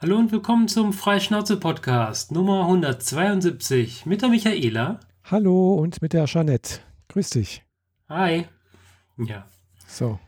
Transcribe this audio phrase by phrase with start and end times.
[0.00, 5.00] Hallo und willkommen zum Freischnauze-Podcast Nummer 172 mit der Michaela.
[5.24, 6.78] Hallo und mit der Jeanette.
[7.08, 7.64] Grüß dich.
[8.08, 8.46] Hi.
[9.16, 9.48] Ja.
[9.88, 10.20] So.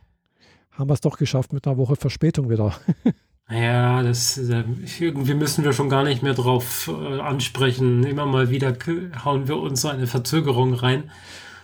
[0.72, 2.74] Haben wir es doch geschafft mit einer Woche Verspätung wieder.
[3.52, 4.62] Ja, das äh,
[5.00, 8.04] irgendwie müssen wir schon gar nicht mehr drauf äh, ansprechen.
[8.04, 8.76] Immer mal wieder
[9.24, 11.10] hauen wir uns so eine Verzögerung rein.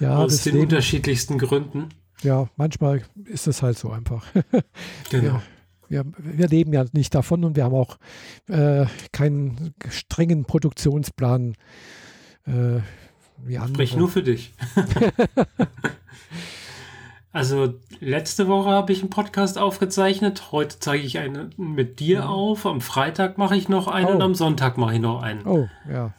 [0.00, 1.90] Ja, aus den Leben, unterschiedlichsten Gründen.
[2.22, 4.26] Ja, manchmal ist es halt so einfach.
[5.10, 5.34] genau.
[5.34, 5.42] Wir,
[5.88, 7.98] wir, wir, leben ja nicht davon und wir haben auch
[8.48, 11.54] äh, keinen strengen Produktionsplan.
[12.46, 12.80] Äh,
[13.44, 13.74] wie andere.
[13.74, 14.54] Sprich nur für dich.
[17.36, 20.52] Also letzte Woche habe ich einen Podcast aufgezeichnet.
[20.52, 22.28] Heute zeige ich einen mit dir mhm.
[22.28, 22.64] auf.
[22.64, 24.12] Am Freitag mache ich noch einen oh.
[24.12, 25.46] und am Sonntag mache ich noch einen.
[25.46, 26.14] Oh, ja.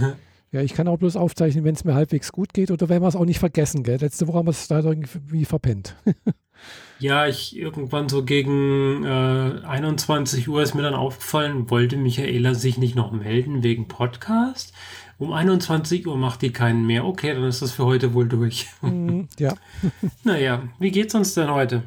[0.52, 3.08] ja, ich kann auch bloß aufzeichnen, wenn es mir halbwegs gut geht oder wenn wir
[3.08, 3.82] es auch nicht vergessen.
[3.82, 3.98] Gell?
[3.98, 5.96] Letzte Woche haben wir es leider irgendwie verpennt.
[6.98, 12.76] ja, ich irgendwann so gegen äh, 21 Uhr ist mir dann aufgefallen, wollte Michaela sich
[12.76, 14.74] nicht noch melden wegen Podcast.
[15.16, 17.06] Um 21 Uhr macht die keinen mehr.
[17.06, 18.68] Okay, dann ist das für heute wohl durch.
[18.82, 19.54] Mm, ja.
[20.24, 21.84] naja, wie geht's uns denn heute?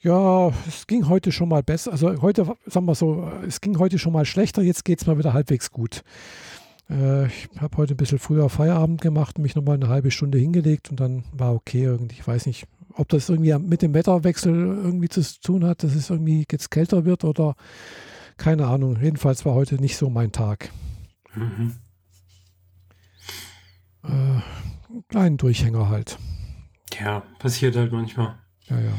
[0.00, 1.92] Ja, es ging heute schon mal besser.
[1.92, 5.16] Also heute, sagen wir so, es ging heute schon mal schlechter, jetzt geht es mal
[5.16, 6.02] wieder halbwegs gut.
[6.90, 10.90] Äh, ich habe heute ein bisschen früher Feierabend gemacht, mich nochmal eine halbe Stunde hingelegt
[10.90, 12.16] und dann war okay irgendwie.
[12.18, 16.10] Ich weiß nicht, ob das irgendwie mit dem Wetterwechsel irgendwie zu tun hat, dass es
[16.10, 17.54] irgendwie jetzt kälter wird oder
[18.36, 18.98] keine Ahnung.
[19.00, 20.70] Jedenfalls war heute nicht so mein Tag.
[21.34, 21.74] Mhm
[24.08, 26.18] äh, kleinen Durchhänger halt.
[26.98, 28.36] Ja, passiert halt manchmal.
[28.68, 28.92] Ja, ja.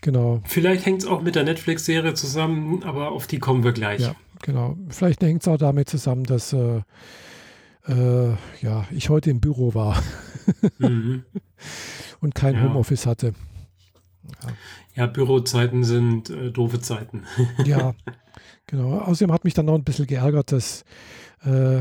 [0.00, 0.40] Genau.
[0.44, 4.00] Vielleicht hängt es auch mit der Netflix-Serie zusammen, aber auf die kommen wir gleich.
[4.00, 4.76] Ja, genau.
[4.88, 6.82] Vielleicht hängt es auch damit zusammen, dass äh,
[7.86, 10.02] äh, ja, ich heute im Büro war
[10.78, 11.24] mhm.
[12.20, 12.62] und kein ja.
[12.62, 13.34] Homeoffice hatte.
[14.42, 14.48] Ja,
[14.94, 17.24] ja Bürozeiten sind äh, doofe Zeiten.
[17.64, 17.94] ja,
[18.66, 18.98] genau.
[18.98, 20.84] Außerdem hat mich dann noch ein bisschen geärgert, dass
[21.44, 21.80] äh,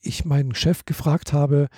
[0.00, 1.68] ich meinen Chef gefragt habe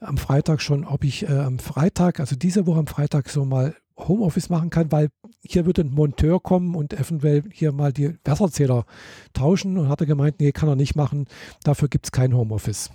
[0.00, 3.74] am Freitag schon, ob ich äh, am Freitag, also diese Woche am Freitag so mal
[4.08, 5.10] Homeoffice machen kann, weil
[5.42, 8.84] hier wird ein Monteur kommen und eventuell hier mal die Wasserzähler
[9.32, 11.26] tauschen und hat er gemeint, nee, kann er nicht machen,
[11.64, 12.90] dafür gibt es kein Homeoffice.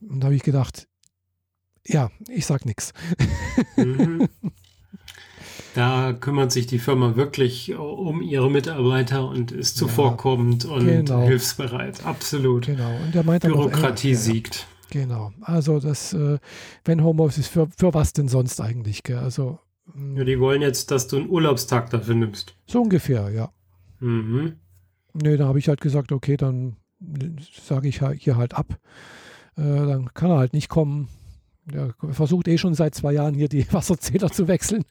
[0.00, 0.88] Und da habe ich gedacht,
[1.84, 2.92] ja, ich sag nichts.
[3.76, 4.28] Mhm.
[5.74, 11.26] Da kümmert sich die Firma wirklich um ihre Mitarbeiter und ist zuvorkommend ja, und genau.
[11.26, 12.02] hilfsbereit.
[12.06, 12.64] Absolut.
[12.64, 12.96] Genau.
[13.04, 14.66] Und der meint Bürokratie auch, siegt.
[14.90, 15.32] Genau.
[15.40, 16.38] Also das, äh,
[16.84, 19.02] wenn Homeoffice, für, für was denn sonst eigentlich?
[19.02, 19.18] Gell?
[19.18, 19.58] Also,
[20.14, 22.56] ja, die wollen jetzt, dass du einen Urlaubstag dafür nimmst.
[22.66, 23.50] So ungefähr, ja.
[24.00, 24.56] Mhm.
[25.14, 26.76] Nee, da habe ich halt gesagt, okay, dann
[27.64, 28.78] sage ich hier halt ab.
[29.56, 31.08] Äh, dann kann er halt nicht kommen.
[31.72, 34.84] Er versucht eh schon seit zwei Jahren hier die Wasserzähler zu wechseln.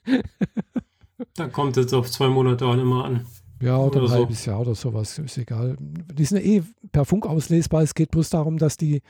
[1.36, 3.26] da kommt jetzt auf zwei Monate auch immer an.
[3.62, 4.16] Ja, oder, oder ein so.
[4.16, 5.78] halbes Jahr oder sowas, ist egal.
[5.80, 7.84] Die sind eh per Funk auslesbar.
[7.84, 9.02] Es geht bloß darum, dass die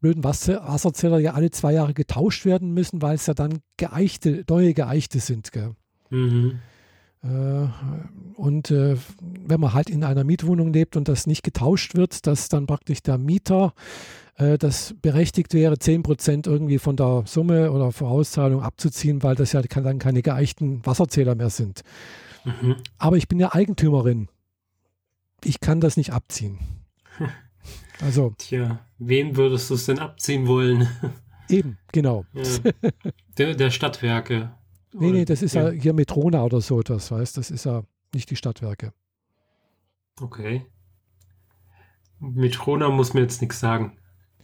[0.00, 4.74] blöden Wasserzähler ja alle zwei Jahre getauscht werden müssen, weil es ja dann geeichte, neue
[4.74, 5.50] geeichte sind.
[6.10, 6.60] Mhm.
[7.22, 7.68] Äh,
[8.34, 12.48] und äh, wenn man halt in einer Mietwohnung lebt und das nicht getauscht wird, dass
[12.48, 13.74] dann praktisch der Mieter
[14.36, 19.62] äh, das berechtigt wäre, 10% irgendwie von der Summe oder Vorauszahlung abzuziehen, weil das ja
[19.62, 21.82] dann keine geeichten Wasserzähler mehr sind.
[22.44, 22.76] Mhm.
[22.98, 24.28] Aber ich bin ja Eigentümerin.
[25.44, 26.58] Ich kann das nicht abziehen.
[28.00, 28.34] Also.
[28.38, 30.88] Tja, wem würdest du es denn abziehen wollen?
[31.48, 32.24] Eben, genau.
[32.32, 32.72] Ja.
[33.38, 34.52] Der, der, Stadtwerke.
[34.92, 37.82] Nee, nee, das ist ja, ja hier Metrona oder so, das weißt das ist ja
[38.14, 38.92] nicht die Stadtwerke.
[40.20, 40.66] Okay.
[42.20, 43.96] Metrona muss mir jetzt nichts sagen.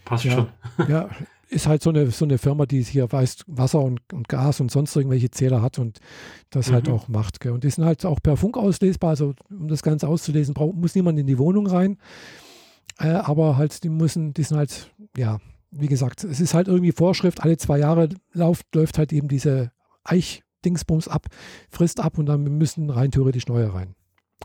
[0.05, 0.49] Passt ja, schon.
[0.89, 1.11] ja,
[1.49, 4.71] ist halt so eine, so eine Firma, die hier weiß, Wasser und, und Gas und
[4.71, 6.01] sonst irgendwelche Zähler hat und
[6.51, 6.93] das halt mhm.
[6.93, 7.41] halt auch macht.
[7.41, 7.53] Gell.
[7.53, 9.11] Und die sind halt auch per Funk auslesbar.
[9.11, 11.99] Also, um das Ganze auszulesen, brauch, muss niemand in die Wohnung rein.
[12.99, 15.41] Äh, aber halt, die müssen, die sind halt, ja,
[15.71, 19.73] wie gesagt, es ist halt irgendwie Vorschrift, alle zwei Jahre läuft, läuft halt eben diese
[20.05, 21.27] Eich-Dingsbums ab,
[21.69, 23.95] frisst ab und dann müssen rein theoretisch neue rein.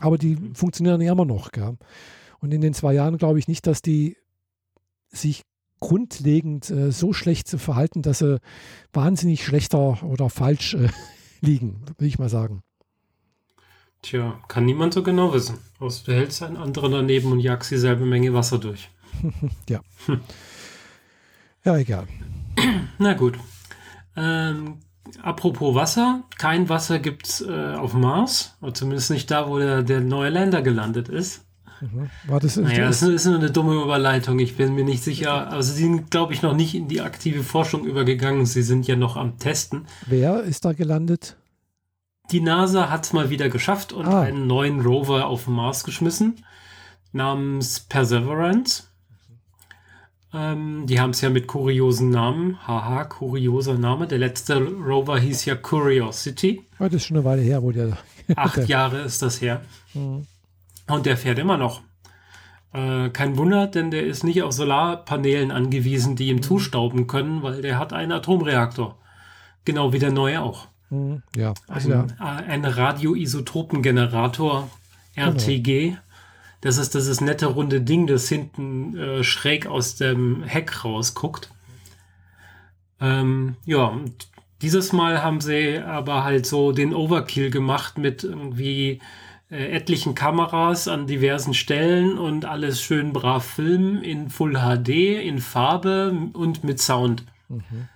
[0.00, 0.54] Aber die mhm.
[0.54, 1.52] funktionieren ja immer noch.
[1.52, 1.76] Gell.
[2.40, 4.16] Und in den zwei Jahren glaube ich nicht, dass die
[5.08, 5.42] sich
[5.78, 8.40] grundlegend äh, so schlecht zu verhalten, dass sie
[8.92, 10.88] wahnsinnig schlechter oder falsch äh,
[11.40, 12.62] liegen, will ich mal sagen.
[14.02, 15.58] Tja, kann niemand so genau wissen.
[15.78, 18.90] Außer du hältst einen anderen daneben und jagst dieselbe Menge Wasser durch.
[19.68, 19.80] ja.
[21.64, 22.06] Ja, egal.
[22.98, 23.38] Na gut.
[24.16, 24.78] Ähm,
[25.22, 29.82] apropos Wasser, kein Wasser gibt es äh, auf Mars, oder zumindest nicht da, wo der,
[29.82, 31.44] der neue Lander gelandet ist.
[31.80, 32.10] Mhm.
[32.26, 34.38] War das naja, das ist nur eine dumme Überleitung.
[34.38, 35.50] Ich bin mir nicht sicher.
[35.50, 38.44] Also sie sind, glaube ich, noch nicht in die aktive Forschung übergegangen.
[38.44, 39.86] Sie sind ja noch am Testen.
[40.06, 41.36] Wer ist da gelandet?
[42.32, 44.22] Die NASA hat es mal wieder geschafft und ah.
[44.22, 46.44] einen neuen Rover auf den Mars geschmissen,
[47.12, 48.84] namens Perseverance.
[50.32, 52.56] Ähm, die haben es ja mit kuriosen Namen.
[52.66, 54.06] Haha, kurioser Name.
[54.06, 56.64] Der letzte Rover hieß ja Curiosity.
[56.78, 57.98] Oh, das ist schon eine Weile her, wo der.
[58.36, 59.62] Acht Jahre ist das her.
[59.92, 60.26] Mhm.
[60.86, 61.82] Und der fährt immer noch.
[62.72, 67.62] Äh, kein Wunder, denn der ist nicht auf Solarpanelen angewiesen, die ihm zustauben können, weil
[67.62, 68.98] der hat einen Atomreaktor.
[69.64, 70.68] Genau wie der neue auch.
[70.90, 71.22] Mhm.
[71.36, 72.36] Ja, also ein, ja.
[72.36, 74.68] ein Radioisotopengenerator,
[75.14, 75.90] RTG.
[75.90, 75.98] Genau.
[76.60, 81.50] Das ist das nette runde Ding, das hinten äh, schräg aus dem Heck rausguckt.
[83.00, 83.98] Ähm, ja,
[84.60, 89.00] dieses Mal haben sie aber halt so den Overkill gemacht mit irgendwie
[89.50, 95.38] äh, etlichen Kameras an diversen Stellen und alles schön brav filmen in Full HD, in
[95.38, 97.24] Farbe und mit Sound.
[97.48, 97.88] Mhm.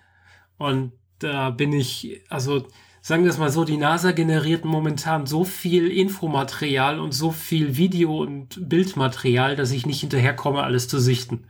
[0.56, 2.66] Und da bin ich, also
[3.04, 7.76] sagen wir es mal so, die NASA generiert momentan so viel Infomaterial und so viel
[7.76, 11.44] Video- und Bildmaterial, dass ich nicht hinterherkomme, alles zu sichten.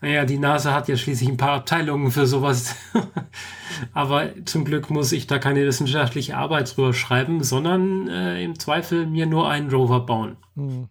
[0.00, 2.74] Naja, die NASA hat ja schließlich ein paar Abteilungen für sowas.
[3.92, 9.04] Aber zum Glück muss ich da keine wissenschaftliche Arbeit drüber schreiben, sondern äh, im Zweifel
[9.04, 10.38] mir nur einen Rover bauen.
[10.56, 10.88] Hm.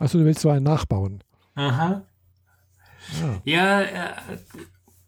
[0.00, 1.22] Achso, du willst so einen nachbauen.
[1.54, 2.02] Aha.
[3.44, 4.12] Ja, ja äh,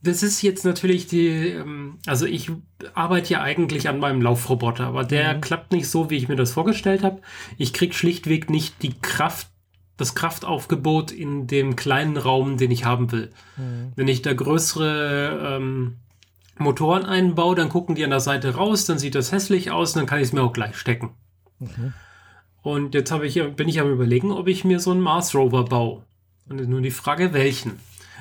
[0.02, 2.50] das ist jetzt natürlich die, ähm, also ich
[2.94, 5.40] arbeite ja eigentlich an meinem Laufroboter, aber der mhm.
[5.40, 7.20] klappt nicht so, wie ich mir das vorgestellt habe.
[7.56, 9.48] Ich kriege schlichtweg nicht die Kraft,
[9.96, 13.30] das Kraftaufgebot in dem kleinen Raum, den ich haben will.
[13.56, 13.92] Mhm.
[13.96, 15.96] Wenn ich da größere ähm,
[16.58, 20.06] Motoren einbaue, dann gucken die an der Seite raus, dann sieht das hässlich aus, dann
[20.06, 21.10] kann ich es mir auch gleich stecken.
[21.58, 21.94] Mhm.
[22.62, 26.02] Und jetzt ich, bin ich am überlegen, ob ich mir so einen Mars Rover baue.
[26.48, 27.78] Und nur die Frage, welchen.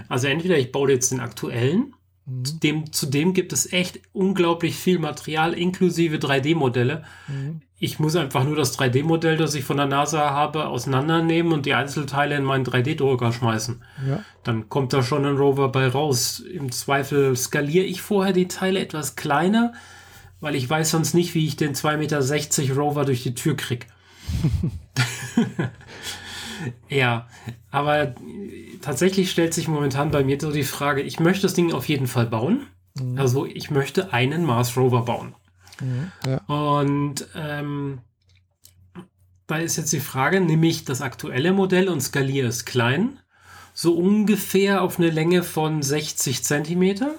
[0.09, 1.94] Also entweder ich baue jetzt den aktuellen,
[2.25, 2.45] mhm.
[2.45, 7.03] zudem, zudem gibt es echt unglaublich viel Material inklusive 3D-Modelle.
[7.27, 7.62] Mhm.
[7.77, 11.74] Ich muss einfach nur das 3D-Modell, das ich von der NASA habe, auseinandernehmen und die
[11.74, 13.83] Einzelteile in meinen 3D-Drucker schmeißen.
[14.07, 14.24] Ja.
[14.44, 16.39] Dann kommt da schon ein Rover bei raus.
[16.39, 19.74] Im Zweifel skaliere ich vorher die Teile etwas kleiner,
[20.39, 21.97] weil ich weiß sonst nicht, wie ich den 2,60
[22.62, 23.88] Meter Rover durch die Tür kriege.
[26.89, 27.27] ja,
[27.75, 28.16] aber
[28.81, 32.07] tatsächlich stellt sich momentan bei mir so die Frage, ich möchte das Ding auf jeden
[32.07, 32.68] Fall bauen.
[32.98, 33.18] Mhm.
[33.18, 35.36] Also ich möchte einen Mars Rover bauen.
[35.81, 36.38] Mhm, ja.
[36.45, 38.00] Und ähm,
[39.48, 43.19] da ist jetzt die Frage, nehme ich das aktuelle Modell und skaliere es klein,
[43.74, 47.13] so ungefähr auf eine Länge von 60 Zentimeter.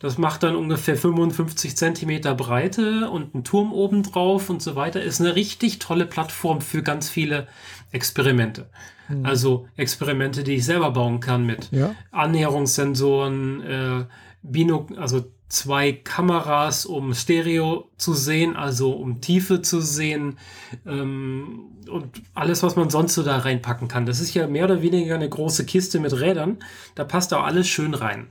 [0.00, 5.00] Das macht dann ungefähr 55 Zentimeter Breite und einen Turm oben drauf und so weiter.
[5.00, 7.46] Ist eine richtig tolle Plattform für ganz viele
[7.92, 8.68] Experimente.
[9.10, 9.26] Mhm.
[9.26, 11.94] Also Experimente, die ich selber bauen kann mit ja.
[12.10, 14.04] Annäherungssensoren, äh,
[14.42, 20.38] Binok also zwei Kameras, um Stereo zu sehen, also um Tiefe zu sehen
[20.86, 24.06] ähm, und alles, was man sonst so da reinpacken kann.
[24.06, 26.58] Das ist ja mehr oder weniger eine große Kiste mit Rädern.
[26.94, 28.28] Da passt auch alles schön rein.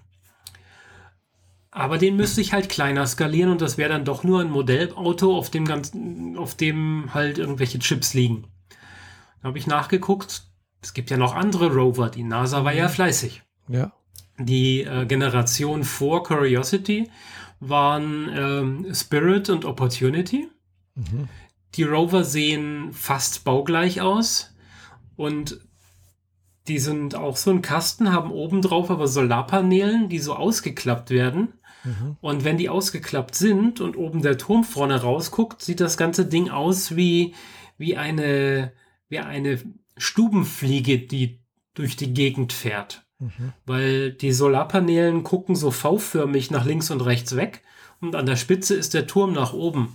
[1.72, 5.38] Aber den müsste ich halt kleiner skalieren und das wäre dann doch nur ein Modellauto,
[5.38, 8.46] auf dem ganzen, auf dem halt irgendwelche Chips liegen.
[9.42, 10.49] Da habe ich nachgeguckt.
[10.82, 12.10] Es gibt ja noch andere Rover.
[12.10, 12.92] Die NASA war ja mhm.
[12.92, 13.44] fleißig.
[13.68, 13.92] Ja.
[14.38, 17.10] Die äh, Generation vor Curiosity
[17.60, 20.48] waren ähm, Spirit und Opportunity.
[20.96, 21.28] Mhm.
[21.76, 24.56] Die Rover sehen fast baugleich aus
[25.16, 25.60] und
[26.68, 31.54] die sind auch so ein Kasten, haben oben drauf aber Solarpanelen, die so ausgeklappt werden.
[31.84, 32.18] Mhm.
[32.22, 36.50] Und wenn die ausgeklappt sind und oben der Turm vorne rausguckt, sieht das ganze Ding
[36.50, 37.34] aus wie,
[37.78, 38.72] wie eine,
[39.10, 39.60] wie eine
[40.00, 41.40] Stubenfliege, die
[41.74, 43.04] durch die Gegend fährt.
[43.20, 43.54] Mhm.
[43.66, 47.62] Weil die Solarpanelen gucken so V-förmig nach links und rechts weg
[48.02, 49.94] und an der Spitze ist der Turm nach oben,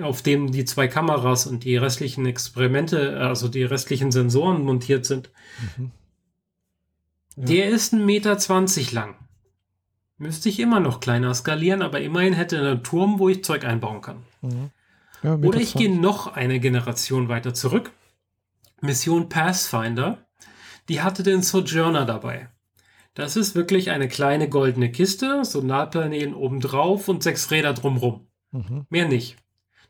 [0.00, 5.30] auf dem die zwei Kameras und die restlichen Experimente, also die restlichen Sensoren montiert sind.
[5.76, 5.90] Mhm.
[7.36, 7.44] Ja.
[7.44, 9.14] Der ist 1,20 Meter lang.
[10.18, 13.66] Müsste ich immer noch kleiner skalieren, aber immerhin hätte er einen Turm, wo ich Zeug
[13.66, 14.22] einbauen kann.
[14.40, 14.70] Mhm.
[15.22, 17.90] Ja, Oder ich gehe noch eine Generation weiter zurück.
[18.80, 20.26] Mission Pathfinder,
[20.88, 22.48] die hatte den Sojourner dabei.
[23.14, 28.26] Das ist wirklich eine kleine goldene Kiste, so Solarpanelen obendrauf und sechs Räder drumrum.
[28.52, 28.86] Mhm.
[28.90, 29.36] Mehr nicht.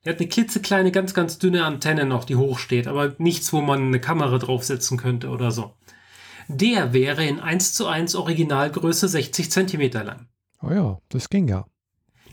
[0.04, 3.88] Der hat eine klitzekleine, ganz, ganz dünne Antenne noch, die hochsteht, aber nichts, wo man
[3.88, 5.74] eine Kamera draufsetzen könnte oder so.
[6.46, 10.28] Der wäre in 1 zu 1 Originalgröße 60 Zentimeter lang.
[10.62, 11.66] Oh ja, das ging ja.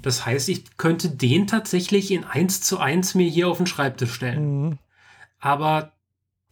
[0.03, 4.13] Das heißt, ich könnte den tatsächlich in 1 zu 1 mir hier auf den Schreibtisch
[4.13, 4.65] stellen.
[4.65, 4.79] Mhm.
[5.39, 5.92] Aber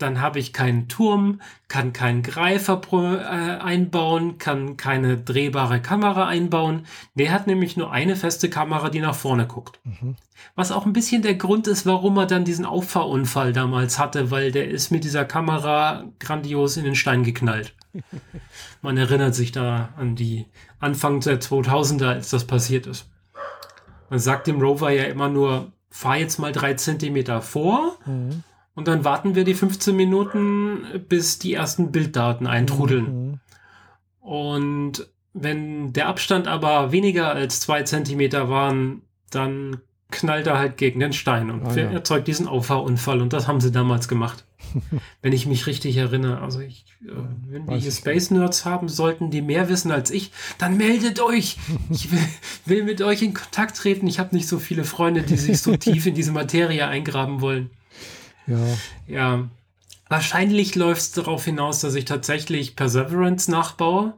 [0.01, 6.85] dann habe ich keinen Turm, kann keinen Greifer äh, einbauen, kann keine drehbare Kamera einbauen.
[7.15, 9.79] Der hat nämlich nur eine feste Kamera, die nach vorne guckt.
[9.83, 10.15] Mhm.
[10.55, 14.51] Was auch ein bisschen der Grund ist, warum er dann diesen Auffahrunfall damals hatte, weil
[14.51, 17.75] der ist mit dieser Kamera grandios in den Stein geknallt.
[18.81, 20.45] Man erinnert sich da an die
[20.79, 23.09] Anfang der 2000er, als das passiert ist.
[24.09, 27.97] Man sagt dem Rover ja immer nur, fahr jetzt mal drei Zentimeter vor.
[28.05, 28.43] Mhm
[28.75, 33.05] und dann warten wir die 15 Minuten, bis die ersten Bilddaten eintrudeln.
[33.05, 33.39] Mhm.
[34.21, 39.77] Und wenn der Abstand aber weniger als zwei Zentimeter waren, dann
[40.09, 41.89] knallt er halt gegen den Stein und ah, ja.
[41.89, 43.21] erzeugt diesen Auffahrunfall.
[43.21, 44.45] Und das haben sie damals gemacht.
[45.21, 46.41] wenn ich mich richtig erinnere.
[46.41, 47.11] Also ich, äh,
[47.49, 51.57] wenn wir hier Space Nerds haben sollten, die mehr wissen als ich, dann meldet euch.
[51.89, 52.19] Ich will,
[52.65, 54.07] will mit euch in Kontakt treten.
[54.07, 57.69] Ich habe nicht so viele Freunde, die sich so tief in diese Materie eingraben wollen.
[58.47, 58.67] Ja.
[59.07, 59.49] Ja.
[60.09, 64.13] Wahrscheinlich läuft es darauf hinaus, dass ich tatsächlich Perseverance nachbaue.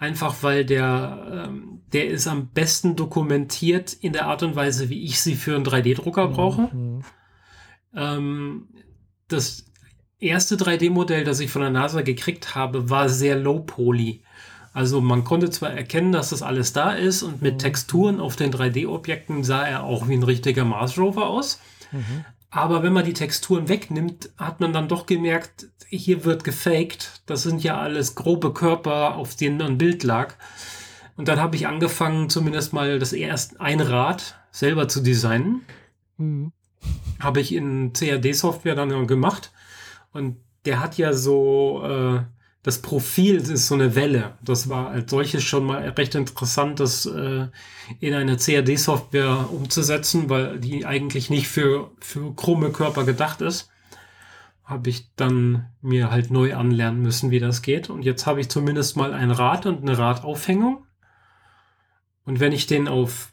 [0.00, 5.04] Einfach weil der, ähm, der ist am besten dokumentiert in der Art und Weise, wie
[5.04, 6.32] ich sie für einen 3D-Drucker mhm.
[6.32, 6.62] brauche.
[6.72, 7.02] Mhm.
[7.94, 8.68] Ähm,
[9.26, 9.64] das
[10.20, 14.22] erste 3D-Modell, das ich von der NASA gekriegt habe, war sehr low-poly.
[14.72, 17.58] Also man konnte zwar erkennen, dass das alles da ist und mit mhm.
[17.58, 21.60] Texturen auf den 3D-Objekten sah er auch wie ein richtiger Mars Rover aus.
[21.90, 22.24] Mhm.
[22.50, 27.22] Aber wenn man die Texturen wegnimmt, hat man dann doch gemerkt, hier wird gefaked.
[27.26, 30.34] Das sind ja alles grobe Körper, auf denen ein Bild lag.
[31.16, 35.62] Und dann habe ich angefangen, zumindest mal das erste ein Rad selber zu designen.
[36.16, 36.52] Mhm.
[37.20, 39.52] Habe ich in CAD-Software dann gemacht.
[40.12, 42.20] Und der hat ja so äh,
[42.62, 44.36] das Profil ist so eine Welle.
[44.42, 47.46] Das war als solches schon mal recht interessant, das äh,
[48.00, 53.70] in eine CAD-Software umzusetzen, weil die eigentlich nicht für, für krumme Körper gedacht ist.
[54.64, 57.90] Habe ich dann mir halt neu anlernen müssen, wie das geht.
[57.90, 60.84] Und jetzt habe ich zumindest mal ein Rad und eine Radaufhängung.
[62.24, 63.30] Und wenn ich den auf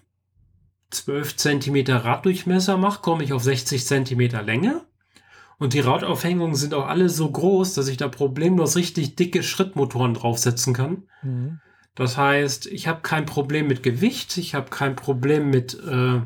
[0.92, 4.86] 12 cm Raddurchmesser mache, komme ich auf 60 cm Länge.
[5.58, 10.14] Und die Radaufhängungen sind auch alle so groß, dass ich da problemlos richtig dicke Schrittmotoren
[10.14, 11.04] draufsetzen kann.
[11.24, 11.60] Mhm.
[11.96, 16.22] Das heißt, ich habe kein Problem mit Gewicht, ich habe kein Problem mit äh,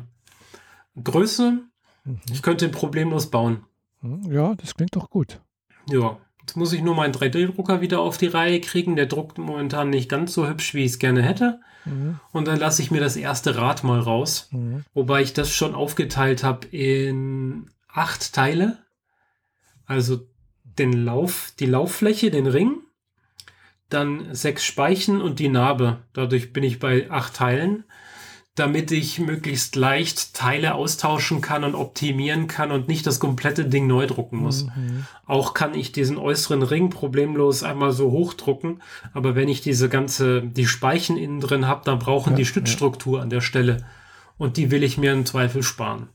[1.02, 1.62] Größe.
[2.04, 2.20] Mhm.
[2.32, 3.64] Ich könnte problemlos bauen.
[4.00, 4.32] Mhm.
[4.32, 5.40] Ja, das klingt doch gut.
[5.88, 8.96] Ja, jetzt muss ich nur meinen 3D-Drucker wieder auf die Reihe kriegen.
[8.96, 11.60] Der druckt momentan nicht ganz so hübsch, wie ich es gerne hätte.
[11.84, 12.18] Mhm.
[12.32, 14.48] Und dann lasse ich mir das erste Rad mal raus.
[14.50, 14.84] Mhm.
[14.92, 18.78] Wobei ich das schon aufgeteilt habe in acht Teile.
[19.90, 20.20] Also
[20.78, 22.76] den Lauf, die Lauffläche, den Ring,
[23.88, 25.98] dann sechs Speichen und die Narbe.
[26.12, 27.82] Dadurch bin ich bei acht Teilen,
[28.54, 33.88] damit ich möglichst leicht Teile austauschen kann und optimieren kann und nicht das komplette Ding
[33.88, 34.66] neu drucken muss.
[34.66, 35.06] Mhm.
[35.26, 38.82] Auch kann ich diesen äußeren Ring problemlos einmal so hochdrucken,
[39.12, 43.16] aber wenn ich diese ganze, die Speichen innen drin habe, dann brauchen ja, die Stützstruktur
[43.16, 43.24] ja.
[43.24, 43.84] an der Stelle.
[44.38, 46.10] Und die will ich mir im Zweifel sparen.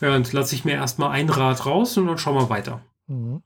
[0.00, 2.82] Ja, und lasse ich mir erstmal ein Rad raus und dann schauen wir weiter.
[3.06, 3.42] Mhm.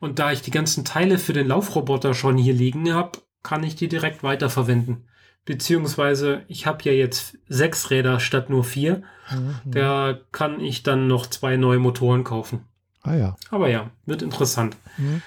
[0.00, 3.76] Und da ich die ganzen Teile für den Laufroboter schon hier liegen habe, kann ich
[3.76, 5.08] die direkt weiterverwenden.
[5.44, 9.02] Beziehungsweise ich habe ja jetzt sechs Räder statt nur vier.
[9.30, 9.70] Mhm.
[9.70, 12.64] Da kann ich dann noch zwei neue Motoren kaufen.
[13.02, 13.36] Ah ja.
[13.50, 14.76] Aber ja, wird interessant.
[14.98, 15.22] Mhm.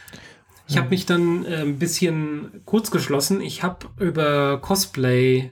[0.67, 3.39] Ich habe mich dann äh, ein bisschen kurz geschlossen.
[3.41, 5.51] Ich habe über Cosplay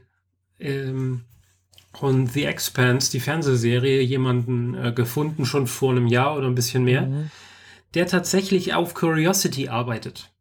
[0.60, 1.26] ähm,
[1.94, 6.84] von The Expanse, die Fernsehserie, jemanden äh, gefunden, schon vor einem Jahr oder ein bisschen
[6.84, 7.32] mehr, mhm.
[7.94, 10.32] der tatsächlich auf Curiosity arbeitet.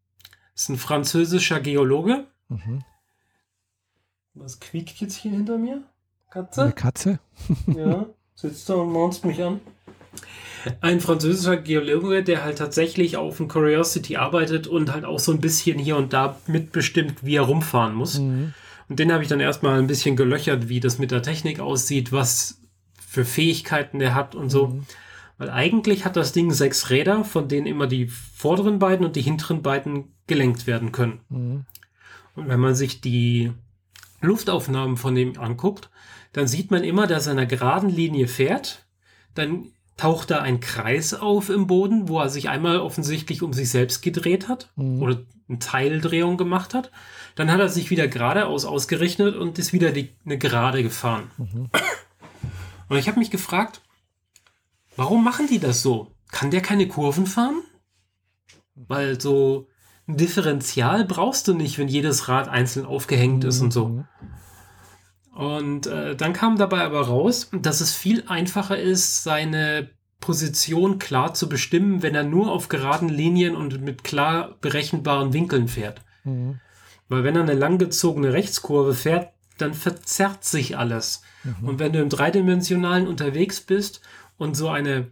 [0.55, 2.25] Ist ein französischer Geologe.
[2.49, 2.83] Mhm.
[4.33, 5.83] Was quiekt jetzt hier hinter mir?
[6.31, 6.63] Katze?
[6.63, 7.19] Eine Katze?
[7.67, 9.61] ja, sitzt da und maunzt mich an.
[10.81, 15.41] Ein französischer Geologe, der halt tatsächlich auf dem Curiosity arbeitet und halt auch so ein
[15.41, 18.19] bisschen hier und da mitbestimmt, wie er rumfahren muss.
[18.19, 18.53] Mhm.
[18.93, 22.11] Und den habe ich dann erstmal ein bisschen gelöchert, wie das mit der Technik aussieht,
[22.11, 22.61] was
[22.99, 24.67] für Fähigkeiten der hat und so.
[24.67, 24.85] Mhm.
[25.39, 29.23] Weil eigentlich hat das Ding sechs Räder, von denen immer die vorderen beiden und die
[29.23, 31.21] hinteren beiden gelenkt werden können.
[31.29, 31.65] Mhm.
[32.35, 33.51] Und wenn man sich die
[34.21, 35.89] Luftaufnahmen von dem anguckt,
[36.31, 38.85] dann sieht man immer, dass er einer geraden Linie fährt.
[39.33, 43.71] Dann taucht da ein Kreis auf im Boden, wo er sich einmal offensichtlich um sich
[43.71, 45.01] selbst gedreht hat mhm.
[45.01, 46.91] oder eine Teildrehung gemacht hat.
[47.35, 51.31] Dann hat er sich wieder geradeaus ausgerichtet und ist wieder die, eine Gerade gefahren.
[51.37, 51.69] Mhm.
[52.89, 53.81] Und ich habe mich gefragt,
[54.95, 56.15] warum machen die das so?
[56.31, 57.61] Kann der keine Kurven fahren?
[58.75, 59.67] Weil so
[60.07, 63.87] ein Differential brauchst du nicht, wenn jedes Rad einzeln aufgehängt ist und so.
[63.87, 64.07] Mhm.
[65.33, 69.89] Und äh, dann kam dabei aber raus, dass es viel einfacher ist, seine
[70.23, 75.67] Position klar zu bestimmen, wenn er nur auf geraden Linien und mit klar berechenbaren Winkeln
[75.67, 75.99] fährt.
[76.23, 76.61] Mhm.
[77.09, 81.23] Weil wenn er eine langgezogene Rechtskurve fährt, dann verzerrt sich alles.
[81.43, 81.67] Mhm.
[81.67, 83.99] Und wenn du im dreidimensionalen unterwegs bist
[84.37, 85.07] und so eine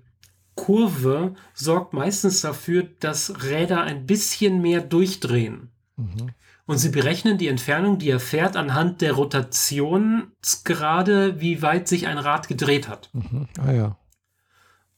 [0.55, 5.71] Kurve sorgt meistens dafür, dass Räder ein bisschen mehr durchdrehen.
[5.97, 6.31] Mhm.
[6.65, 12.17] Und sie berechnen die Entfernung, die er fährt, anhand der Rotationsgrade, wie weit sich ein
[12.17, 13.09] Rad gedreht hat.
[13.11, 13.49] Mhm.
[13.59, 13.97] Ah ja.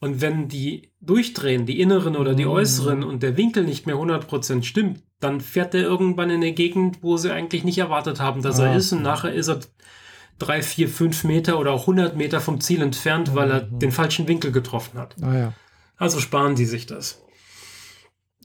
[0.03, 2.51] Und wenn die durchdrehen, die inneren oder die mhm.
[2.51, 6.98] äußeren, und der Winkel nicht mehr 100% stimmt, dann fährt er irgendwann in eine Gegend,
[7.03, 8.67] wo sie eigentlich nicht erwartet haben, dass ah.
[8.67, 8.91] er ist.
[8.91, 9.62] Und nachher ist er
[10.39, 13.79] drei, vier, fünf Meter oder auch 100 Meter vom Ziel entfernt, weil er mhm.
[13.79, 15.15] den falschen Winkel getroffen hat.
[15.22, 15.53] Ah, ja.
[15.95, 17.24] Also sparen die sich das.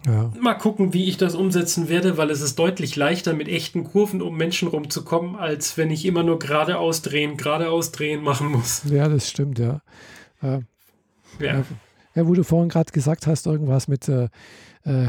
[0.06, 0.32] Ja.
[0.40, 4.22] Mal gucken, wie ich das umsetzen werde, weil es ist deutlich leichter, mit echten Kurven
[4.22, 8.82] um Menschen rumzukommen, als wenn ich immer nur geradeaus drehen, geradeaus drehen machen muss.
[8.84, 9.80] Ja, das stimmt, ja.
[11.40, 11.64] Äh, ja.
[12.14, 12.26] ja.
[12.26, 14.28] wo du vorhin gerade gesagt hast, irgendwas mit äh,
[14.85, 15.09] äh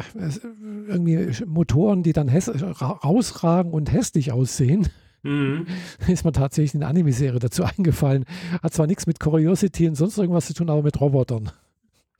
[0.87, 4.87] irgendwie Motoren, die dann rausragen und hässlich aussehen.
[5.23, 5.67] Mhm.
[6.07, 8.25] Ist mir tatsächlich eine Anime-Serie dazu eingefallen.
[8.63, 11.51] Hat zwar nichts mit Curiosity und sonst irgendwas zu tun, aber mit Robotern.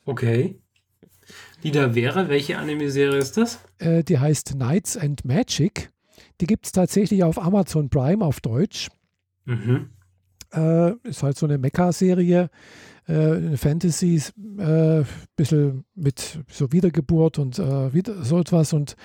[0.06, 0.60] Okay.
[1.64, 3.60] Die da wäre, welche Anime-Serie ist das?
[3.78, 5.92] Äh, die heißt Knights and Magic.
[6.42, 8.90] Die gibt es tatsächlich auf Amazon Prime auf Deutsch.
[9.46, 9.90] Mhm.
[10.54, 12.50] Äh, ist halt so eine Mecha-Serie,
[13.08, 14.22] äh, eine Fantasy,
[14.58, 15.04] äh,
[15.36, 18.74] bisschen mit so Wiedergeburt und äh, wieder so etwas.
[18.74, 18.96] Und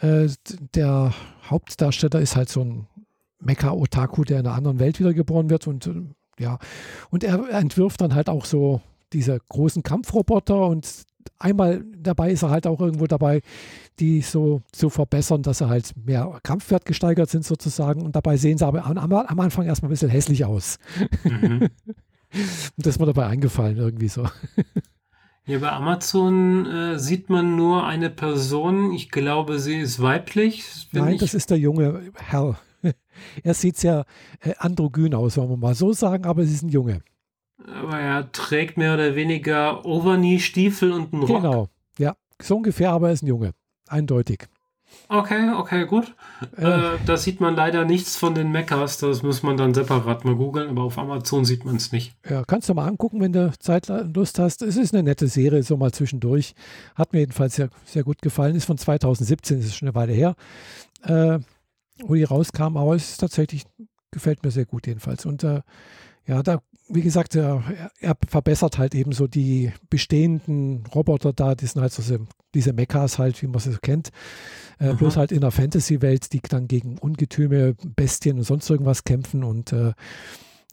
[0.00, 0.28] äh,
[0.74, 1.12] der
[1.48, 2.86] Hauptdarsteller ist halt so ein
[3.40, 5.90] Mecha-Otaku, der in einer anderen Welt wiedergeboren wird und
[6.38, 6.58] ja,
[7.10, 11.04] und er entwirft dann halt auch so diese großen Kampfroboter und
[11.38, 13.42] einmal dabei ist er halt auch irgendwo dabei,
[13.98, 18.58] die so zu verbessern, dass sie halt mehr Kampfwert gesteigert sind sozusagen und dabei sehen
[18.58, 20.78] sie aber am, am Anfang erstmal ein bisschen hässlich aus.
[21.24, 21.62] Mhm.
[21.62, 21.70] und
[22.76, 24.26] das ist mir dabei eingefallen irgendwie so.
[25.48, 28.92] Ja, bei Amazon äh, sieht man nur eine Person.
[28.92, 30.88] Ich glaube, sie ist weiblich.
[30.90, 32.58] Nein, das ist der junge Herr.
[33.44, 34.06] er sieht sehr
[34.40, 37.00] äh, androgyn aus, wollen wir mal so sagen, aber es ist ein Junge.
[37.64, 41.42] Aber er trägt mehr oder weniger Overknee-Stiefel und einen Rock.
[41.42, 43.52] Genau, ja, so ungefähr, aber er ist ein Junge.
[43.88, 44.48] Eindeutig.
[45.08, 46.14] Okay, okay, gut.
[46.56, 48.98] Äh, äh, da sieht man leider nichts von den Mechas.
[48.98, 52.16] Das muss man dann separat mal googeln, aber auf Amazon sieht man es nicht.
[52.28, 54.62] Ja, kannst du mal angucken, wenn du Zeit Lust hast.
[54.62, 56.54] Es ist eine nette Serie, so mal zwischendurch.
[56.94, 58.56] Hat mir jedenfalls sehr, sehr gut gefallen.
[58.56, 60.34] Ist von 2017, ist schon eine Weile her.
[61.02, 61.38] Äh,
[62.04, 63.64] wo die rauskam, aber es ist tatsächlich,
[64.10, 65.24] gefällt mir sehr gut jedenfalls.
[65.24, 65.62] Und äh,
[66.26, 67.62] ja, da, wie gesagt, er,
[68.00, 72.02] er, verbessert halt eben so die bestehenden Roboter da, die sind halt so
[72.54, 74.10] diese Mechas halt, wie man sie so kennt.
[74.78, 79.42] Äh, bloß halt in der Fantasy-Welt, die dann gegen Ungetüme, Bestien und sonst irgendwas kämpfen
[79.42, 79.92] und äh,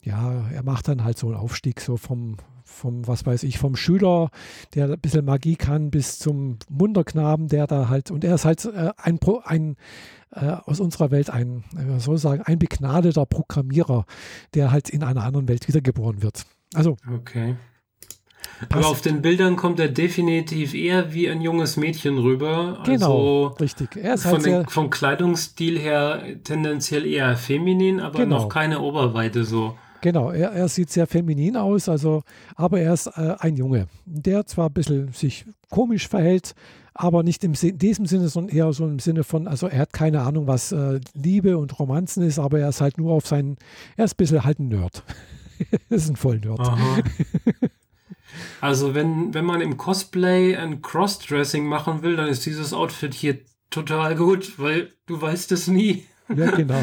[0.02, 2.36] ja, er macht dann halt so einen Aufstieg so vom,
[2.74, 4.30] vom, was weiß ich, vom Schüler,
[4.74, 8.64] der ein bisschen Magie kann, bis zum Wunderknaben, der da halt, und er ist halt
[8.64, 9.76] äh, ein, ein
[10.32, 14.04] äh, aus unserer Welt ein, äh, soll sagen, ein begnadeter Programmierer,
[14.54, 16.44] der halt in einer anderen Welt wiedergeboren wird.
[16.74, 16.96] Also.
[17.12, 17.56] Okay.
[18.70, 22.82] Aber auf den Bildern kommt er definitiv eher wie ein junges Mädchen rüber.
[22.84, 23.96] Genau, also richtig.
[23.96, 28.42] Er ist halt den, vom Kleidungsstil her tendenziell eher feminin, aber genau.
[28.42, 29.76] noch keine Oberweite so.
[30.04, 32.24] Genau, er, er, sieht sehr feminin aus, also,
[32.56, 36.54] aber er ist äh, ein Junge, der zwar ein bisschen sich komisch verhält,
[36.92, 39.94] aber nicht im, in diesem Sinne, sondern eher so im Sinne von, also er hat
[39.94, 43.56] keine Ahnung, was äh, Liebe und Romanzen ist, aber er ist halt nur auf seinen,
[43.96, 45.04] er ist ein bisschen halt ein Nerd.
[45.70, 46.60] er ist ein Vollnerd.
[48.60, 53.38] also wenn, wenn man im Cosplay ein Crossdressing machen will, dann ist dieses Outfit hier
[53.70, 56.04] total gut, weil du weißt es nie.
[56.34, 56.80] Ja, genau.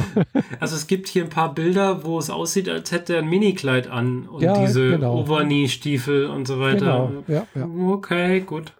[0.59, 3.87] Also es gibt hier ein paar Bilder, wo es aussieht, als hätte er ein Minikleid
[3.87, 5.19] an und ja, diese genau.
[5.19, 7.09] Overknee-Stiefel und so weiter.
[7.09, 7.23] Genau.
[7.27, 7.65] Ja, ja.
[7.65, 8.73] Okay, gut.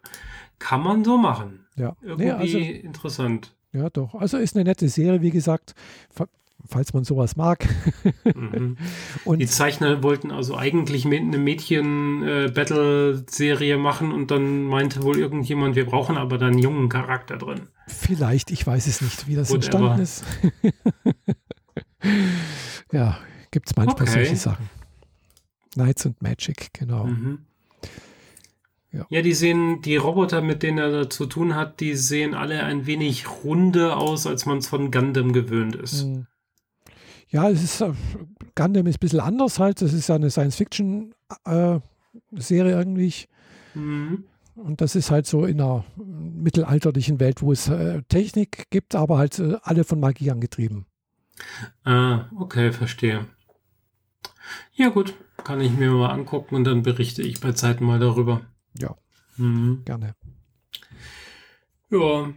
[0.60, 1.66] Kann man so machen.
[1.76, 1.96] Ja.
[2.02, 3.54] Irgendwie nee, also, interessant.
[3.74, 4.14] Ja, doch.
[4.16, 5.74] Also ist eine nette Serie, wie gesagt,
[6.68, 7.68] falls man sowas mag.
[8.24, 8.78] mhm.
[9.26, 15.76] und die Zeichner wollten also eigentlich eine Mädchen-Battle-Serie äh, machen und dann meinte wohl irgendjemand,
[15.76, 17.68] wir brauchen aber da einen jungen Charakter drin.
[17.88, 19.96] Vielleicht, ich weiß es nicht, wie das Whatever.
[19.96, 20.24] entstanden ist.
[22.92, 23.18] ja,
[23.52, 24.12] gibt es manchmal okay.
[24.12, 24.70] solche Sachen.
[25.74, 27.06] Knights and Magic, genau.
[27.06, 27.40] Mhm.
[28.94, 29.06] Ja.
[29.10, 32.64] ja, die sehen, die Roboter, mit denen er da zu tun hat, die sehen alle
[32.64, 36.04] ein wenig runder aus, als man es von Gundam gewöhnt ist.
[36.04, 36.28] Mhm.
[37.32, 37.94] Ja, es ist, äh,
[38.56, 39.82] Gundam ist ein bisschen anders halt.
[39.82, 43.14] Das ist ja eine Science-Fiction-Serie äh, irgendwie.
[43.74, 44.26] Mhm.
[44.56, 49.18] Und das ist halt so in einer mittelalterlichen Welt, wo es äh, Technik gibt, aber
[49.18, 50.86] halt äh, alle von Magie angetrieben.
[51.86, 53.26] Ah, okay, verstehe.
[54.74, 55.16] Ja, gut.
[55.44, 58.42] Kann ich mir mal angucken und dann berichte ich bei Zeiten mal darüber.
[58.78, 58.96] Ja,
[59.38, 59.84] Mhm.
[59.86, 60.14] gerne.
[61.90, 62.32] Ja,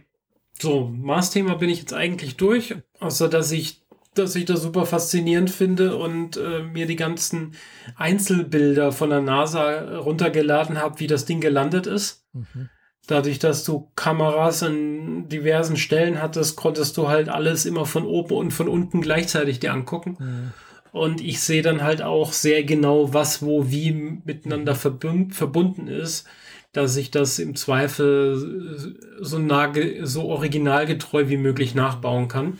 [0.59, 3.84] so, Mars-Thema bin ich jetzt eigentlich durch, außer dass ich,
[4.17, 7.53] dass ich das super faszinierend finde und äh, mir die ganzen
[7.95, 12.25] Einzelbilder von der NASA runtergeladen habe, wie das Ding gelandet ist.
[12.33, 12.69] Mhm.
[13.07, 18.35] Dadurch, dass du Kameras an diversen Stellen hattest, konntest du halt alles immer von oben
[18.35, 20.17] und von unten gleichzeitig dir angucken.
[20.19, 20.53] Mhm.
[20.91, 26.25] Und ich sehe dann halt auch sehr genau, was wo wie miteinander verbund, verbunden ist,
[26.71, 29.73] dass ich das im Zweifel so, nah,
[30.03, 32.59] so originalgetreu wie möglich nachbauen kann.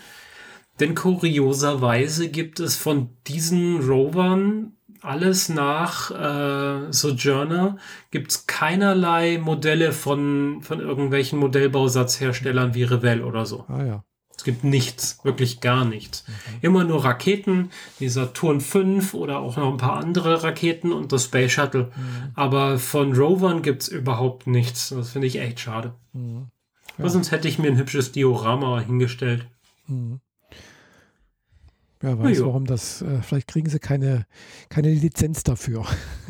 [0.79, 7.77] Denn kurioserweise gibt es von diesen Rovern alles nach äh, Sojourner,
[8.11, 13.65] gibt es keinerlei Modelle von, von irgendwelchen Modellbausatzherstellern wie Revell oder so.
[13.67, 14.03] Ah ja.
[14.37, 16.25] Es gibt nichts, wirklich gar nichts.
[16.61, 21.25] Immer nur Raketen, die Saturn 5 oder auch noch ein paar andere Raketen und das
[21.25, 21.89] Space Shuttle.
[22.35, 24.89] Aber von Rovern gibt es überhaupt nichts.
[24.89, 25.93] Das finde ich echt schade.
[26.11, 26.47] Mhm.
[26.97, 29.47] Aber sonst hätte ich mir ein hübsches Diorama hingestellt.
[29.87, 30.19] Mhm.
[32.05, 32.45] Wer weiß, ja.
[32.45, 34.27] warum das, äh, vielleicht kriegen sie keine,
[34.69, 35.85] keine Lizenz dafür.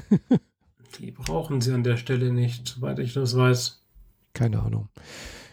[1.00, 3.82] Die brauchen sie an der Stelle nicht, soweit ich das weiß.
[4.34, 4.88] Keine Ahnung.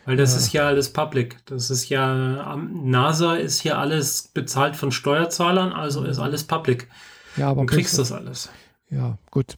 [0.05, 0.39] Weil das Ja.
[0.39, 1.39] ist ja alles public.
[1.47, 6.89] Das ist ja, am- NASA ist hier alles bezahlt von Steuerzahlern, also ist alles public.
[7.37, 8.51] Ja, aber Du kriegst das alles.
[8.91, 9.57] Ja, gut.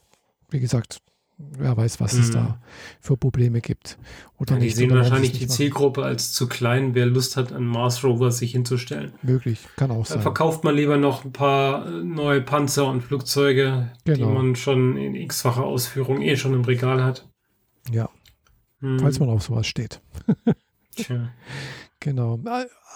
[0.50, 0.98] Wie gesagt,
[1.38, 2.32] wer weiß, was es Mhm.
[2.32, 2.58] da
[3.00, 3.98] für Probleme gibt.
[4.38, 4.76] Oder Ja, die nicht.
[4.76, 9.12] sehen wahrscheinlich die Zielgruppe als zu klein, wer Lust hat, einen Mars Rover sich hinzustellen.
[9.22, 10.22] Möglich, kann auch Da sein.
[10.22, 14.30] verkauft man lieber noch ein paar äh, neue Panzer und Flugzeuge, die Genau.
[14.30, 17.28] man schon in x-facher Ausführung eh schon im Regal hat.
[17.90, 18.08] Ja,
[18.80, 20.00] Hm, falls man auf sowas steht.
[20.96, 21.30] tja.
[22.00, 22.38] Genau.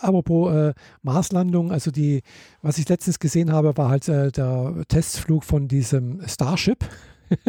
[0.01, 2.22] Apropos äh, Marslandung, also die,
[2.62, 6.85] was ich letztens gesehen habe, war halt äh, der Testflug von diesem Starship.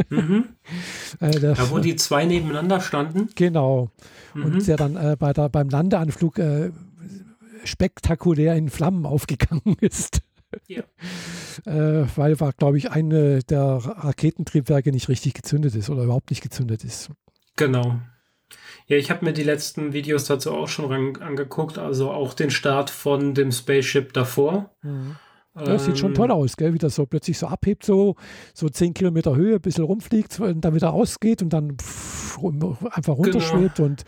[0.09, 0.49] Mhm.
[1.19, 3.29] Äh, Da, wo die zwei nebeneinander standen.
[3.35, 3.89] genau.
[4.33, 4.43] Mhm.
[4.45, 6.71] Und der dann äh, bei der, beim Landeanflug äh,
[7.63, 10.21] spektakulär in Flammen aufgegangen ist.
[10.67, 10.83] Ja.
[11.65, 16.41] äh, weil, war, glaube ich, eine der Raketentriebwerke nicht richtig gezündet ist oder überhaupt nicht
[16.41, 17.09] gezündet ist.
[17.55, 17.99] Genau.
[18.87, 22.89] Ja, ich habe mir die letzten Videos dazu auch schon angeguckt, also auch den Start
[22.89, 24.73] von dem Spaceship davor.
[24.83, 24.89] Ja,
[25.53, 26.73] das sieht schon Ähm, toll aus, gell?
[26.73, 28.15] wie das so plötzlich so abhebt, so,
[28.53, 32.37] so 10 Kilometer Höhe, ein bisschen rumfliegt und dann wieder ausgeht und dann pff,
[32.91, 33.79] einfach runterschwebt.
[33.79, 34.03] Und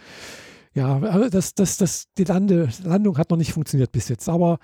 [0.74, 4.30] ja, also das, das, das, die Lande, Landung hat noch nicht funktioniert bis jetzt.
[4.30, 4.60] Aber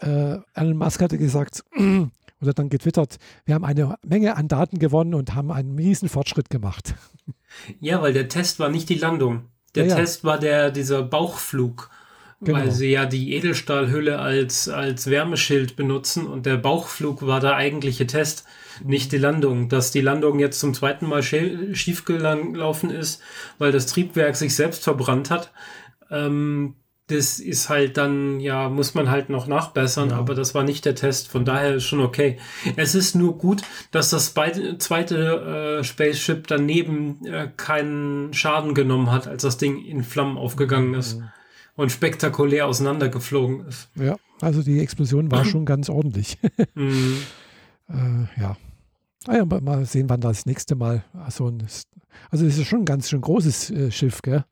[0.00, 1.64] äh, Elon Musk hatte gesagt,
[2.40, 6.50] oder dann getwittert, wir haben eine Menge an Daten gewonnen und haben einen riesen Fortschritt
[6.50, 6.94] gemacht.
[7.80, 9.44] Ja, weil der Test war nicht die Landung.
[9.74, 9.96] Der Ja, ja.
[9.96, 11.90] Test war der, dieser Bauchflug.
[12.42, 12.58] Genau.
[12.58, 18.06] Weil sie ja die Edelstahlhülle als, als Wärmeschild benutzen und der Bauchflug war der eigentliche
[18.06, 18.44] Test,
[18.82, 19.68] nicht die Landung.
[19.68, 23.20] Dass die Landung jetzt zum zweiten Mal schief gelaufen ist,
[23.58, 25.52] weil das Triebwerk sich selbst verbrannt hat,
[26.10, 26.76] ähm,
[27.08, 30.16] das ist halt dann, ja, muss man halt noch nachbessern, Ja.
[30.16, 32.38] aber das war nicht der Test, von daher ist schon okay.
[32.76, 39.26] Es ist nur gut, dass das zweite äh, Spaceship daneben äh, keinen Schaden genommen hat,
[39.26, 41.28] als das Ding in Flammen aufgegangen ist Mhm.
[41.76, 43.88] Und spektakulär auseinandergeflogen ist.
[43.94, 46.38] Ja, also die Explosion war schon ganz ordentlich.
[46.74, 47.16] Mhm.
[47.88, 48.56] Äh, ja.
[49.26, 51.62] Ah ja, mal- mal sehen, wann das nächste Mal so ein.
[52.30, 54.44] Also es ist schon ein ganz schön großes äh, Schiff, gell?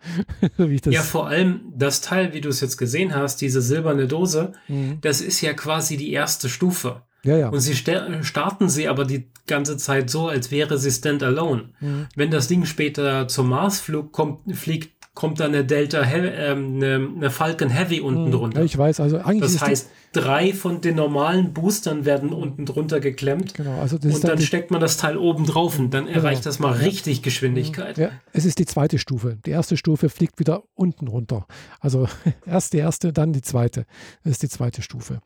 [0.91, 4.99] Ja, vor allem das Teil, wie du es jetzt gesehen hast, diese silberne Dose, Mhm.
[5.01, 7.03] das ist ja quasi die erste Stufe.
[7.25, 7.49] ja, ja.
[7.49, 11.71] Und sie sta- starten sie aber die ganze Zeit so, als wäre sie standalone.
[11.81, 12.07] Mhm.
[12.15, 17.31] Wenn das Ding später zum Marsflug kommt, fliegt, kommt dann eine Delta, ähm, eine, eine
[17.33, 18.31] Falcon Heavy unten Mhm.
[18.31, 18.59] drunter.
[18.61, 23.01] Ja, ich weiß, also eigentlich Das heißt, drei von den normalen Boostern werden unten drunter
[23.01, 23.53] geklemmt.
[23.55, 26.47] genau, also das Und dann dann steckt man das Teil oben drauf und dann erreicht
[26.47, 27.99] das mal richtig Geschwindigkeit.
[27.99, 29.39] ja, es ist die zweite Stufe.
[29.45, 31.49] Die erste Stufe fliegt wieder unten runter.
[31.81, 32.07] Also
[32.47, 33.87] erst die erste, dann die zweite.
[34.23, 35.21] Das ist die zweite Stufe.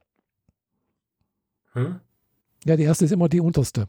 [1.75, 2.01] Hm?
[2.65, 3.89] Ja, die erste ist immer die unterste.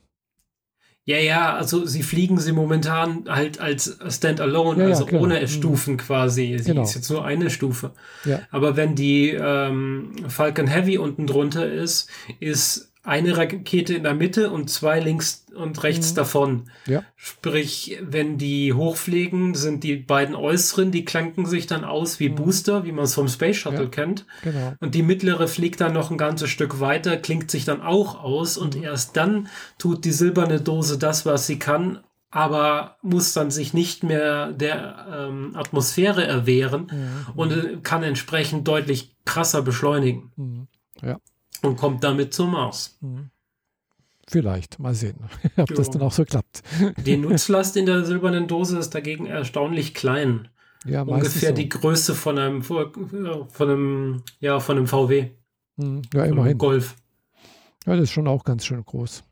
[1.06, 5.22] Ja, ja, also sie fliegen sie momentan halt als Standalone, Ja, ja, also klar.
[5.22, 5.48] ohne Mhm.
[5.48, 6.56] Stufen quasi.
[6.60, 6.84] Sie Genau.
[6.84, 7.92] ist jetzt nur eine Stufe.
[8.24, 8.40] Ja.
[8.52, 14.50] Aber wenn die ähm, Falcon Heavy unten drunter ist, ist eine Rakete in der Mitte
[14.50, 16.16] und zwei links und rechts Mhm.
[16.16, 16.70] davon.
[16.88, 17.04] Ja.
[17.18, 22.36] Sprich, wenn die hochfliegen, sind die beiden äußeren, die klanken sich dann aus wie Mhm.
[22.36, 23.90] Booster, wie man es vom Space Shuttle Ja.
[23.90, 24.26] kennt.
[24.42, 24.74] Genau.
[24.80, 28.58] Und die mittlere fliegt dann noch ein ganzes Stück weiter, klingt sich dann auch aus
[28.58, 28.84] und Mhm.
[28.84, 32.00] erst dann tut die silberne Dose das, was sie kann,
[32.32, 37.26] aber muss dann sich nicht mehr der ähm, Atmosphäre erwehren Mhm.
[37.36, 40.68] und äh, kann entsprechend deutlich krasser beschleunigen Mhm.
[41.64, 42.98] Und kommt damit zum Mars.
[43.02, 43.30] Mhm.
[44.28, 45.18] Vielleicht, mal sehen,
[45.58, 45.76] ob ja.
[45.76, 46.64] das dann auch so klappt.
[47.06, 50.50] Die Nutzlast in der silbernen Dose ist dagegen erstaunlich klein.
[50.86, 51.56] Ja, Ungefähr so.
[51.56, 52.92] die Größe von einem, von
[53.58, 55.30] einem, ja, von einem VW.
[55.78, 56.58] Hm, ja, immerhin.
[56.58, 56.96] Golf.
[57.86, 59.24] Ja, das ist schon auch ganz schön groß.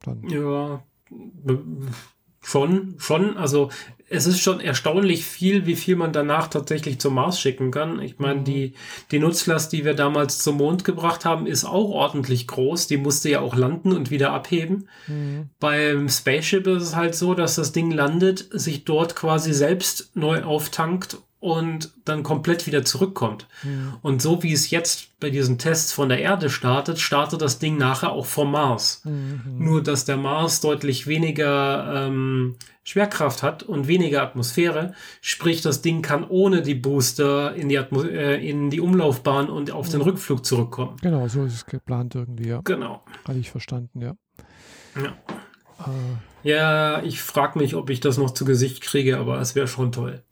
[0.00, 0.22] Dann.
[0.28, 0.82] Ja,
[2.42, 3.36] schon, schon.
[3.36, 3.70] Also
[4.08, 8.00] es ist schon erstaunlich viel, wie viel man danach tatsächlich zum Mars schicken kann.
[8.00, 8.44] Ich meine, mhm.
[8.44, 8.74] die,
[9.10, 12.86] die Nutzlast, die wir damals zum Mond gebracht haben, ist auch ordentlich groß.
[12.86, 14.88] Die musste ja auch landen und wieder abheben.
[15.08, 15.50] Mhm.
[15.58, 20.44] Beim Spaceship ist es halt so, dass das Ding landet, sich dort quasi selbst neu
[20.44, 23.46] auftankt und dann komplett wieder zurückkommt.
[23.62, 23.94] Mhm.
[24.02, 27.78] Und so wie es jetzt bei diesen Tests von der Erde startet, startet das Ding
[27.78, 29.02] nachher auch vom Mars.
[29.04, 29.58] Mhm.
[29.58, 36.02] Nur, dass der Mars deutlich weniger ähm, Schwerkraft hat und weniger Atmosphäre, sprich das Ding
[36.02, 40.44] kann ohne die Booster in die, Atmo äh, in die Umlaufbahn und auf den Rückflug
[40.44, 40.96] zurückkommen.
[41.00, 42.60] Genau, so ist es geplant irgendwie, ja.
[42.64, 43.04] Genau.
[43.24, 44.16] Hatte ich verstanden, ja.
[44.96, 45.16] Ja,
[45.86, 46.48] äh.
[46.48, 49.92] ja ich frage mich, ob ich das noch zu Gesicht kriege, aber es wäre schon
[49.92, 50.24] toll.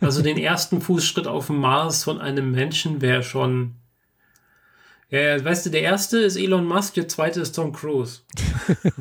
[0.00, 3.74] Also den ersten Fußschritt auf dem Mars von einem Menschen wäre schon.
[5.08, 8.20] Ja, weißt du, der erste ist Elon Musk, der zweite ist Tom Cruise.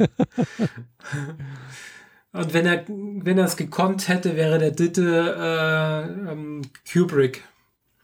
[2.32, 7.44] Und wenn er, wenn er es gekonnt hätte, wäre der dritte äh, ähm, Kubrick.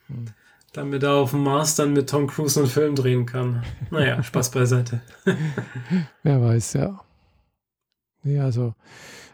[0.07, 0.27] Hm.
[0.73, 3.63] Damit er auf dem Mars dann mit Tom Cruise einen Film drehen kann.
[3.89, 5.01] Naja, Spaß beiseite.
[6.23, 7.01] Wer weiß, ja.
[8.23, 8.73] Nee, also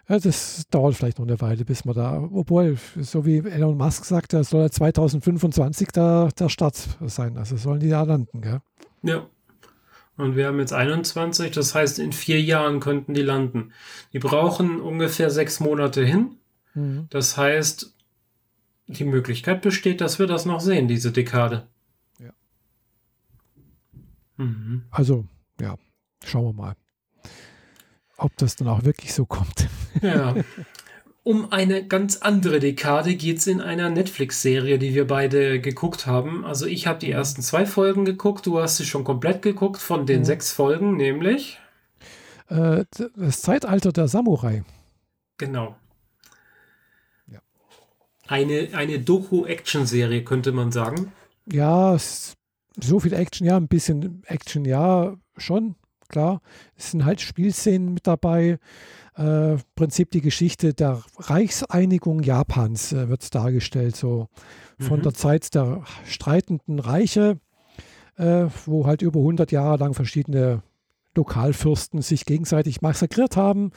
[0.09, 4.05] ja, das dauert vielleicht noch eine Weile, bis man da, obwohl, so wie Elon Musk
[4.05, 7.37] sagt, da soll 2025 der, der Start sein.
[7.37, 8.61] Also sollen die da landen, gell?
[9.03, 9.27] Ja.
[10.15, 13.73] Und wir haben jetzt 21, das heißt, in vier Jahren könnten die landen.
[14.13, 16.37] Die brauchen ungefähr sechs Monate hin.
[16.73, 17.07] Mhm.
[17.09, 17.93] Das heißt,
[18.87, 21.67] die Möglichkeit besteht, dass wir das noch sehen, diese Dekade.
[22.19, 22.31] Ja.
[24.37, 24.85] Mhm.
[24.89, 25.25] Also,
[25.59, 25.77] ja,
[26.23, 26.75] schauen wir mal
[28.17, 29.67] ob das dann auch wirklich so kommt.
[30.01, 30.36] Ja.
[31.23, 36.45] Um eine ganz andere Dekade geht es in einer Netflix-Serie, die wir beide geguckt haben.
[36.45, 40.06] Also ich habe die ersten zwei Folgen geguckt, du hast sie schon komplett geguckt von
[40.06, 40.25] den mhm.
[40.25, 41.60] sechs Folgen, nämlich
[42.49, 44.63] äh, das Zeitalter der Samurai.
[45.38, 45.75] Genau.
[47.27, 47.39] Ja.
[48.27, 51.12] Eine, eine Doku-Action-Serie, könnte man sagen.
[51.45, 51.97] Ja,
[52.80, 55.75] so viel Action, ja, ein bisschen Action, ja, schon
[56.07, 56.41] klar.
[56.75, 58.59] Es sind halt Spielszenen mit dabei.
[59.15, 64.27] Äh, Prinzip die Geschichte der Reichseinigung Japans äh, wird dargestellt, so
[64.79, 65.03] von mhm.
[65.03, 67.39] der Zeit der streitenden Reiche,
[68.17, 70.61] äh, wo halt über 100 Jahre lang verschiedene
[71.15, 73.71] Lokalfürsten sich gegenseitig massakriert haben,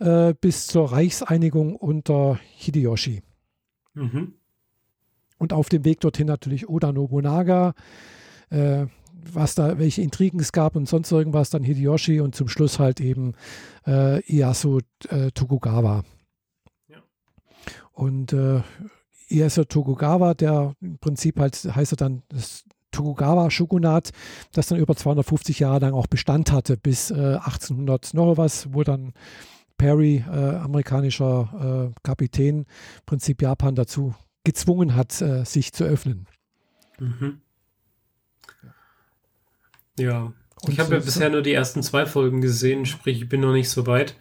[0.00, 3.22] äh, bis zur Reichseinigung unter Hideyoshi.
[3.94, 4.34] Mhm.
[5.38, 7.74] Und auf dem Weg dorthin natürlich Oda Nobunaga,
[8.50, 8.86] äh,
[9.32, 13.00] was da, welche Intrigen es gab und sonst irgendwas, dann Hideyoshi und zum Schluss halt
[13.00, 13.34] eben
[13.86, 16.04] äh, Ieyasu äh, Tokugawa.
[16.88, 16.98] Ja.
[17.92, 18.62] Und äh,
[19.30, 24.10] Ieyasu Tokugawa, der im Prinzip halt heißt er dann das Tokugawa Shogunat,
[24.52, 28.82] das dann über 250 Jahre lang auch Bestand hatte, bis äh, 1800 noch was, wo
[28.84, 29.12] dann
[29.76, 32.66] Perry, äh, amerikanischer äh, Kapitän,
[33.06, 36.26] Prinzip Japan dazu gezwungen hat, äh, sich zu öffnen.
[37.00, 37.40] Mhm.
[39.98, 43.40] Ja, und ich habe ja bisher nur die ersten zwei Folgen gesehen, sprich, ich bin
[43.40, 44.16] noch nicht so weit.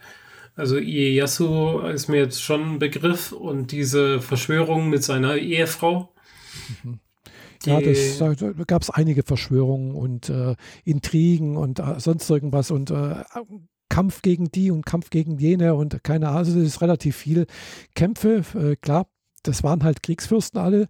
[0.55, 6.13] Also Ieyasu ist mir jetzt schon ein Begriff und diese Verschwörung mit seiner Ehefrau.
[6.83, 6.99] Mhm.
[7.65, 8.33] Ja, das, da
[8.67, 13.23] gab es einige Verschwörungen und äh, Intrigen und äh, sonst irgendwas und äh,
[13.87, 17.45] Kampf gegen die und Kampf gegen jene und keine Ahnung, also das ist relativ viel
[17.95, 19.07] Kämpfe, äh, klar,
[19.43, 20.87] das waren halt Kriegsfürsten alle.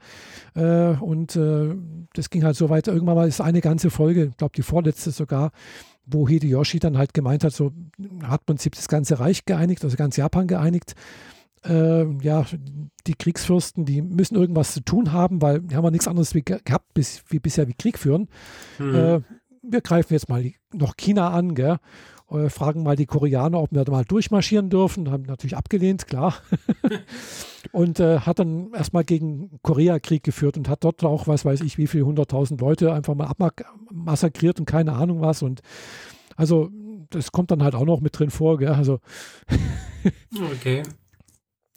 [0.55, 1.75] Äh, und äh,
[2.13, 2.93] das ging halt so weiter.
[2.93, 5.51] Irgendwann mal ist eine ganze Folge, ich glaube die vorletzte sogar,
[6.05, 7.71] wo Hideyoshi dann halt gemeint hat, so
[8.23, 10.95] hat im Prinzip das ganze Reich geeinigt, also ganz Japan geeinigt.
[11.65, 12.45] Äh, ja,
[13.07, 16.43] die Kriegsfürsten, die müssen irgendwas zu tun haben, weil die haben ja nichts anderes wie,
[16.43, 18.27] gehabt, bis, wie bisher wie Krieg führen.
[18.79, 19.23] Mhm.
[19.61, 21.77] Wir greifen jetzt mal noch China an, gell?
[22.33, 25.11] Äh, fragen mal die Koreaner, ob wir da mal durchmarschieren dürfen.
[25.11, 26.35] Haben natürlich abgelehnt, klar.
[27.71, 31.61] und äh, hat dann erstmal gegen Korea Krieg geführt und hat dort auch, was weiß
[31.61, 35.41] ich, wie viele hunderttausend Leute einfach mal abmassakriert und keine Ahnung was.
[35.41, 35.61] Und
[36.35, 36.69] also
[37.09, 38.69] das kommt dann halt auch noch mit drin vor, gell?
[38.69, 38.99] Also
[40.53, 40.83] okay.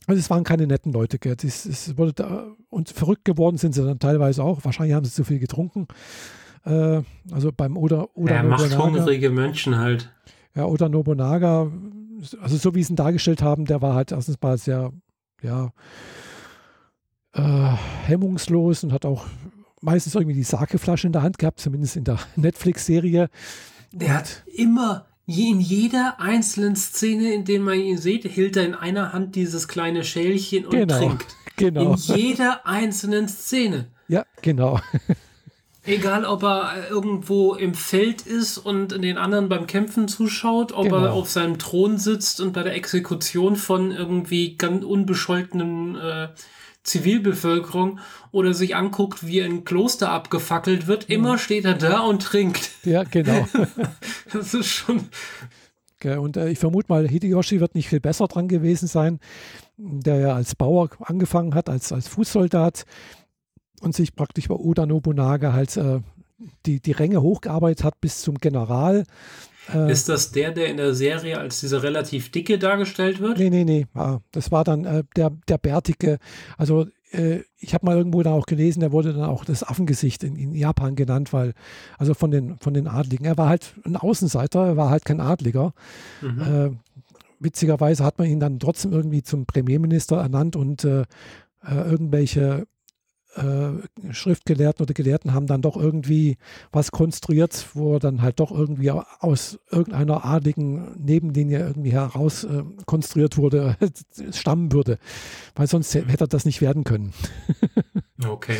[0.06, 1.36] Also es waren keine netten Leute, gell?
[1.42, 4.64] Es, es wurde da, und verrückt geworden sind sie dann teilweise auch.
[4.64, 5.88] Wahrscheinlich haben sie zu viel getrunken.
[6.64, 10.12] Äh, also beim Oder oder ja, macht hungrige Mönchen halt.
[10.56, 11.70] Ja, Oda Nobunaga,
[12.40, 14.90] also so wie sie ihn dargestellt haben, der war halt erstens mal sehr,
[15.42, 15.70] ja,
[17.34, 17.42] äh,
[18.06, 19.26] hemmungslos und hat auch
[19.82, 23.28] meistens irgendwie die Sakeflasche in der Hand gehabt, zumindest in der Netflix-Serie.
[23.92, 28.74] Der hat immer, in jeder einzelnen Szene, in der man ihn sieht, hält er in
[28.74, 31.26] einer Hand dieses kleine Schälchen und Genau, trinkt.
[31.56, 31.92] genau.
[31.92, 33.88] In jeder einzelnen Szene.
[34.08, 34.80] Ja, genau.
[35.86, 40.86] Egal, ob er äh, irgendwo im Feld ist und den anderen beim Kämpfen zuschaut, ob
[40.86, 41.12] er Genau.
[41.12, 46.28] auf seinem Thron sitzt und bei der Exekution von irgendwie ganz unbescholtenen äh,
[46.82, 47.98] Zivilbevölkerung
[48.32, 51.10] oder sich anguckt, wie ein Kloster abgefackelt wird.
[51.10, 52.70] Immer steht er da und trinkt.
[52.84, 53.46] Ja, genau.
[54.32, 55.08] Das ist schon.
[56.00, 59.18] Gell, Und äh, ich vermute mal, Hideyoshi wird nicht viel besser dran gewesen sein,
[59.78, 62.84] der ja als Bauer angefangen hat, als, als Fußsoldat
[63.80, 66.00] und sich praktisch bei Oda Nobunaga halt äh,
[66.66, 69.04] die, die Ränge hochgearbeitet hat bis zum General.
[69.72, 73.38] Äh, Ist das der, der in der Serie als dieser relativ dicke dargestellt wird?
[73.38, 73.86] nee, nee, nee.
[73.94, 76.18] Ah, das war dann äh, der, der Bärtige.
[76.56, 80.22] Also äh, ich habe mal irgendwo da auch gelesen, der wurde dann auch das Affengesicht
[80.24, 81.54] in, in Japan genannt, weil,
[81.98, 83.24] also von den, von den Adligen.
[83.24, 85.72] Er war halt ein Außenseiter, er war halt kein Adliger.
[86.20, 86.40] Mhm.
[86.40, 86.70] Äh,
[87.40, 91.04] witzigerweise hat man ihn dann trotzdem irgendwie zum Premierminister ernannt und äh,
[91.62, 92.66] irgendwelche
[93.36, 96.36] äh, Schriftgelehrten oder Gelehrten haben dann doch irgendwie
[96.72, 102.62] was konstruiert, wo er dann halt doch irgendwie aus irgendeiner adligen Nebenlinie irgendwie heraus äh,
[102.86, 103.76] konstruiert wurde,
[104.32, 104.98] stammen würde.
[105.54, 107.12] Weil sonst hätte das nicht werden können.
[108.26, 108.56] Okay.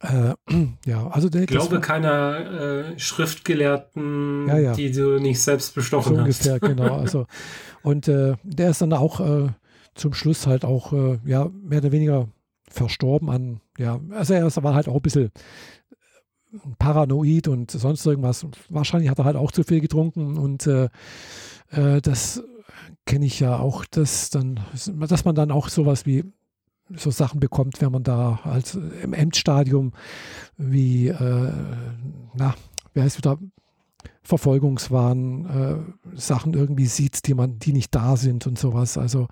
[0.00, 0.34] Äh,
[0.86, 2.36] ja, also der Ich glaube keiner
[2.94, 4.72] äh, Schriftgelehrten, Ja, ja.
[4.72, 6.46] die du nicht selbst So bestochen hast.
[6.46, 6.96] ungefähr, genau.
[6.96, 7.26] Also,
[7.82, 9.48] und äh, der ist dann auch äh,
[9.94, 12.28] zum Schluss halt auch äh, ja, mehr oder weniger
[12.70, 15.30] verstorben an, ja, also er war halt auch ein bisschen
[16.78, 18.46] paranoid und sonst irgendwas.
[18.68, 20.88] Wahrscheinlich hat er halt auch zu viel getrunken und äh,
[21.70, 22.42] äh, das
[23.06, 26.24] kenne ich ja auch, dass dann, dass man dann auch sowas wie
[26.90, 29.92] so Sachen bekommt, wenn man da als im Endstadium
[30.56, 31.52] wie, äh,
[32.34, 32.54] na,
[32.92, 33.38] wie heißt wieder,
[34.24, 35.46] Verfolgungswahn,
[36.14, 38.96] äh, Sachen irgendwie sieht, die man, die nicht da sind und sowas.
[38.98, 39.28] Also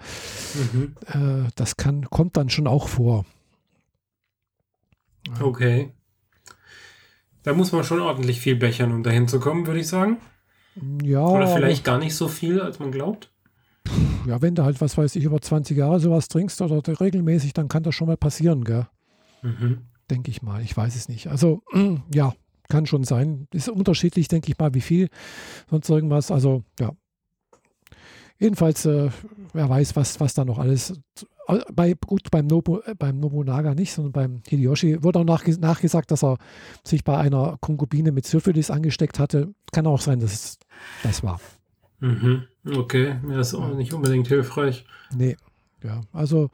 [0.73, 0.95] Mhm.
[1.07, 3.25] äh, das kann, kommt dann schon auch vor.
[5.41, 5.93] Okay.
[7.43, 10.19] Da muss man schon ordentlich viel bechern, um dahin zu kommen, würde ich sagen.
[11.03, 13.31] Ja, Oder vielleicht gar nicht so viel, als man glaubt.
[14.27, 17.69] ja, wenn du halt, was weiß ich, über 20 Jahre sowas trinkst oder regelmäßig, dann
[17.69, 18.87] kann das schon mal passieren, gell?
[19.43, 19.83] Mhm.
[20.11, 20.63] denke ich mal.
[20.63, 21.27] Ich weiß es nicht.
[21.29, 21.63] Also,
[22.15, 22.33] ja,
[22.69, 23.49] kann schon sein.
[23.53, 25.09] Ist unterschiedlich, denke ich mal, wie viel,
[25.71, 26.31] sonst irgendwas.
[26.31, 26.93] Also, ja.
[28.39, 29.11] Jedenfalls, äh,
[29.53, 31.01] wer weiß, was, was da noch alles.
[31.73, 36.11] Bei, gut, beim, Nobu, äh, beim Nobunaga nicht, sondern beim Hideyoshi wurde auch nachge nachgesagt,
[36.11, 36.39] dass er
[36.85, 39.55] sich bei einer Konkubine mit Syphilis angesteckt hatte.
[39.71, 40.59] Kann auch sein, dass es
[41.03, 41.41] das war.
[42.01, 42.45] Mhm.
[42.69, 44.85] Okay, ja, ist auch nicht unbedingt hilfreich.
[45.15, 45.37] Nee,
[45.85, 46.51] ja, also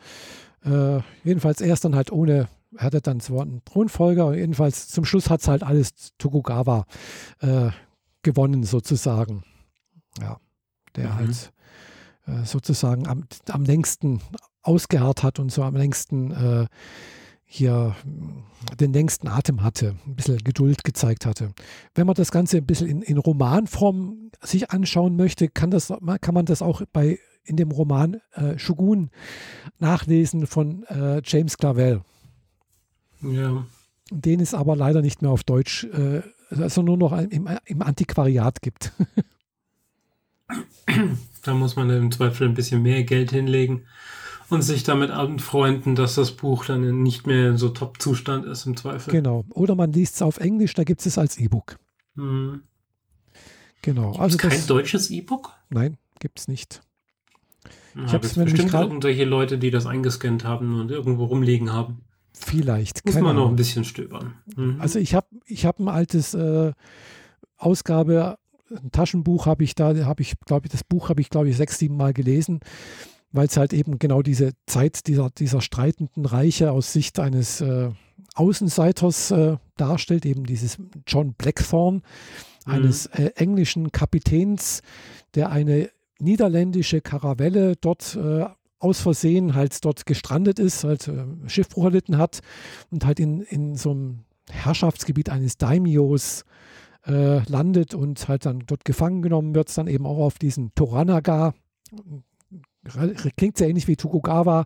[0.64, 5.40] äh, jedenfalls erst dann halt ohne, hatte dann zwar einen Thronfolger, jedenfalls zum Schluss hat
[5.40, 6.84] es halt alles Tokugawa
[7.40, 7.70] äh,
[8.22, 9.42] gewonnen sozusagen.
[10.20, 10.38] Ja,
[10.96, 11.14] der Mhm.
[11.14, 11.52] halt
[12.26, 14.20] äh, sozusagen am, am längsten
[14.62, 16.66] ausgeharrt hat und so am längsten äh,
[17.44, 21.52] hier mh, den längsten Atem hatte, ein bisschen Geduld gezeigt hatte.
[21.94, 26.34] Wenn man das Ganze ein bisschen in, in Romanform sich anschauen möchte, kann, das, kann
[26.34, 29.08] man das auch bei in dem Roman äh, Shogun
[29.78, 32.02] nachlesen von äh, James Clavell.
[33.22, 33.64] Ja.
[34.10, 38.62] Den es aber leider nicht mehr auf Deutsch, äh, also nur noch im, im Antiquariat
[38.62, 38.92] gibt.
[41.42, 43.82] Da muss man im Zweifel ein bisschen mehr Geld hinlegen
[44.50, 48.76] und sich damit anfreunden, dass das Buch dann nicht mehr in so Top-Zustand ist im
[48.76, 49.10] Zweifel.
[49.12, 49.44] genau.
[49.50, 51.78] Oder man liest es auf Englisch, da gibt es es als E-Book.
[52.16, 52.62] Hm.
[53.82, 54.08] Genau.
[54.10, 55.52] Also Also kein das, deutsches E-Book?
[55.70, 56.80] nein, gibt es nicht.
[57.94, 62.02] Ich habe nämlich bestimmt grad- irgendwelche Leute, die das eingescannt haben und irgendwo rumliegen haben.
[62.44, 63.04] Vielleicht.
[63.04, 63.48] Muss man noch Ahnung.
[63.50, 64.34] ein bisschen stöbern.
[64.56, 64.76] Mhm.
[64.80, 66.72] Also ich habe ich hab ein altes äh,
[67.56, 68.38] Ausgabe,
[68.70, 71.56] ein Taschenbuch habe ich da, habe ich, glaube ich, das Buch habe ich, glaube ich,
[71.56, 72.60] sechs, sieben Mal gelesen,
[73.32, 77.90] weil es halt eben genau diese Zeit dieser, dieser streitenden Reiche aus Sicht eines äh,
[78.34, 82.02] Außenseiters äh, darstellt, eben dieses John Blackthorne,
[82.64, 84.82] eines äh, englischen Kapitäns,
[85.34, 88.46] der eine niederländische Karavelle dort äh,
[88.78, 92.40] aus Versehen halt dort gestrandet ist, halt äh, Schiffbruch erlitten hat
[92.90, 96.44] und halt in, in so einem Herrschaftsgebiet eines Daimios
[97.06, 101.54] äh, landet und halt dann dort gefangen genommen wird, dann eben auch auf diesen Toranaga.
[103.36, 104.64] Klingt sehr ähnlich wie Tokugawa,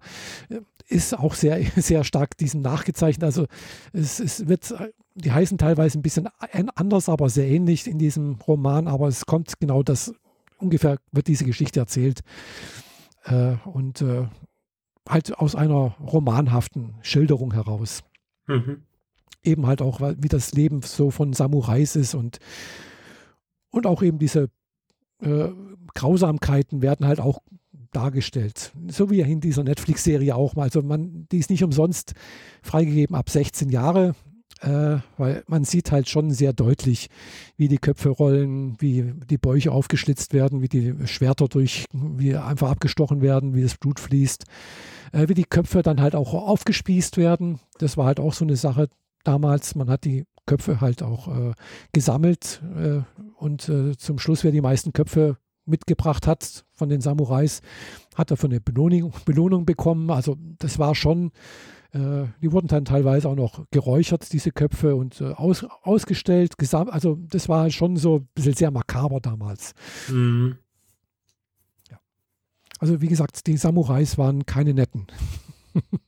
[0.48, 3.24] äh, ist auch sehr, sehr stark diesem nachgezeichnet.
[3.24, 3.46] Also
[3.92, 4.74] es, es wird,
[5.14, 6.28] die heißen teilweise ein bisschen
[6.74, 10.12] anders, aber sehr ähnlich in diesem Roman, aber es kommt genau das,
[10.58, 12.20] ungefähr wird diese Geschichte erzählt.
[13.24, 14.26] Äh, und äh,
[15.08, 18.02] halt aus einer romanhaften Schilderung heraus
[18.46, 18.82] Mhm.
[19.44, 22.38] eben halt auch, weil- wie das Leben so von Samurais ist und,
[23.70, 24.48] und auch eben diese
[25.20, 25.48] äh,
[25.94, 27.40] Grausamkeiten werden halt auch
[27.92, 28.72] dargestellt.
[28.88, 30.64] So wie in dieser Netflix-Serie auch mal.
[30.64, 32.14] Also man, die ist nicht umsonst
[32.62, 34.14] freigegeben ab 16 Jahre,
[34.62, 37.08] äh, weil man sieht halt schon sehr deutlich,
[37.56, 42.70] wie die Köpfe rollen, wie die Bäuche aufgeschlitzt werden, wie die Schwerter durch, wie einfach
[42.70, 44.44] abgestochen werden, wie das Blut fließt,
[45.12, 47.58] äh, wie die Köpfe dann halt auch aufgespießt werden.
[47.78, 48.88] Das war halt auch so eine Sache
[49.24, 49.74] damals.
[49.74, 51.52] Man hat die Köpfe halt auch äh,
[51.92, 53.00] gesammelt äh,
[53.36, 57.60] und äh, zum Schluss, wer die meisten Köpfe mitgebracht hat von den Samurais,
[58.14, 60.10] hat dafür eine Belohnung, Belohnung bekommen.
[60.10, 61.30] Also das war schon,
[61.92, 66.54] äh, die wurden dann teilweise auch noch geräuchert, diese Köpfe, und äh, aus, ausgestellt.
[66.72, 69.74] Also das war schon so ein bisschen sehr makaber damals.
[70.08, 70.56] Mhm.
[71.90, 71.98] Ja.
[72.78, 75.06] Also wie gesagt, die Samurais waren keine netten.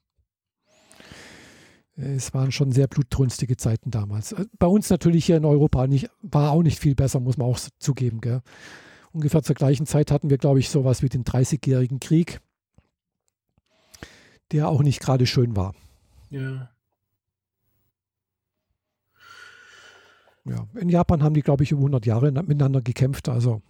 [1.96, 4.32] es waren schon sehr blutrünstige Zeiten damals.
[4.32, 7.48] Äh, bei uns natürlich hier in Europa nicht, war auch nicht viel besser, muss man
[7.48, 8.20] auch zugeben.
[8.20, 8.40] Gell?
[9.14, 12.40] ungefähr zur gleichen Zeit hatten wir, glaube ich, sowas wie den 30-jährigen Krieg,
[14.54, 15.74] der auch nicht gerade schön war.
[16.30, 16.70] Ja.
[20.44, 23.62] Ja, in Japan haben die, glaube ich, über 100 Jahre miteinander gekämpft, also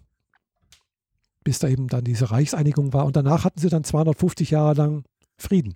[1.42, 3.06] bis da eben dann diese Reichseinigung war.
[3.06, 5.04] Und danach hatten sie dann 250 Jahre lang
[5.38, 5.74] Frieden.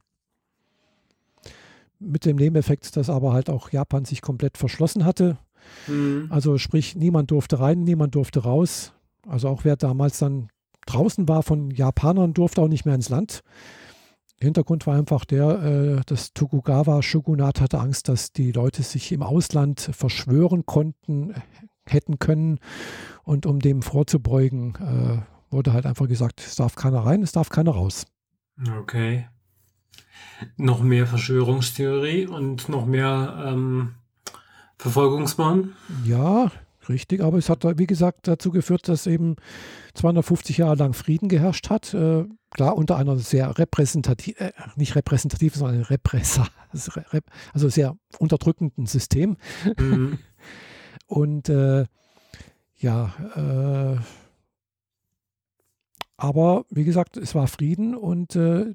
[1.98, 5.38] Mit dem Nebeneffekt, dass aber halt auch Japan sich komplett verschlossen hatte.
[5.86, 6.26] Mhm.
[6.30, 8.92] Also sprich, niemand durfte rein, niemand durfte raus.
[9.26, 10.48] Also auch wer damals dann
[10.86, 13.42] draußen war von Japanern, durfte auch nicht mehr ins Land.
[14.40, 19.80] Hintergrund war einfach der, äh, das Tokugawa-Shogunat hatte Angst, dass die Leute sich im Ausland
[19.92, 21.34] verschwören konnten,
[21.86, 22.58] hätten können.
[23.24, 27.48] Und um dem vorzubeugen, äh, wurde halt einfach gesagt, es darf keiner rein, es darf
[27.48, 28.06] keiner raus.
[28.80, 29.28] Okay.
[30.56, 33.94] Noch mehr Verschwörungstheorie und noch mehr ähm,
[34.76, 35.72] Verfolgungswahn?
[36.04, 36.50] Ja,
[36.88, 39.36] Richtig, aber es hat, wie gesagt, dazu geführt, dass eben
[39.94, 41.92] 250 Jahre lang Frieden geherrscht hat.
[41.92, 46.48] Äh, klar, unter einer sehr repräsentativ, äh, nicht repräsentativ, sondern Repressa,
[47.52, 49.36] also sehr unterdrückenden System.
[49.78, 50.18] Mhm.
[51.06, 51.86] Und äh,
[52.76, 54.00] ja, äh,
[56.16, 58.74] aber wie gesagt, es war Frieden und äh,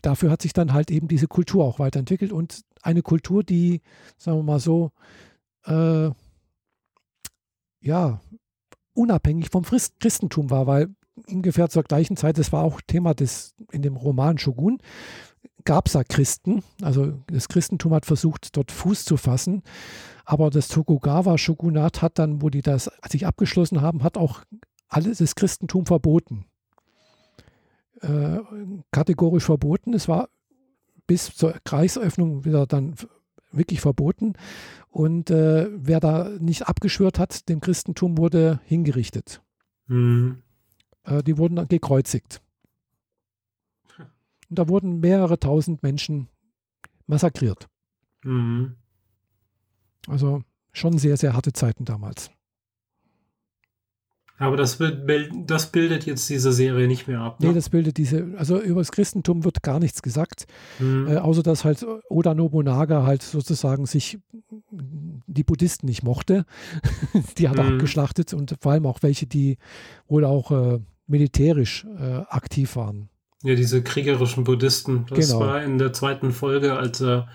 [0.00, 3.80] dafür hat sich dann halt eben diese Kultur auch weiterentwickelt und eine Kultur, die,
[4.16, 4.92] sagen wir mal so,
[5.64, 6.10] äh,
[7.84, 8.20] ja,
[8.94, 10.94] unabhängig vom Christentum war, weil
[11.26, 14.78] ungefähr zur gleichen Zeit, das war auch Thema des, in dem Roman Shogun,
[15.64, 16.62] gab es da Christen.
[16.82, 19.62] Also das Christentum hat versucht, dort Fuß zu fassen.
[20.24, 24.42] Aber das Tokugawa-Shogunat hat dann, wo die das sich abgeschlossen haben, hat auch
[24.88, 26.46] alles das Christentum verboten.
[28.00, 28.38] Äh,
[28.90, 29.92] kategorisch verboten.
[29.94, 30.28] Es war
[31.06, 32.94] bis zur Kreisöffnung wieder dann
[33.56, 34.34] wirklich verboten.
[34.90, 39.42] Und äh, wer da nicht abgeschwört hat, dem Christentum wurde hingerichtet.
[39.86, 40.42] Mhm.
[41.04, 42.40] Äh, die wurden dann gekreuzigt.
[44.48, 46.28] Und da wurden mehrere tausend Menschen
[47.06, 47.68] massakriert.
[48.22, 48.76] Mhm.
[50.06, 50.42] Also
[50.72, 52.30] schon sehr, sehr harte Zeiten damals.
[54.36, 54.78] Aber das,
[55.46, 57.40] das, bildet jetzt diese Serie nicht mehr ab.
[57.40, 57.48] Ne?
[57.48, 60.46] Nee, das bildet diese, also über das Christentum wird gar nichts gesagt,
[60.80, 61.06] mhm.
[61.06, 64.18] äh, außer dass halt Oda Nobunaga halt sozusagen sich
[64.72, 66.46] die Buddhisten nicht mochte.
[67.38, 67.74] die hat er mhm.
[67.74, 69.56] abgeschlachtet und vor allem auch welche, die
[70.08, 73.08] wohl auch äh, militärisch äh, aktiv waren.
[73.44, 75.06] Ja, diese kriegerischen Buddhisten.
[75.10, 75.40] Das genau.
[75.40, 77.28] war in der zweiten Folge, als er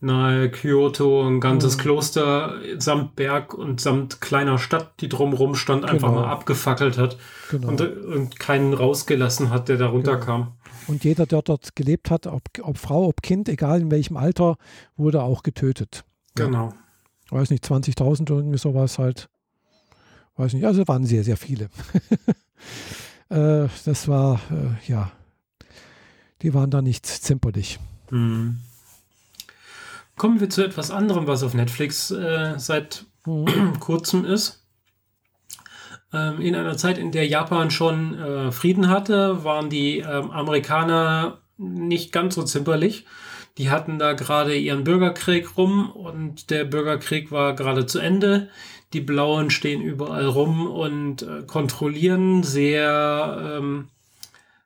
[0.00, 1.80] nahe Kyoto ein ganzes mhm.
[1.80, 5.92] Kloster samt Berg und samt kleiner Stadt, die drumherum stand, genau.
[5.92, 7.16] einfach mal abgefackelt hat
[7.50, 7.68] genau.
[7.68, 10.42] und, und, keinen rausgelassen hat, der da runterkam.
[10.42, 10.52] Genau.
[10.88, 14.56] Und jeder, der dort gelebt hat, ob, ob, Frau, ob Kind, egal in welchem Alter,
[14.96, 16.04] wurde auch getötet.
[16.34, 16.68] Genau.
[17.30, 17.38] Ja.
[17.38, 19.28] Weiß nicht, 20.000 oder irgendwie sowas halt.
[20.36, 21.70] Weiß nicht, also waren sehr, sehr viele.
[23.30, 25.10] äh, das war, äh, ja,
[26.42, 27.80] die waren da nicht zimperlich.
[28.10, 28.58] Mhm.
[30.16, 33.74] Kommen wir zu etwas anderem, was auf Netflix äh, seit mhm.
[33.80, 34.64] kurzem ist.
[36.12, 41.38] Ähm, in einer Zeit, in der Japan schon äh, Frieden hatte, waren die ähm, Amerikaner
[41.58, 43.04] nicht ganz so zimperlich.
[43.58, 48.48] Die hatten da gerade ihren Bürgerkrieg rum und der Bürgerkrieg war gerade zu Ende.
[48.92, 53.88] Die Blauen stehen überall rum und äh, kontrollieren sehr, ähm,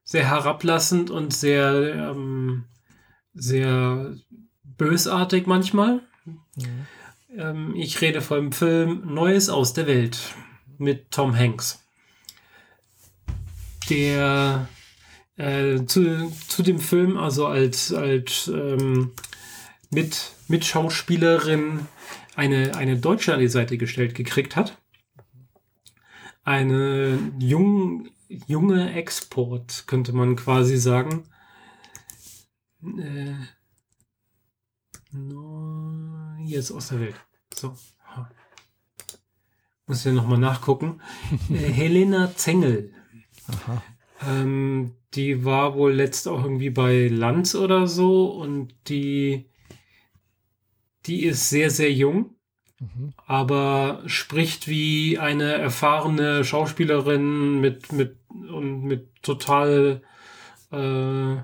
[0.05, 2.64] sehr herablassend und sehr, ähm,
[3.34, 4.14] sehr
[4.81, 6.01] bösartig manchmal.
[6.24, 6.87] Mhm.
[7.37, 10.18] Ähm, ich rede vom Film Neues aus der Welt
[10.78, 11.85] mit Tom Hanks.
[13.91, 14.68] Der
[15.37, 19.12] äh, zu, zu dem Film, also als, als ähm,
[19.91, 21.87] mit, mit Schauspielerin
[22.35, 24.78] eine, eine Deutsche an die Seite gestellt gekriegt hat.
[26.43, 28.09] eine jung,
[28.47, 31.24] junge Export, könnte man quasi sagen.
[32.83, 33.35] Äh,
[35.12, 37.16] no, hier ist aus der Welt.
[37.54, 37.74] So.
[39.86, 41.00] Muss ja nochmal nachgucken.
[41.50, 42.92] äh, Helena Zengel.
[43.48, 43.82] Aha.
[44.26, 49.50] Ähm, die war wohl letzt auch irgendwie bei Lanz oder so und die,
[51.06, 52.36] die ist sehr, sehr jung,
[52.78, 53.12] mhm.
[53.26, 60.02] aber spricht wie eine erfahrene Schauspielerin mit, mit, und mit total
[60.70, 61.36] äh,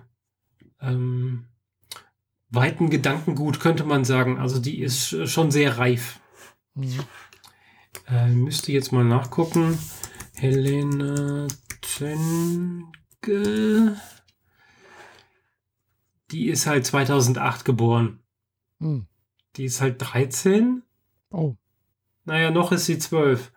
[0.80, 1.46] ähm,
[2.50, 4.38] weiten Gedankengut, könnte man sagen.
[4.38, 6.20] Also die ist schon sehr reif.
[6.74, 7.00] Mhm.
[8.08, 9.78] Äh, müsste jetzt mal nachgucken.
[10.34, 11.48] Helene
[11.82, 12.86] Tschenke.
[16.30, 18.20] Die ist halt 2008 geboren.
[18.80, 19.06] Hm.
[19.56, 20.82] Die ist halt 13.
[21.30, 21.56] Oh.
[22.24, 23.52] Naja, noch ist sie 12.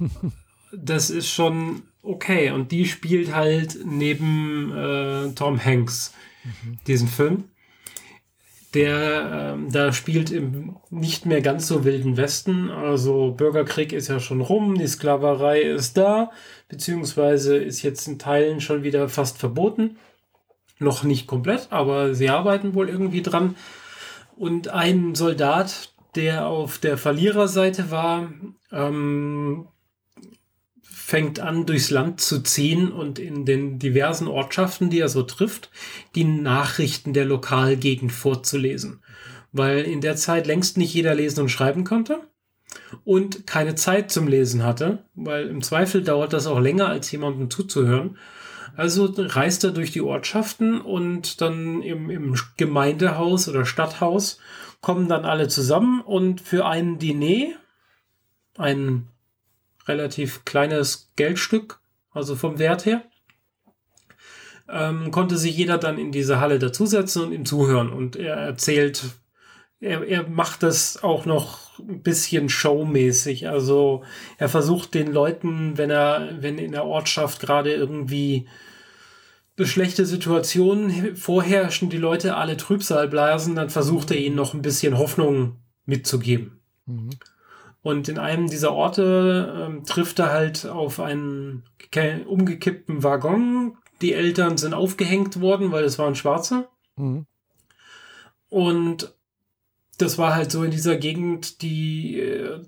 [0.72, 2.50] das ist schon okay.
[2.50, 6.14] Und die spielt halt neben äh, Tom Hanks
[6.44, 6.78] mhm.
[6.86, 7.50] diesen Film
[8.74, 12.70] der ähm, da spielt im nicht mehr ganz so wilden Westen.
[12.70, 16.30] Also Bürgerkrieg ist ja schon rum, die Sklaverei ist da,
[16.68, 19.96] beziehungsweise ist jetzt in Teilen schon wieder fast verboten.
[20.78, 23.56] Noch nicht komplett, aber sie arbeiten wohl irgendwie dran.
[24.36, 28.32] Und ein Soldat, der auf der Verliererseite war,
[28.72, 29.68] ähm,
[31.14, 35.70] fängt an, durchs Land zu ziehen und in den diversen Ortschaften, die er so trifft,
[36.16, 39.00] die Nachrichten der Lokalgegend vorzulesen.
[39.52, 42.18] Weil in der Zeit längst nicht jeder lesen und schreiben konnte
[43.04, 47.48] und keine Zeit zum Lesen hatte, weil im Zweifel dauert das auch länger, als jemandem
[47.48, 48.18] zuzuhören.
[48.74, 54.40] Also reist er durch die Ortschaften und dann im, im Gemeindehaus oder Stadthaus
[54.80, 57.52] kommen dann alle zusammen und für einen Diner,
[58.58, 59.10] ein
[59.86, 61.80] relativ kleines Geldstück,
[62.10, 63.04] also vom Wert her.
[64.68, 67.92] Ähm, konnte sich jeder dann in diese Halle dazusetzen und ihm zuhören.
[67.92, 69.04] Und er erzählt,
[69.80, 73.48] er, er macht das auch noch ein bisschen showmäßig.
[73.48, 74.04] Also
[74.38, 78.48] er versucht den Leuten, wenn er, wenn in der Ortschaft gerade irgendwie
[79.56, 84.62] eine schlechte Situation vorherrschen, die Leute alle Trübsal blasen, dann versucht er ihnen noch ein
[84.62, 86.60] bisschen Hoffnung mitzugeben.
[86.86, 87.10] Mhm.
[87.84, 91.64] Und in einem dieser Orte ähm, trifft er halt auf einen
[92.26, 93.76] umgekippten Waggon.
[94.00, 96.66] Die Eltern sind aufgehängt worden, weil es waren Schwarze.
[96.96, 97.26] Mhm.
[98.48, 99.14] Und
[99.98, 102.62] das war halt so in dieser Gegend, die äh,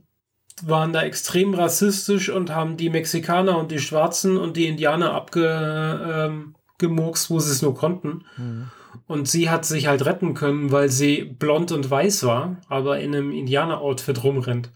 [0.63, 7.31] waren da extrem rassistisch und haben die Mexikaner und die Schwarzen und die Indianer abgemurkst,
[7.31, 8.27] ähm, wo sie es nur konnten.
[8.37, 8.71] Mhm.
[9.07, 13.15] Und sie hat sich halt retten können, weil sie blond und weiß war, aber in
[13.15, 14.73] einem Indianer-Outfit rumrennt.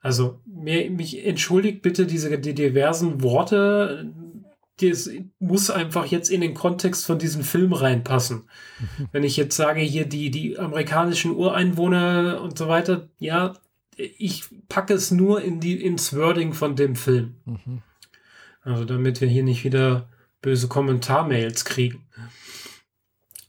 [0.00, 4.12] Also mir, mich entschuldigt bitte diese die diversen Worte.
[4.80, 8.48] Das muss einfach jetzt in den Kontext von diesem Film reinpassen.
[8.78, 9.08] Mhm.
[9.10, 13.54] Wenn ich jetzt sage, hier die, die amerikanischen Ureinwohner und so weiter, ja,
[13.96, 17.34] ich packe es nur in die, ins Wording von dem Film.
[17.44, 17.82] Mhm.
[18.62, 20.08] Also damit wir hier nicht wieder
[20.42, 22.06] böse Kommentarmails kriegen.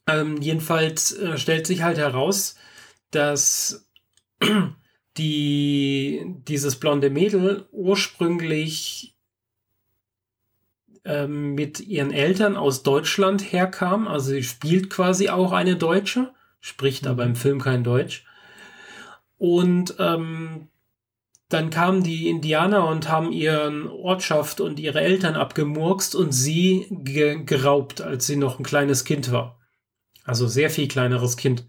[0.08, 2.56] Ähm, jedenfalls äh, stellt sich halt heraus,
[3.12, 3.88] dass
[5.20, 9.16] die dieses blonde Mädel ursprünglich
[11.06, 14.08] ähm, mit ihren Eltern aus Deutschland herkam.
[14.08, 17.36] Also sie spielt quasi auch eine Deutsche, spricht aber im mhm.
[17.36, 18.26] Film kein Deutsch.
[19.38, 20.70] Und ähm,
[21.50, 27.44] dann kamen die Indianer und haben ihren Ortschaft und ihre Eltern abgemurkst und sie ge
[27.44, 29.60] geraubt, als sie noch ein kleines Kind war.
[30.26, 31.66] Also sehr viel kleineres Kind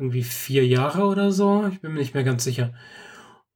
[0.00, 1.66] irgendwie vier Jahre oder so.
[1.70, 2.72] Ich bin mir nicht mehr ganz sicher.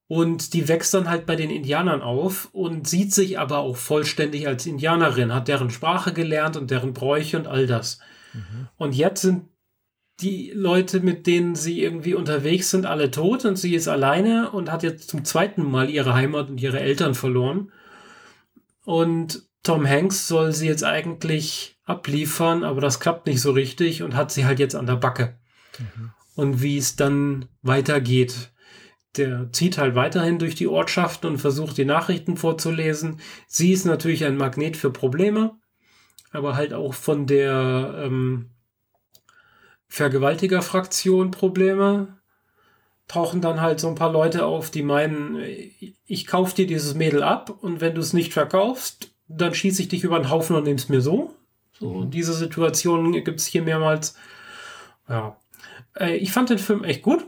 [0.07, 4.47] Und die wächst dann halt bei den Indianern auf und sieht sich aber auch vollständig
[4.47, 8.01] als Indianerin, hat deren Sprache gelernt und deren Bräuche und all das.
[8.35, 8.69] Mhm.
[8.77, 9.49] Und jetzt sind
[10.21, 14.71] die Leute, mit denen sie irgendwie unterwegs sind, alle tot und sie ist alleine und
[14.71, 17.73] hat jetzt zum zweiten Mal ihre Heimat und ihre Eltern verloren.
[18.85, 24.15] Und Tom Hanks soll sie jetzt eigentlich abliefern, aber das klappt nicht so richtig und
[24.15, 25.39] hat sie halt jetzt an der Backe.
[25.79, 28.53] Mhm und wie es dann weitergeht.
[29.17, 33.21] Der zieht halt weiterhin durch die Ortschaften und versucht die Nachrichten vorzulesen.
[33.47, 35.57] Sie ist natürlich ein Magnet für Probleme,
[36.33, 38.51] aber halt auch von der ähm,
[39.89, 42.19] Vergewaltigerfraktion Probleme.
[43.07, 45.39] Tauchen dann halt so ein paar Leute auf, die meinen,
[46.07, 49.89] ich kauf dir dieses Mädel ab und wenn du es nicht verkaufst, dann schieße ich
[49.89, 51.35] dich über den Haufen und nimm's mir so.
[51.79, 52.11] So, mhm.
[52.11, 54.17] diese Situation gibt es hier mehrmals.
[55.09, 55.37] Ja,
[55.99, 57.27] äh, ich fand den Film echt gut.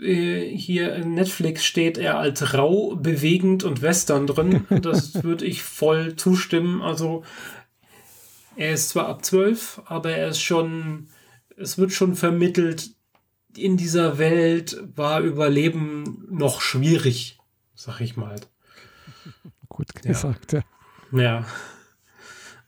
[0.00, 4.66] äh, hier in Netflix steht er als rau, bewegend und western drin.
[4.82, 6.82] Das würde ich voll zustimmen.
[6.82, 7.24] Also
[8.56, 11.08] er ist zwar ab 12, aber er ist schon,
[11.56, 12.90] es wird schon vermittelt,
[13.56, 17.38] in dieser Welt war Überleben noch schwierig,
[17.74, 18.36] sag ich mal.
[19.68, 20.62] Gut gesagt, ja.
[21.12, 21.22] Ja.
[21.22, 21.46] ja.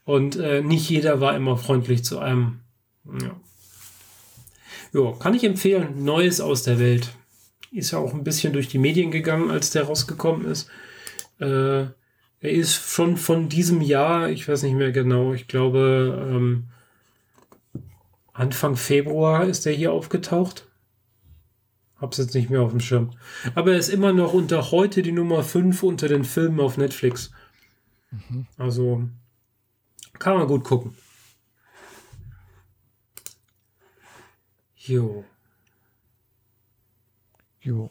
[0.04, 2.60] Und äh, nicht jeder war immer freundlich zu einem.
[3.04, 3.38] Ja.
[4.92, 6.04] Jo, kann ich empfehlen.
[6.04, 7.10] Neues aus der Welt.
[7.70, 10.68] Ist ja auch ein bisschen durch die Medien gegangen, als der rausgekommen ist.
[11.38, 11.86] Äh,
[12.40, 16.68] er ist schon von diesem Jahr, ich weiß nicht mehr genau, ich glaube ähm,
[18.32, 20.66] Anfang Februar ist er hier aufgetaucht.
[22.00, 23.10] Hab's jetzt nicht mehr auf dem Schirm.
[23.56, 27.32] Aber er ist immer noch unter heute die Nummer 5 unter den Filmen auf Netflix.
[28.12, 28.46] Mhm.
[28.56, 29.02] Also
[30.20, 30.94] kann man gut gucken.
[34.88, 35.22] Jo.
[37.60, 37.90] Jo.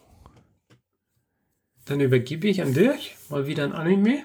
[1.86, 4.24] Dann übergebe ich an dich mal wieder ein Anime.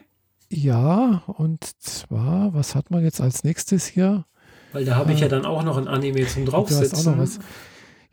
[0.49, 4.25] Ja, und zwar, was hat man jetzt als nächstes hier?
[4.73, 7.39] Weil da habe ich ja äh, dann auch noch ein Anime zum draufsetzen.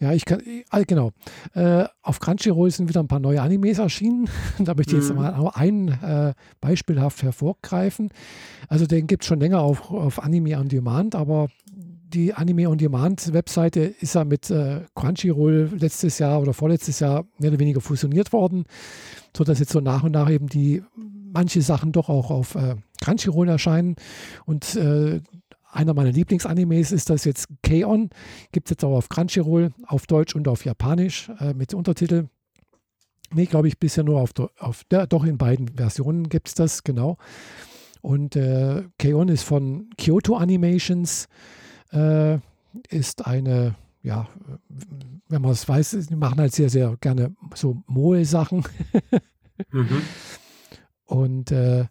[0.01, 1.11] Ja, ich kann, äh, genau.
[1.53, 4.29] Äh, auf Crunchyroll sind wieder ein paar neue Animes erschienen.
[4.59, 5.21] da möchte ich jetzt mhm.
[5.21, 8.09] mal auch ein äh, beispielhaft hervorgreifen.
[8.67, 11.47] Also den gibt es schon länger auf, auf Anime on Demand, aber
[12.13, 17.25] die Anime on Demand Webseite ist ja mit äh, Crunchyroll letztes Jahr oder vorletztes Jahr
[17.37, 18.65] mehr oder weniger fusioniert worden,
[19.35, 23.47] sodass jetzt so nach und nach eben die manche Sachen doch auch auf äh, Crunchyroll
[23.47, 23.95] erscheinen.
[24.45, 25.21] Und äh,
[25.71, 28.09] einer meiner Lieblingsanimes ist das jetzt K-On!
[28.51, 32.27] Gibt es jetzt auch auf Crunchyroll, auf Deutsch und auf Japanisch äh, mit Untertitel.
[33.31, 36.83] Nee, glaube ich, bisher nur auf, auf ja, doch in beiden Versionen gibt es das,
[36.83, 37.17] genau.
[38.01, 39.29] Und äh, K-On!
[39.29, 41.27] ist von Kyoto Animations
[41.91, 42.39] äh,
[42.89, 44.27] ist eine, ja,
[45.27, 48.63] wenn man es weiß, die machen halt sehr, sehr gerne so Moe-Sachen.
[49.71, 50.01] mhm.
[51.05, 51.85] Und äh,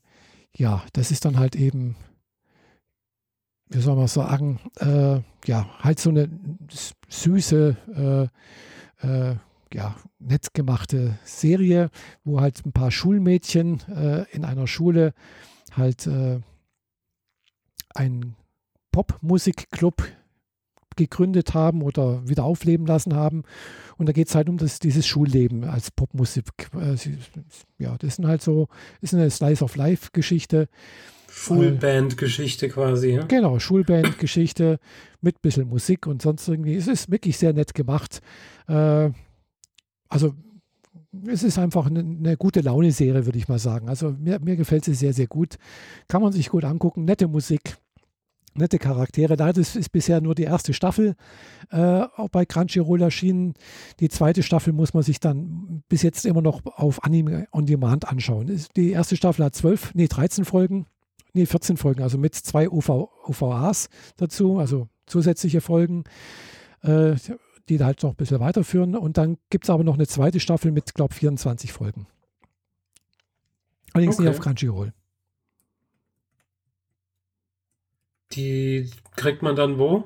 [0.56, 1.96] ja, das ist dann halt eben,
[3.68, 6.28] wie soll man sagen, äh, ja, halt so eine
[7.08, 8.30] süße,
[9.02, 9.36] äh, äh,
[9.72, 11.90] ja, nett gemachte Serie,
[12.24, 15.12] wo halt ein paar Schulmädchen äh, in einer Schule
[15.72, 16.40] halt äh,
[17.94, 18.36] ein
[18.92, 20.02] Popmusikclub
[20.98, 23.44] gegründet haben oder wieder aufleben lassen haben.
[23.96, 26.44] Und da geht es halt um das, dieses Schulleben als Popmusik.
[26.74, 26.96] Äh,
[27.78, 28.68] ja, das sind halt so,
[29.00, 30.68] ist eine Slice of Life-Geschichte.
[31.30, 33.12] Schulband-Geschichte quasi.
[33.12, 33.24] Ja?
[33.24, 34.78] Genau, Schulband-Geschichte
[35.20, 36.74] mit ein bisschen Musik und sonst irgendwie.
[36.74, 38.20] Es ist wirklich sehr nett gemacht.
[38.66, 39.10] Äh,
[40.08, 40.34] also
[41.26, 43.88] es ist einfach eine, eine gute Laune-Serie, würde ich mal sagen.
[43.88, 45.56] Also mir, mir gefällt sie sehr, sehr gut.
[46.06, 47.04] Kann man sich gut angucken.
[47.04, 47.78] Nette Musik
[48.58, 49.34] nette Charaktere.
[49.36, 51.14] Leider ist, ist bisher nur die erste Staffel
[51.70, 53.54] äh, auch bei Crunchyroll erschienen.
[54.00, 58.08] Die zweite Staffel muss man sich dann bis jetzt immer noch auf Anime on Demand
[58.08, 58.60] anschauen.
[58.76, 60.86] Die erste Staffel hat zwölf, nee, 13 Folgen,
[61.32, 62.88] nee, 14 Folgen, also mit zwei OV,
[63.24, 66.04] OVAs dazu, also zusätzliche Folgen,
[66.82, 67.14] äh,
[67.68, 68.96] die halt noch ein bisschen weiterführen.
[68.96, 72.06] Und dann gibt es aber noch eine zweite Staffel mit, glaube ich, 24 Folgen.
[73.92, 74.28] Allerdings okay.
[74.28, 74.92] nicht auf Crunchyroll.
[78.32, 80.04] Die kriegt man dann wo?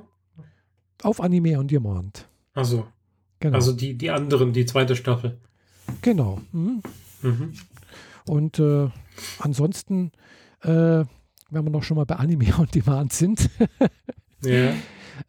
[1.02, 2.28] Auf Anime on Demand.
[2.54, 2.86] Also.
[3.40, 3.56] Genau.
[3.56, 5.40] Also die, die anderen, die zweite Staffel.
[6.00, 6.40] Genau.
[6.52, 6.82] Mhm.
[7.22, 7.52] Mhm.
[8.26, 8.88] Und äh,
[9.38, 10.12] ansonsten,
[10.62, 13.50] äh, wenn wir noch schon mal bei Anime on Demand sind,
[14.44, 14.74] ja.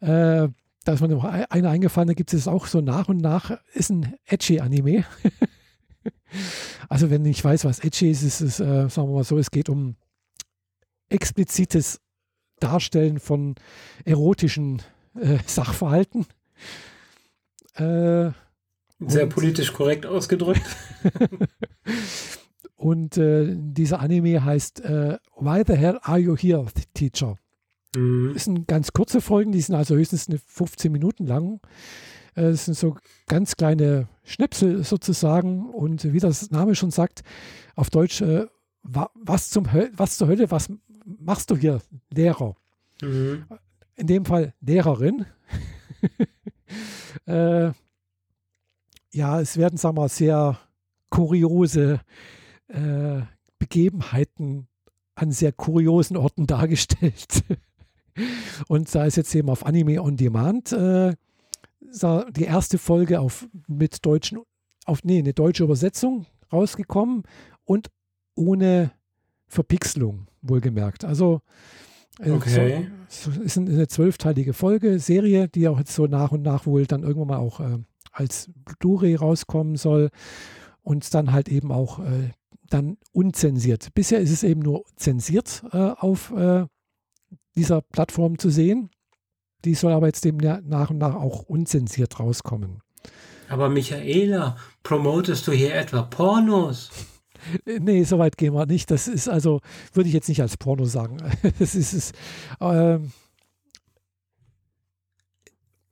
[0.00, 0.48] äh,
[0.84, 3.90] da ist mir noch eine eingefallen, da gibt es auch so nach und nach, ist
[3.90, 5.04] ein Edgy-Anime.
[6.88, 9.50] also wenn ich weiß, was Edgy ist, ist es, äh, sagen wir mal so, es
[9.50, 9.96] geht um
[11.08, 12.00] explizites
[12.64, 13.54] Darstellen von
[14.04, 14.82] erotischen
[15.20, 16.26] äh, Sachverhalten.
[17.74, 18.30] Äh,
[19.00, 20.64] Sehr politisch korrekt ausgedrückt.
[22.76, 27.36] und äh, dieser Anime heißt äh, Why the hell are you here, Teacher?
[27.94, 28.30] Mhm.
[28.34, 31.60] Das sind ganz kurze Folgen, die sind also höchstens 15 Minuten lang.
[32.34, 32.96] Äh, das sind so
[33.26, 35.70] ganz kleine Schnipsel sozusagen.
[35.70, 37.22] Und wie das Name schon sagt,
[37.74, 38.46] auf Deutsch, äh,
[38.82, 40.70] was, zum was zur Hölle, was
[41.04, 41.80] machst du hier,
[42.12, 42.56] Lehrer?
[43.02, 43.44] Mhm.
[43.96, 45.26] In dem Fall Lehrerin.
[47.26, 47.70] äh,
[49.12, 50.58] ja, es werden, sagen wir mal, sehr
[51.10, 52.00] kuriose
[52.68, 53.20] äh,
[53.58, 54.66] Begebenheiten
[55.14, 57.44] an sehr kuriosen Orten dargestellt.
[58.68, 61.14] Und da ist jetzt eben auf Anime on Demand äh,
[61.80, 64.40] die erste Folge auf, mit deutschen,
[64.84, 67.22] auf, nee, eine deutsche Übersetzung rausgekommen
[67.64, 67.90] und
[68.34, 68.92] ohne
[69.46, 71.04] Verpixelung, wohlgemerkt.
[71.04, 71.40] Also
[72.20, 72.88] äh, okay.
[73.08, 76.86] So, so ist eine zwölfteilige Folge, Serie, die auch jetzt so nach und nach wohl
[76.86, 77.78] dann irgendwann mal auch äh,
[78.12, 80.10] als Blu-ray rauskommen soll
[80.82, 82.30] und dann halt eben auch äh,
[82.68, 83.88] dann unzensiert.
[83.94, 86.66] Bisher ist es eben nur zensiert äh, auf äh,
[87.56, 88.90] dieser Plattform zu sehen.
[89.64, 92.80] Die soll aber jetzt eben nach und nach auch unzensiert rauskommen.
[93.48, 96.90] Aber Michaela, promotest du hier etwa Pornos?
[97.66, 98.90] Nee, so weit gehen wir nicht.
[98.90, 99.60] Das ist also,
[99.92, 101.18] würde ich jetzt nicht als Porno sagen.
[101.58, 102.12] Das ist es.
[102.60, 102.98] Äh,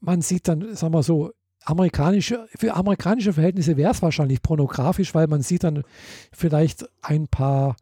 [0.00, 1.32] man sieht dann, sagen wir so,
[1.64, 5.84] amerikanische, für amerikanische Verhältnisse wäre es wahrscheinlich pornografisch, weil man sieht dann
[6.32, 7.76] vielleicht ein paar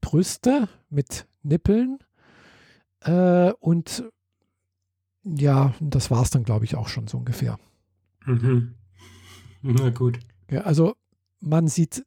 [0.00, 1.98] Brüste mit Nippeln
[3.00, 4.04] äh, und
[5.24, 7.58] ja, das war es dann, glaube ich, auch schon so ungefähr.
[8.26, 8.74] Mhm.
[9.62, 10.18] Na gut.
[10.50, 10.94] Ja, also
[11.40, 12.04] man sieht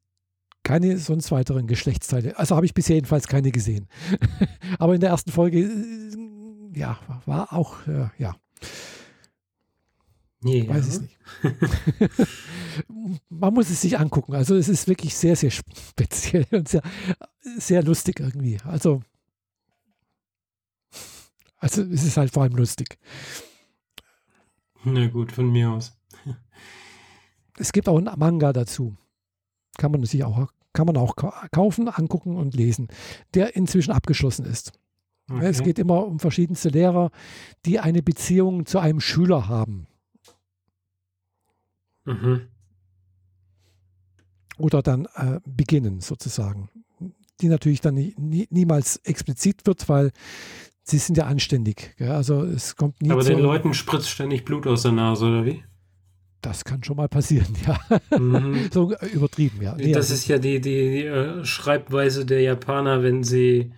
[0.65, 2.37] keine sonst weiteren Geschlechtsteile.
[2.37, 3.87] Also habe ich bisher jedenfalls keine gesehen.
[4.79, 8.35] Aber in der ersten Folge, äh, ja, war auch, äh, ja.
[10.41, 11.17] Nee, Weiß ich nicht.
[13.29, 14.33] Man muss es sich angucken.
[14.33, 16.81] Also es ist wirklich sehr, sehr speziell und sehr,
[17.57, 18.57] sehr lustig irgendwie.
[18.63, 19.01] Also,
[21.57, 22.97] also es ist halt vor allem lustig.
[24.83, 25.97] Na gut, von mir aus.
[27.57, 28.97] Es gibt auch einen Manga dazu.
[29.77, 31.15] Kann man sich auch, kann man auch
[31.51, 32.89] kaufen, angucken und lesen,
[33.33, 34.73] der inzwischen abgeschlossen ist.
[35.27, 35.45] Okay.
[35.47, 37.09] Es geht immer um verschiedenste Lehrer,
[37.65, 39.87] die eine Beziehung zu einem Schüler haben.
[42.03, 42.41] Mhm.
[44.57, 46.69] Oder dann äh, beginnen sozusagen.
[47.41, 50.11] Die natürlich dann nie, nie, niemals explizit wird, weil
[50.83, 51.95] sie sind ja anständig.
[51.97, 52.11] Gell?
[52.11, 55.63] Also es kommt nie Aber den Leuten spritzt ständig Blut aus der Nase, oder wie?
[56.45, 58.19] Das kann schon mal passieren, ja.
[58.19, 58.69] Mhm.
[58.71, 59.73] so äh, übertrieben, ja.
[59.75, 63.71] Nee, das also, ist ja die, die, äh, Schreibweise der Japaner, wenn sie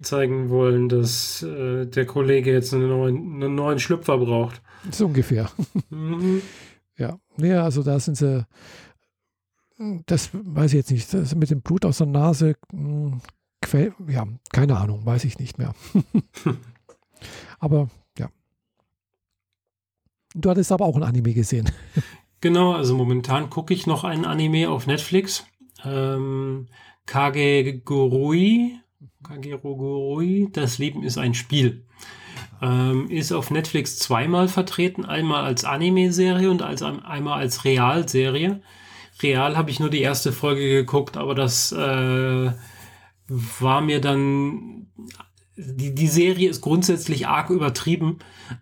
[0.00, 4.62] zeigen wollen, dass äh, der Kollege jetzt einen neuen, einen neuen Schlüpfer braucht.
[4.92, 5.50] So ungefähr.
[5.90, 6.40] Mhm.
[6.96, 8.46] Ja, nee, also da sind sie,
[10.06, 13.20] das weiß ich jetzt nicht, das mit dem Blut aus der Nase, hm,
[14.06, 15.74] ja, keine Ahnung, weiß ich nicht mehr.
[17.58, 17.88] aber.
[20.34, 21.70] Du hattest aber auch ein Anime gesehen.
[22.40, 25.46] Genau, also momentan gucke ich noch ein Anime auf Netflix.
[25.82, 26.66] Ähm,
[27.06, 28.80] Kagegurui.
[29.22, 31.86] Kagegurui, das Leben ist ein Spiel.
[32.60, 38.60] Ähm, ist auf Netflix zweimal vertreten, einmal als Anime-Serie und als, einmal als Realserie.
[39.22, 42.52] Real habe ich nur die erste Folge geguckt, aber das äh,
[43.28, 44.88] war mir dann.
[45.56, 48.18] Die, die Serie ist grundsätzlich arg übertrieben,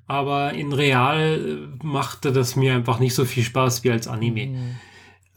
[0.07, 4.47] aber in Real machte das mir einfach nicht so viel Spaß wie als Anime.
[4.47, 4.75] Mhm.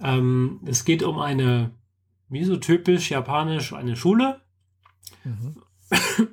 [0.02, 1.72] Ähm, es geht um eine,
[2.28, 4.42] wie so typisch japanisch, eine Schule.
[5.24, 5.56] Mhm.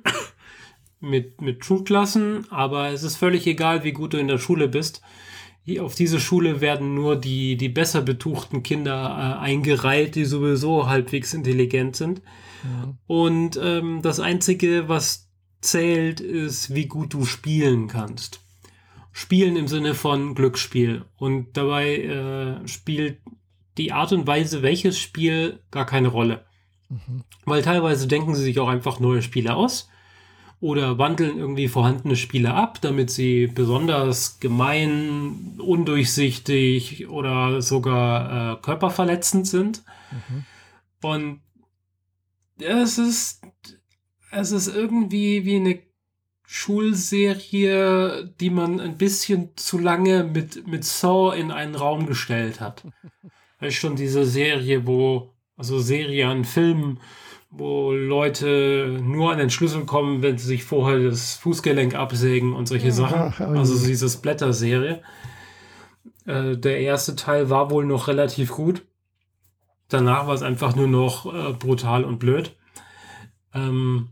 [0.99, 5.01] mit, mit Schulklassen, aber es ist völlig egal, wie gut du in der Schule bist.
[5.79, 11.33] Auf diese Schule werden nur die, die besser betuchten Kinder äh, eingereiht, die sowieso halbwegs
[11.33, 12.21] intelligent sind.
[12.63, 12.93] Ja.
[13.07, 15.29] Und ähm, das Einzige, was
[15.61, 18.41] zählt, ist, wie gut du spielen kannst.
[19.11, 21.05] Spielen im Sinne von Glücksspiel.
[21.17, 23.19] Und dabei äh, spielt
[23.77, 26.45] die Art und Weise, welches Spiel, gar keine Rolle.
[26.89, 27.23] Mhm.
[27.45, 29.89] Weil teilweise denken sie sich auch einfach neue Spiele aus
[30.59, 39.45] oder wandeln irgendwie vorhandene Spiele ab, damit sie besonders gemein, undurchsichtig oder sogar äh, körperverletzend
[39.45, 39.83] sind.
[40.11, 40.45] Mhm.
[41.01, 41.41] Und
[42.59, 43.41] es ist,
[44.31, 45.79] es ist irgendwie wie eine
[46.45, 52.83] Schulserie, die man ein bisschen zu lange mit, mit Saw in einen Raum gestellt hat.
[53.59, 56.99] Das ist schon diese Serie, wo, also Serie an Filmen,
[57.49, 62.67] wo Leute nur an den Schlüssel kommen, wenn sie sich vorher das Fußgelenk absägen und
[62.67, 63.33] solche Sachen.
[63.55, 65.01] Also diese Splatter-Serie.
[66.25, 68.83] Äh, der erste Teil war wohl noch relativ gut.
[69.89, 72.55] Danach war es einfach nur noch äh, brutal und blöd.
[73.53, 74.09] Ähm,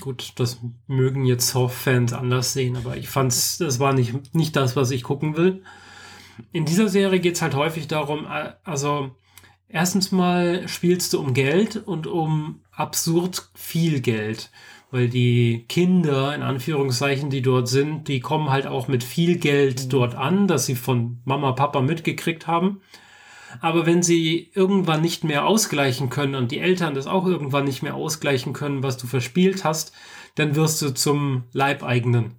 [0.00, 4.76] gut, das mögen jetzt Soft-Fans anders sehen, aber ich fand's, das war nicht, nicht das,
[4.76, 5.62] was ich gucken will.
[6.52, 9.10] In dieser Serie geht es halt häufig darum, äh, also
[9.68, 14.50] erstens mal spielst du um Geld und um absurd viel Geld.
[14.90, 19.84] Weil die Kinder, in Anführungszeichen, die dort sind, die kommen halt auch mit viel Geld
[19.84, 19.88] mhm.
[19.88, 22.82] dort an, das sie von Mama, Papa mitgekriegt haben.
[23.60, 27.82] Aber wenn sie irgendwann nicht mehr ausgleichen können und die Eltern das auch irgendwann nicht
[27.82, 29.92] mehr ausgleichen können, was du verspielt hast,
[30.34, 32.36] dann wirst du zum Leibeigenen.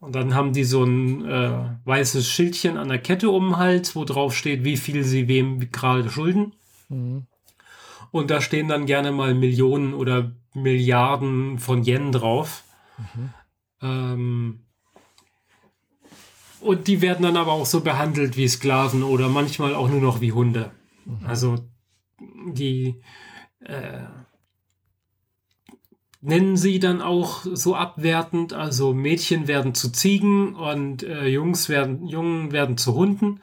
[0.00, 3.96] Und dann haben die so ein äh, weißes Schildchen an der Kette um den Hals,
[3.96, 6.54] wo drauf steht, wie viel sie wem gerade schulden.
[6.88, 7.26] Mhm.
[8.10, 12.64] Und da stehen dann gerne mal Millionen oder Milliarden von Yen drauf.
[12.96, 13.30] Mhm.
[13.82, 14.60] Ähm,
[16.60, 20.20] Und die werden dann aber auch so behandelt wie Sklaven oder manchmal auch nur noch
[20.20, 20.72] wie Hunde.
[21.04, 21.26] Mhm.
[21.26, 21.58] Also
[22.52, 23.00] die
[23.60, 24.02] äh,
[26.20, 28.52] nennen sie dann auch so abwertend.
[28.52, 33.40] Also Mädchen werden zu Ziegen und äh, Jungs werden, Jungen werden zu Hunden.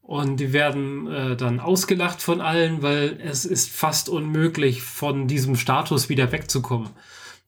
[0.00, 5.54] Und die werden äh, dann ausgelacht von allen, weil es ist fast unmöglich, von diesem
[5.54, 6.88] Status wieder wegzukommen.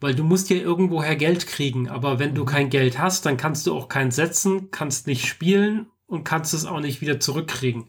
[0.00, 2.46] Weil du musst ja irgendwoher Geld kriegen, aber wenn du mhm.
[2.46, 6.66] kein Geld hast, dann kannst du auch keins setzen, kannst nicht spielen und kannst es
[6.66, 7.86] auch nicht wieder zurückkriegen.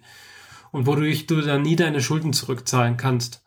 [0.71, 3.43] Und wodurch du dann nie deine Schulden zurückzahlen kannst.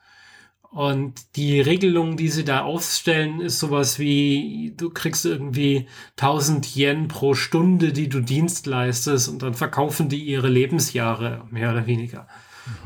[0.75, 5.87] Und die Regelung, die sie da aufstellen, ist sowas wie, du kriegst irgendwie
[6.19, 11.71] 1000 Yen pro Stunde, die du Dienst leistest und dann verkaufen die ihre Lebensjahre, mehr
[11.71, 12.27] oder weniger.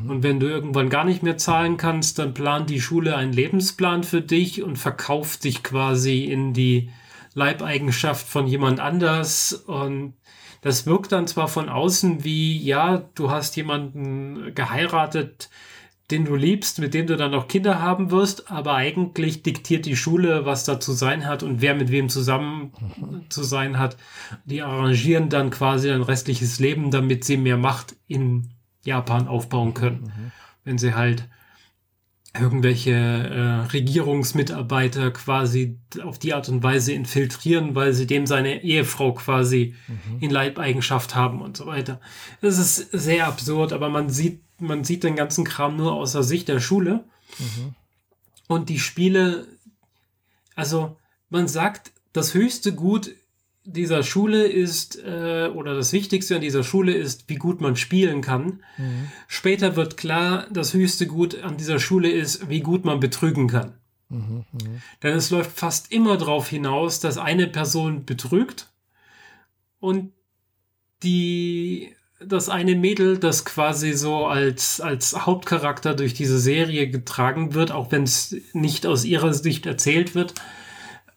[0.03, 0.11] Mhm.
[0.11, 4.05] Und wenn du irgendwann gar nicht mehr zahlen kannst, dann plant die Schule einen Lebensplan
[4.05, 6.91] für dich und verkauft dich quasi in die
[7.35, 10.15] Leibeigenschaft von jemand anders und
[10.61, 15.51] das wirkt dann zwar von außen wie, ja, du hast jemanden geheiratet,
[16.11, 19.97] den du liebst, mit dem du dann auch Kinder haben wirst, aber eigentlich diktiert die
[19.97, 23.31] Schule, was da zu sein hat und wer mit wem zusammen mhm.
[23.31, 23.97] zu sein hat.
[24.47, 28.55] Die arrangieren dann quasi ein restliches Leben, damit sie mehr Macht in
[28.89, 30.03] Japan aufbauen können.
[30.03, 30.33] Mhm.
[30.65, 31.29] Wenn sie halt
[32.39, 39.13] irgendwelche äh, Regierungsmitarbeiter quasi auf die Art und Weise infiltrieren, weil sie dem seine Ehefrau
[39.15, 40.21] quasi mhm.
[40.21, 42.01] in Leibeigenschaft haben und so weiter.
[42.41, 46.23] Das ist sehr absurd, aber man sieht man sieht den ganzen Kram nur aus der
[46.23, 47.05] Sicht der Schule.
[47.39, 47.75] Mhm.
[48.47, 49.47] Und die Spiele,
[50.55, 50.97] also
[51.29, 53.15] man sagt, das höchste Gut
[53.71, 58.23] dieser Schule ist, äh, oder das Wichtigste an dieser Schule ist, wie gut man spielen
[58.23, 58.63] kann.
[58.79, 59.11] Mhm.
[59.27, 63.75] Später wird klar, das höchste Gut an dieser Schule ist, wie gut man betrügen kann.
[64.09, 64.81] Mhm, mh.
[65.03, 68.73] Denn es läuft fast immer darauf hinaus, dass eine Person betrügt
[69.81, 70.13] und
[71.03, 77.71] die das eine Mädel, das quasi so als, als Hauptcharakter durch diese Serie getragen wird,
[77.71, 80.35] auch wenn es nicht aus ihrer Sicht erzählt wird,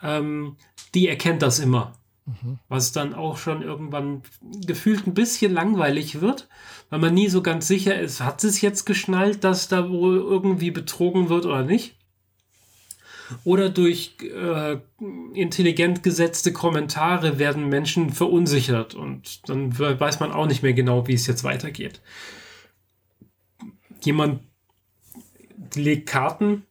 [0.04, 0.58] ähm,
[0.94, 1.94] die erkennt das immer.
[2.26, 2.60] Mhm.
[2.68, 4.22] Was dann auch schon irgendwann
[4.66, 6.48] gefühlt ein bisschen langweilig wird,
[6.90, 10.72] weil man nie so ganz sicher ist, hat es jetzt geschnallt, dass da wohl irgendwie
[10.72, 11.96] betrogen wird oder nicht
[13.44, 14.78] oder durch äh,
[15.34, 21.14] intelligent gesetzte Kommentare werden Menschen verunsichert und dann weiß man auch nicht mehr genau, wie
[21.14, 22.02] es jetzt weitergeht.
[24.04, 24.42] Jemand
[25.76, 26.66] legt Karten,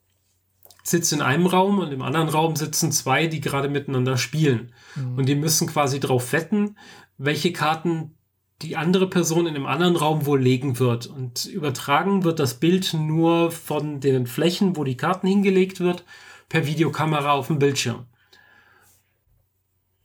[0.83, 4.73] sitzt in einem Raum und im anderen Raum sitzen zwei, die gerade miteinander spielen.
[4.97, 5.19] Mhm.
[5.19, 6.77] Und die müssen quasi darauf wetten,
[7.19, 8.15] welche Karten
[8.63, 11.07] die andere Person in einem anderen Raum wohl legen wird.
[11.07, 16.05] Und übertragen wird das Bild nur von den Flächen, wo die Karten hingelegt wird
[16.49, 18.07] per Videokamera auf dem Bildschirm.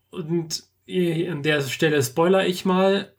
[0.09, 3.11] Und an der Stelle spoiler ich mal,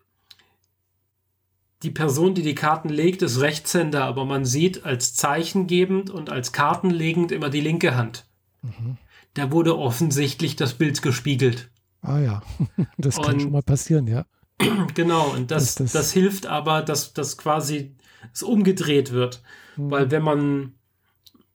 [1.82, 6.52] die Person, die die Karten legt, ist Rechtshänder, aber man sieht als zeichengebend und als
[6.52, 8.24] kartenlegend immer die linke Hand.
[8.62, 8.96] Mhm.
[9.37, 11.70] Da wurde offensichtlich das Bild gespiegelt.
[12.03, 12.43] Ah ja,
[12.99, 14.26] das kann und, schon mal passieren, ja.
[14.95, 17.95] Genau, und das, das, das, hilft aber, dass das quasi
[18.32, 19.43] es umgedreht wird.
[19.76, 19.91] Mhm.
[19.91, 20.72] Weil wenn man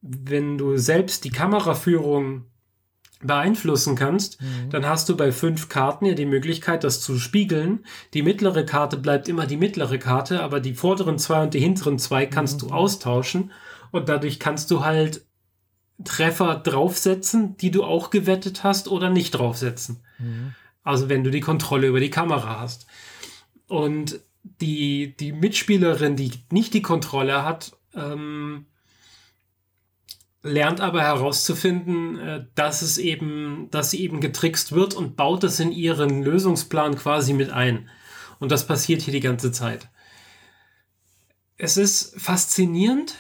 [0.02, 2.46] wenn du selbst die Kameraführung
[3.24, 4.72] beeinflussen kannst, mhm.
[4.72, 7.86] dann hast du bei fünf Karten ja die Möglichkeit, das zu spiegeln.
[8.16, 12.00] Die mittlere Karte bleibt immer die mittlere Karte, aber die vorderen zwei und die hinteren
[12.00, 12.68] zwei kannst mhm.
[12.68, 13.52] du austauschen
[13.92, 15.26] und dadurch kannst du halt
[16.04, 20.04] Treffer draufsetzen, die du auch gewettet hast oder nicht draufsetzen.
[20.20, 20.54] Mhm.
[20.84, 22.88] Also wenn du die Kontrolle über die Kamera hast.
[23.68, 28.66] Und die, die Mitspielerin, die nicht die Kontrolle hat, ähm,
[30.44, 35.60] lernt aber herauszufinden, äh, dass es eben, dass sie eben getrickst wird und baut es
[35.60, 37.90] in ihren Lösungsplan quasi mit ein.
[38.40, 39.90] Und das passiert hier die ganze Zeit.
[41.58, 43.16] Es ist faszinierend,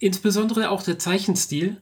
[0.00, 1.80] insbesondere auch der Zeichenstil,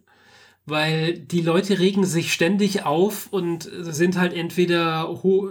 [0.66, 5.50] weil die Leute regen sich ständig auf und sind halt entweder ho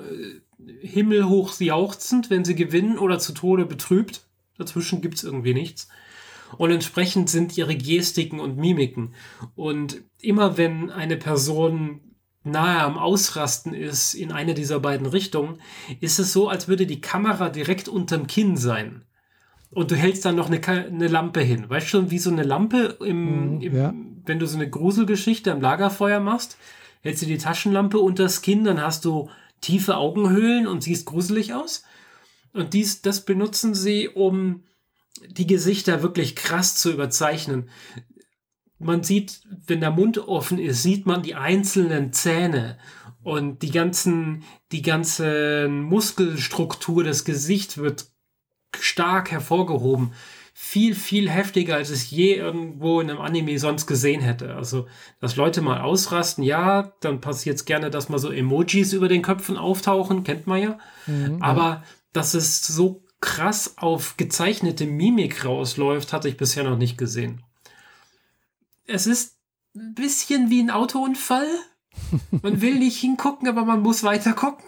[0.82, 4.26] himmelhoch jauchzend, wenn sie gewinnen, oder zu Tode betrübt.
[4.58, 5.88] Dazwischen gibt's irgendwie nichts
[6.58, 9.14] und entsprechend sind ihre Gestiken und Mimiken.
[9.56, 12.02] Und immer wenn eine Person
[12.44, 15.60] nahe am Ausrasten ist in eine dieser beiden Richtungen,
[16.00, 19.04] ist es so, als würde die Kamera direkt unterm Kinn sein.
[19.72, 21.70] Und du hältst dann noch eine, eine Lampe hin.
[21.70, 23.94] Weißt du schon, wie so eine Lampe im, mhm, im ja.
[24.26, 26.58] wenn du so eine Gruselgeschichte am Lagerfeuer machst,
[27.02, 29.30] hältst du die Taschenlampe unters Kinn, dann hast du
[29.62, 31.84] tiefe Augenhöhlen und siehst gruselig aus.
[32.54, 34.64] Und dies, das benutzen sie, um
[35.28, 37.70] die Gesichter wirklich krass zu überzeichnen.
[38.80, 42.78] Man sieht, wenn der Mund offen ist, sieht man die einzelnen Zähne
[43.26, 48.06] Und die ganzen, die ganze Muskelstruktur des Gesichts wird
[48.82, 50.14] stark hervorgehoben.
[50.54, 54.56] Viel, viel heftiger, als es je irgendwo in einem Anime sonst gesehen hätte.
[54.56, 54.88] Also,
[55.20, 59.22] dass Leute mal ausrasten, ja, dann passiert es gerne, dass mal so Emojis über den
[59.22, 60.78] Köpfen auftauchen, kennt man ja.
[61.08, 61.84] Mhm, Aber ja.
[62.14, 67.42] dass es so krass auf gezeichnete Mimik rausläuft, hatte ich bisher noch nicht gesehen.
[68.86, 69.36] Es ist
[69.76, 71.48] ein bisschen wie ein Autounfall.
[72.30, 74.66] Man will nicht hingucken, aber man muss weiter gucken.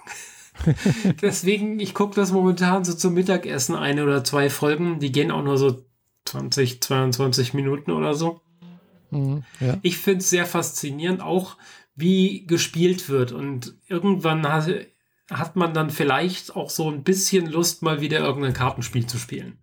[1.22, 5.00] Deswegen, ich gucke das momentan so zum Mittagessen eine oder zwei Folgen.
[5.00, 5.84] Die gehen auch nur so
[6.26, 8.42] 20, 22 Minuten oder so.
[9.12, 9.78] Mhm, ja.
[9.82, 11.58] Ich finde es sehr faszinierend, auch
[11.96, 13.32] wie gespielt wird.
[13.32, 14.70] Und irgendwann hat,
[15.30, 19.60] hat man dann vielleicht auch so ein bisschen Lust, mal wieder irgendein Kartenspiel zu spielen.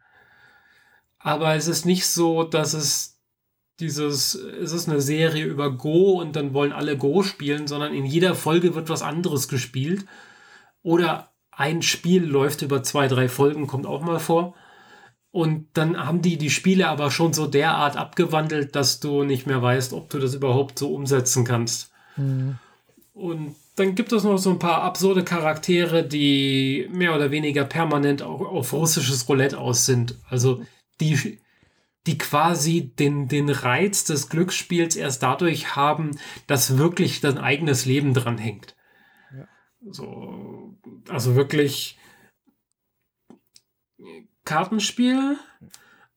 [1.18, 3.14] Aber es ist nicht so, dass es
[3.80, 8.04] dieses, es ist eine Serie über Go und dann wollen alle Go spielen, sondern in
[8.04, 10.04] jeder Folge wird was anderes gespielt.
[10.84, 14.54] Oder ein Spiel läuft über zwei, drei Folgen, kommt auch mal vor.
[15.32, 19.60] Und dann haben die die Spiele aber schon so derart abgewandelt, dass du nicht mehr
[19.60, 21.90] weißt, ob du das überhaupt so umsetzen kannst.
[22.16, 22.58] Mhm.
[23.14, 28.22] Und dann gibt es noch so ein paar absurde Charaktere, die mehr oder weniger permanent
[28.22, 30.18] auch auf russisches Roulette aus sind.
[30.28, 30.62] Also
[31.00, 31.40] die,
[32.06, 36.12] die quasi den, den Reiz des Glücksspiels erst dadurch haben,
[36.46, 38.76] dass wirklich dein eigenes Leben dran hängt.
[39.36, 39.48] Ja.
[39.90, 40.53] So,
[41.08, 41.98] also wirklich
[44.44, 45.38] Kartenspiel.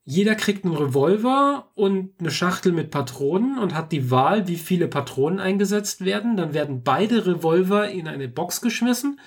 [0.04, 4.88] Jeder kriegt einen Revolver und eine Schachtel mit Patronen und hat die Wahl, wie viele
[4.88, 6.38] Patronen eingesetzt werden.
[6.38, 9.20] Dann werden beide Revolver in eine Box geschmissen.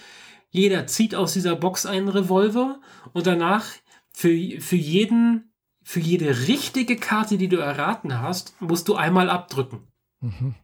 [0.49, 2.81] Jeder zieht aus dieser Box einen Revolver
[3.13, 3.67] und danach
[4.13, 5.51] für, für jeden
[5.83, 9.89] für jede richtige Karte, die du erraten hast, musst du einmal abdrücken.
[10.21, 10.55] Mhm.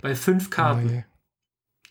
[0.00, 1.04] Bei fünf Karten.
[1.06, 1.90] Oh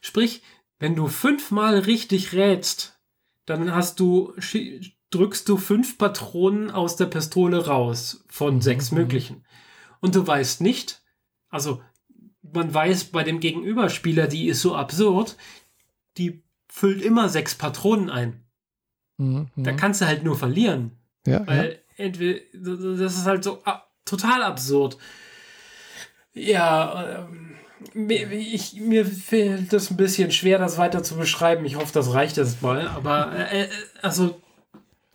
[0.00, 0.42] Sprich,
[0.80, 3.00] wenn du fünfmal richtig rätst,
[3.46, 4.34] dann hast du,
[5.10, 8.60] drückst du fünf Patronen aus der Pistole raus von mhm.
[8.62, 9.44] sechs möglichen.
[10.00, 11.02] Und du weißt nicht,
[11.48, 11.80] also
[12.42, 15.36] man weiß bei dem Gegenüberspieler, die ist so absurd,
[16.16, 18.44] die füllt immer sechs Patronen ein.
[19.18, 19.50] Mhm.
[19.56, 20.98] Da kannst du halt nur verlieren.
[21.26, 24.96] Ja, weil ja entweder, das ist halt so ah, total absurd.
[26.32, 27.49] Ja, ähm,
[27.94, 31.64] ich, mir fehlt es ein bisschen schwer, das weiter zu beschreiben.
[31.64, 32.88] Ich hoffe, das reicht jetzt mal.
[32.88, 33.68] Aber äh, äh
[34.02, 34.40] also,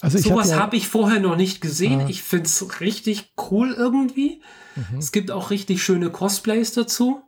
[0.01, 2.01] also sowas ja, habe ich vorher noch nicht gesehen.
[2.01, 2.09] Ah.
[2.09, 4.41] Ich finde es richtig cool irgendwie.
[4.75, 4.97] Mhm.
[4.97, 7.21] Es gibt auch richtig schöne Cosplays dazu.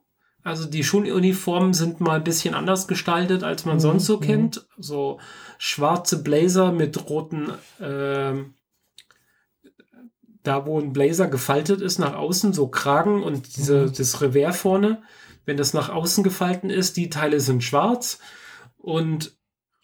[0.44, 3.82] Also die Schuluniformen sind mal ein bisschen anders gestaltet, als man mhm.
[3.82, 4.22] sonst so mhm.
[4.22, 4.68] kennt.
[4.78, 5.20] So
[5.58, 8.54] schwarze Blazer mit roten ähm,
[10.48, 13.94] da wo ein Blazer gefaltet ist nach außen, so Kragen und diese, mhm.
[13.94, 15.02] das Revers vorne,
[15.48, 18.20] wenn das nach außen gefalten ist, die Teile sind schwarz
[18.78, 19.36] und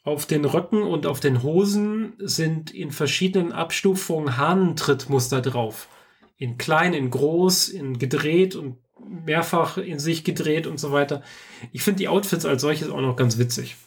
[0.03, 5.87] auf den Röcken und auf den Hosen sind in verschiedenen Abstufungen Hahnentrittmuster drauf.
[6.35, 11.23] In klein, in groß, in gedreht und mehrfach in sich gedreht und so weiter.
[11.71, 13.77] Ich finde die Outfits als solches auch noch ganz witzig.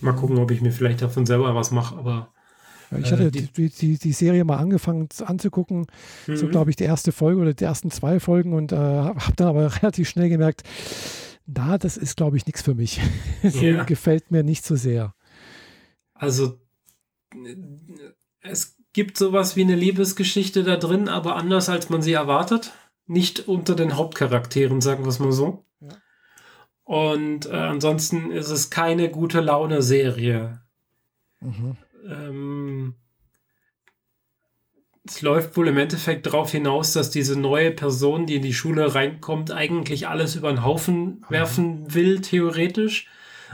[0.00, 2.34] Mal gucken, ob ich mir vielleicht davon selber was mache, aber
[2.90, 5.86] ich hatte äh, die, die, die, Serie mal angefangen anzugucken,
[6.26, 6.36] mhm.
[6.36, 9.48] so glaube ich die erste Folge oder die ersten zwei Folgen und äh, habe dann
[9.48, 10.62] aber relativ schnell gemerkt,
[11.46, 13.00] na, das ist glaube ich nichts für mich.
[13.42, 13.84] Ja.
[13.84, 15.14] gefällt mir nicht so sehr.
[16.14, 16.58] Also
[18.40, 22.72] es gibt sowas wie eine Liebesgeschichte da drin, aber anders als man sie erwartet.
[23.06, 25.64] Nicht unter den Hauptcharakteren, sagen wir es mal so.
[25.80, 25.90] Ja.
[26.82, 30.60] Und äh, ansonsten ist es keine gute Laune-Serie.
[31.40, 31.76] Mhm
[32.08, 32.94] ähm,
[35.08, 38.94] es läuft wohl im Endeffekt darauf hinaus, dass diese neue Person, die in die Schule
[38.94, 43.08] reinkommt, eigentlich alles über den Haufen werfen will, theoretisch.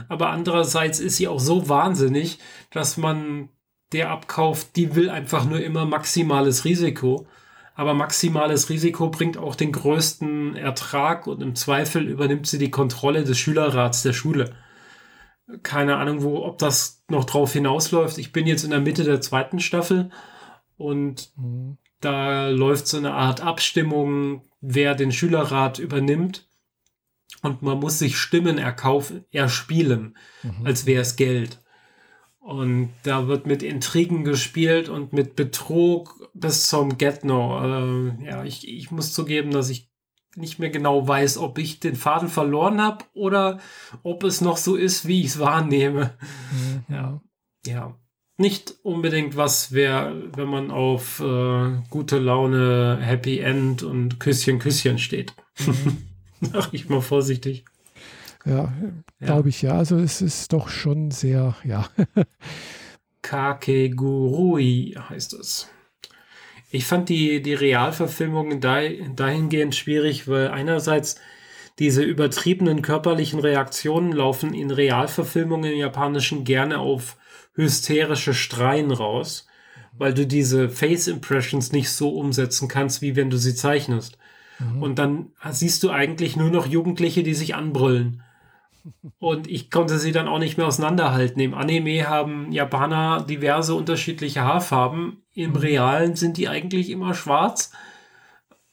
[0.09, 2.39] Aber andererseits ist sie auch so wahnsinnig,
[2.71, 3.49] dass man
[3.91, 7.27] der abkauft, die will einfach nur immer maximales Risiko.
[7.75, 13.23] Aber maximales Risiko bringt auch den größten Ertrag und im Zweifel übernimmt sie die Kontrolle
[13.23, 14.55] des Schülerrats der Schule
[15.61, 18.17] keine Ahnung, wo, ob das noch drauf hinausläuft.
[18.17, 20.09] Ich bin jetzt in der Mitte der zweiten Staffel
[20.77, 21.77] und mhm.
[21.99, 26.47] da läuft so eine Art Abstimmung, wer den Schülerrat übernimmt.
[27.41, 30.65] Und man muss sich Stimmen erkaufen, erspielen, mhm.
[30.65, 31.59] als wäre es Geld.
[32.39, 38.09] Und da wird mit Intrigen gespielt und mit Betrug bis zum Get-No.
[38.19, 39.92] Äh, ja, ich, ich muss zugeben, dass ich
[40.35, 43.59] nicht mehr genau weiß, ob ich den Faden verloren habe oder
[44.01, 46.13] ob es noch so ist, wie ich es wahrnehme.
[46.51, 46.93] Mhm.
[46.93, 47.21] Ja,
[47.65, 47.95] ja.
[48.37, 54.97] Nicht unbedingt was wäre, wenn man auf äh, gute Laune, Happy End und Küsschen, Küsschen
[54.97, 55.33] steht.
[55.65, 55.97] Mhm.
[56.41, 57.65] Sag ich mal vorsichtig.
[58.45, 58.73] Ja,
[59.19, 59.77] glaube ich, ja.
[59.77, 61.87] Also es ist doch schon sehr, ja.
[63.21, 65.69] Kakegurui heißt es.
[66.73, 71.17] Ich fand die, die Realverfilmungen dahingehend schwierig, weil einerseits
[71.77, 77.15] diese übertriebenen körperlichen Reaktionen laufen in Realverfilmungen im Japanischen gerne auf
[77.53, 79.45] hysterische Streien raus,
[79.99, 84.17] weil du diese Face Impressions nicht so umsetzen kannst, wie wenn du sie zeichnest.
[84.57, 84.81] Mhm.
[84.81, 88.23] Und dann siehst du eigentlich nur noch Jugendliche, die sich anbrüllen.
[89.19, 91.41] Und ich konnte sie dann auch nicht mehr auseinanderhalten.
[91.41, 95.23] Im Anime haben Japaner diverse unterschiedliche Haarfarben.
[95.33, 95.55] Im mhm.
[95.57, 97.71] Realen sind die eigentlich immer schwarz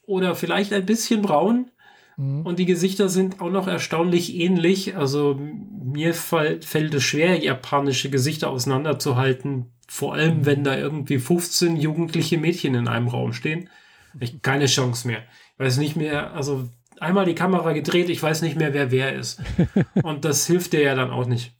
[0.03, 1.71] oder vielleicht ein bisschen braun.
[2.17, 2.45] Mhm.
[2.45, 4.97] Und die Gesichter sind auch noch erstaunlich ähnlich.
[4.97, 5.41] Also
[5.83, 9.73] mir fall, fällt es schwer, japanische Gesichter auseinanderzuhalten.
[9.89, 10.47] Vor allem, mhm.
[10.47, 13.71] wenn da irgendwie 15 jugendliche Mädchen in einem Raum stehen.
[14.19, 15.23] Ich, keine Chance mehr.
[15.55, 16.69] Ich weiß nicht mehr, also
[17.01, 19.43] einmal die Kamera gedreht, ich weiß nicht mehr, wer wer ist.
[20.03, 21.55] Und das hilft dir ja dann auch nicht.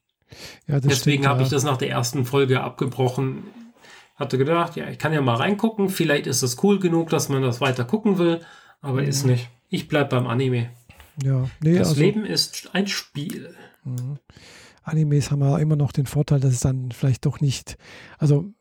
[0.67, 3.45] Ja, Deswegen habe ich das nach der ersten Folge abgebrochen.
[4.15, 5.89] Hatte gedacht, ja, ich kann ja mal reingucken.
[5.89, 8.41] Vielleicht ist es cool genug, dass man das weiter gucken will,
[8.81, 9.09] aber mhm.
[9.09, 9.49] ist nicht.
[9.69, 10.71] Ich bleibe beim Anime.
[11.23, 13.55] Ja, nee, das also, Leben ist ein Spiel.
[13.85, 14.19] Mhm.
[14.83, 17.77] Animes haben ja immer noch den Vorteil, dass es dann vielleicht doch nicht,
[18.19, 18.53] also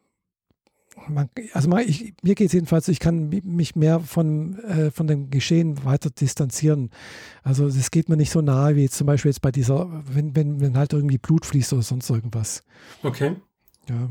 [1.07, 5.07] man, also mal, ich, mir geht es jedenfalls, ich kann mich mehr von, äh, von
[5.07, 6.89] dem Geschehen weiter distanzieren.
[7.43, 10.61] Also es geht mir nicht so nahe wie zum Beispiel jetzt bei dieser, wenn, wenn,
[10.61, 12.63] wenn halt irgendwie Blut fließt oder sonst irgendwas.
[13.03, 13.35] Okay.
[13.87, 14.09] Ja.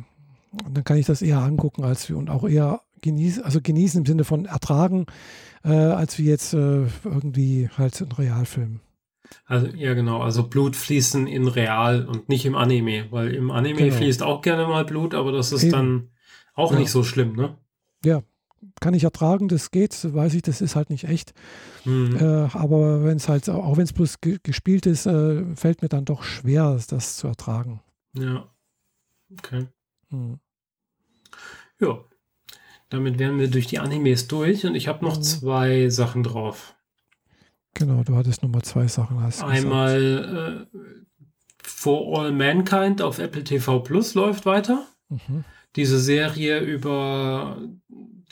[0.65, 4.07] Und dann kann ich das eher angucken als und auch eher genießen, also genießen im
[4.07, 5.07] Sinne von ertragen,
[5.65, 8.81] äh, als wie jetzt äh, irgendwie halt ein Realfilm.
[9.45, 10.21] Also, ja, genau.
[10.21, 13.95] Also Blut fließen in Real und nicht im Anime, weil im Anime genau.
[13.97, 15.73] fließt auch gerne mal Blut, aber das ist Eben.
[15.73, 16.09] dann
[16.59, 16.79] auch ja.
[16.79, 17.57] nicht so schlimm, ne?
[18.05, 18.23] Ja,
[18.81, 21.33] kann ich ertragen, das geht, weiß ich, das ist halt nicht echt.
[21.85, 22.17] Mhm.
[22.17, 25.89] Äh, aber wenn es halt, auch wenn es bloß ge gespielt ist, äh, fällt mir
[25.89, 27.81] dann doch schwer, das zu ertragen.
[28.15, 28.49] Ja.
[29.39, 29.67] Okay.
[30.11, 30.41] Mhm.
[31.81, 32.01] Ja.
[32.89, 35.23] Damit wären wir durch die Animes durch und ich habe noch mhm.
[35.23, 36.75] zwei Sachen drauf.
[37.75, 39.23] Genau, du hattest nochmal zwei Sachen.
[39.23, 40.79] Hast Einmal äh,
[41.63, 44.85] For All Mankind auf Apple TV Plus läuft weiter.
[45.09, 45.45] Mhm
[45.79, 47.57] diese Serie über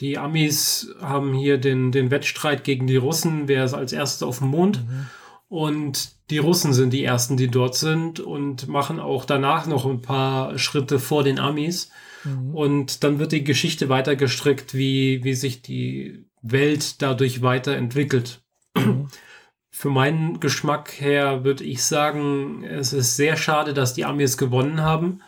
[0.00, 4.38] die Amis haben hier den, den Wettstreit gegen die Russen, wer ist als erstes auf
[4.38, 4.84] dem Mond.
[4.84, 5.06] Mhm.
[5.48, 10.02] Und die Russen sind die ersten, die dort sind und machen auch danach noch ein
[10.02, 11.90] paar Schritte vor den Amis.
[12.24, 12.52] Mhm.
[12.52, 18.40] Und dann wird die Geschichte weiter gestrickt, wie, wie sich die Welt dadurch weiterentwickelt.
[18.74, 19.06] Mhm.
[19.70, 24.80] Für meinen Geschmack her würde ich sagen, es ist sehr schade, dass die Amis gewonnen
[24.80, 25.20] haben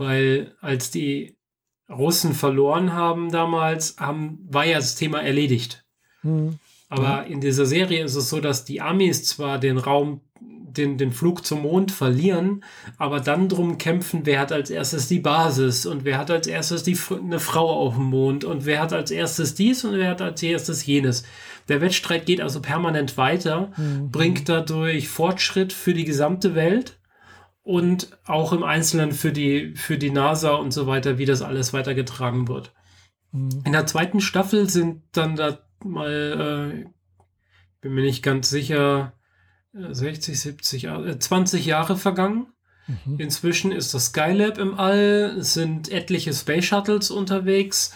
[0.00, 1.36] weil als die
[1.90, 5.84] Russen verloren haben damals, haben, war ja das Thema erledigt.
[6.22, 6.58] Mhm.
[6.88, 11.12] Aber in dieser Serie ist es so, dass die Amis zwar den Raum, den, den
[11.12, 12.64] Flug zum Mond verlieren,
[12.96, 16.82] aber dann drum kämpfen, wer hat als erstes die Basis und wer hat als erstes
[16.82, 20.22] die, eine Frau auf dem Mond und wer hat als erstes dies und wer hat
[20.22, 21.24] als erstes jenes.
[21.68, 24.10] Der Wettstreit geht also permanent weiter, mhm.
[24.10, 26.99] bringt dadurch Fortschritt für die gesamte Welt
[27.62, 31.72] und auch im Einzelnen für die, für die NASA und so weiter, wie das alles
[31.72, 32.72] weitergetragen wird.
[33.32, 33.62] Mhm.
[33.64, 36.88] In der zweiten Staffel sind dann da mal, äh,
[37.80, 39.14] bin mir nicht ganz sicher,
[39.72, 42.48] 60, 70, äh, 20 Jahre vergangen.
[42.86, 43.20] Mhm.
[43.20, 47.92] Inzwischen ist das Skylab im All, es sind etliche Space Shuttles unterwegs.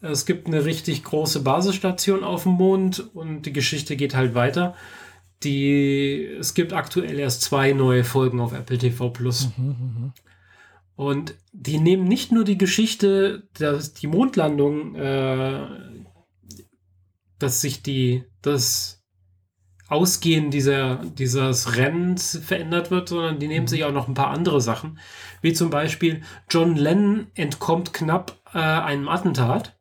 [0.00, 4.74] Es gibt eine richtig große Basisstation auf dem Mond und die Geschichte geht halt weiter.
[5.42, 9.50] Die, es gibt aktuell erst zwei neue Folgen auf Apple TV Plus.
[9.56, 10.12] Mhm, mhm,
[11.00, 15.66] und die nehmen nicht nur die Geschichte, dass die Mondlandung, äh,
[17.38, 19.02] dass sich die, das
[19.88, 23.68] Ausgehen dieser, dieses Rennens verändert wird, sondern die nehmen mhm.
[23.68, 24.98] sich auch noch ein paar andere Sachen.
[25.40, 29.80] Wie zum Beispiel John Lennon entkommt knapp äh, einem Attentat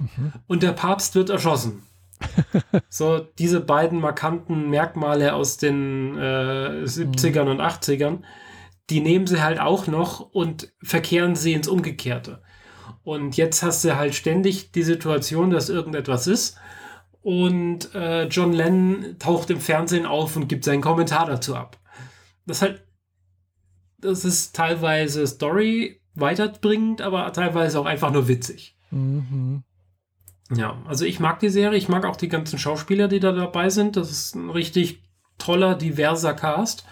[0.00, 0.32] mhm.
[0.48, 1.85] und der Papst wird erschossen
[2.88, 7.50] so diese beiden markanten Merkmale aus den äh, 70ern mhm.
[7.50, 8.22] und 80ern,
[8.90, 12.42] die nehmen sie halt auch noch und verkehren sie ins Umgekehrte.
[13.02, 16.58] Und jetzt hast du halt ständig die Situation, dass irgendetwas ist
[17.22, 21.78] und äh, John Lennon taucht im Fernsehen auf und gibt seinen Kommentar dazu ab.
[22.46, 22.86] Das halt,
[23.98, 28.76] das ist teilweise Story weiterbringend, aber teilweise auch einfach nur witzig.
[28.92, 29.64] Mhm.
[30.54, 33.70] Ja, also ich mag die Serie, ich mag auch die ganzen Schauspieler, die da dabei
[33.70, 33.96] sind.
[33.96, 35.00] Das ist ein richtig
[35.38, 36.84] toller, diverser Cast.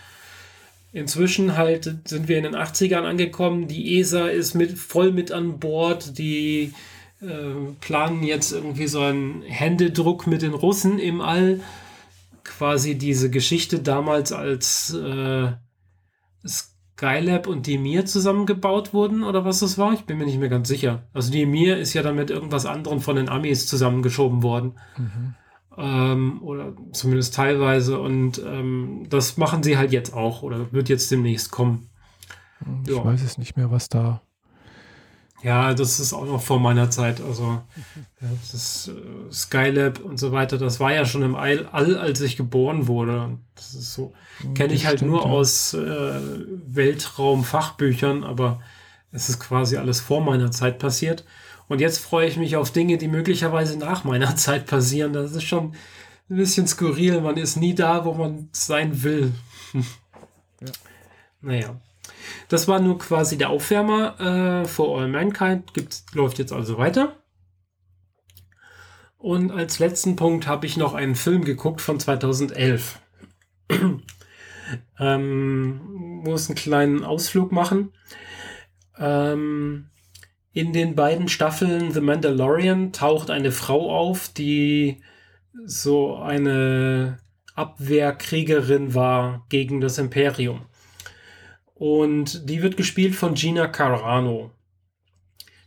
[0.92, 3.68] Inzwischen halt sind wir in den 80ern angekommen.
[3.68, 6.18] Die ESA ist mit, voll mit an Bord.
[6.18, 6.72] Die
[7.20, 11.60] äh, planen jetzt irgendwie so einen Händedruck mit den Russen im All.
[12.44, 15.52] quasi diese Geschichte damals als äh,
[16.96, 19.92] Skylab und die Mir zusammengebaut wurden oder was das war.
[19.92, 21.02] Ich bin mir nicht mehr ganz sicher.
[21.12, 24.74] Also die Mir ist ja dann mit irgendwas anderem von den Amis zusammengeschoben worden.
[24.96, 25.34] Mhm.
[25.76, 27.98] Ähm, oder zumindest teilweise.
[27.98, 31.88] Und ähm, das machen sie halt jetzt auch oder wird jetzt demnächst kommen.
[32.86, 33.04] Ich ja.
[33.04, 34.22] weiß es nicht mehr, was da
[35.44, 37.20] ja, das ist auch noch vor meiner Zeit.
[37.20, 37.60] Also
[38.50, 42.38] das äh, Skylab und so weiter, das war ja schon im All, All als ich
[42.38, 43.36] geboren wurde.
[43.54, 44.14] Das ist so,
[44.54, 45.26] kenne ich halt stimmt, nur ja.
[45.26, 46.20] aus äh,
[46.68, 48.62] Weltraum-Fachbüchern, aber
[49.12, 51.24] es ist quasi alles vor meiner Zeit passiert.
[51.68, 55.12] Und jetzt freue ich mich auf Dinge, die möglicherweise nach meiner Zeit passieren.
[55.12, 55.74] Das ist schon
[56.30, 57.20] ein bisschen skurril.
[57.20, 59.34] Man ist nie da, wo man sein will.
[59.74, 60.72] ja.
[61.42, 61.76] Naja.
[62.48, 65.74] Das war nur quasi der Aufwärmer äh, All Mankind.
[65.74, 67.16] Gibt's, läuft jetzt also weiter.
[69.18, 73.00] Und als letzten Punkt habe ich noch einen Film geguckt von 2011.
[74.98, 75.80] ähm,
[76.22, 77.92] muss einen kleinen Ausflug machen.
[78.98, 79.86] Ähm,
[80.52, 85.02] in den beiden Staffeln The Mandalorian taucht eine Frau auf, die
[85.64, 87.18] so eine
[87.54, 90.66] Abwehrkriegerin war gegen das Imperium.
[91.84, 94.50] Und die wird gespielt von Gina Carano.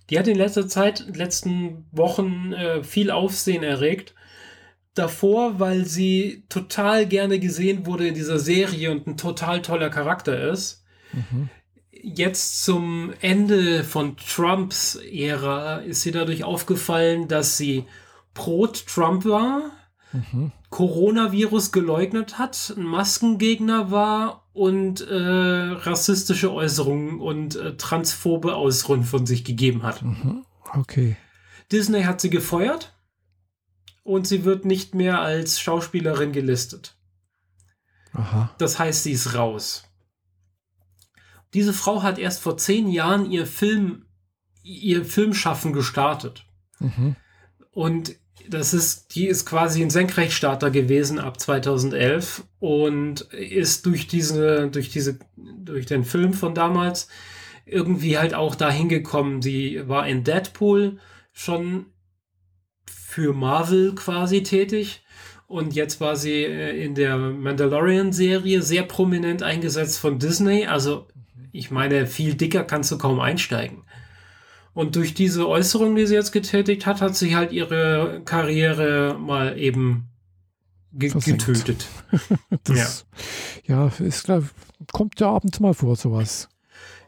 [0.09, 4.15] Die hat in letzter Zeit, in den letzten Wochen äh, viel Aufsehen erregt.
[4.95, 10.49] Davor, weil sie total gerne gesehen wurde in dieser Serie und ein total toller Charakter
[10.49, 10.83] ist.
[11.13, 11.49] Mhm.
[11.91, 17.85] Jetzt zum Ende von Trumps Ära ist sie dadurch aufgefallen, dass sie
[18.33, 19.69] pro-Trump war,
[20.31, 20.51] mhm.
[20.69, 29.25] Coronavirus geleugnet hat, ein Maskengegner war und äh, rassistische Äußerungen und äh, transphobe Äußerungen von
[29.25, 30.01] sich gegeben hat.
[30.01, 30.45] Mhm.
[30.73, 31.17] Okay.
[31.71, 32.93] Disney hat sie gefeuert
[34.03, 36.97] und sie wird nicht mehr als Schauspielerin gelistet.
[38.13, 38.49] Aha.
[38.57, 39.83] Das heißt, sie ist raus.
[41.53, 44.05] Diese Frau hat erst vor zehn Jahren ihr Film,
[44.63, 46.45] ihr Filmschaffen gestartet.
[46.79, 47.15] Mhm.
[47.71, 48.15] Und
[48.49, 54.89] das ist, die ist quasi ein Senkrechtstarter gewesen ab 2011 und ist durch diese, durch
[54.89, 57.07] diese, durch den Film von damals
[57.65, 59.41] irgendwie halt auch dahin gekommen.
[59.41, 60.99] Sie war in Deadpool
[61.33, 61.87] schon
[62.89, 65.03] für Marvel quasi tätig
[65.47, 70.65] und jetzt war sie äh, in der Mandalorian-Serie sehr prominent eingesetzt von Disney.
[70.65, 71.07] Also
[71.51, 73.83] ich meine, viel dicker kannst du kaum einsteigen.
[74.77, 79.57] Und durch diese Äußerung, die sie jetzt getätigt hat, hat sie halt ihre Karriere mal
[79.57, 80.07] eben
[80.93, 81.47] ge Versenkt.
[81.47, 81.87] getötet.
[82.63, 83.07] das,
[83.65, 84.43] ja, ja ist, glaub,
[84.91, 86.47] kommt ja abends mal vor, sowas.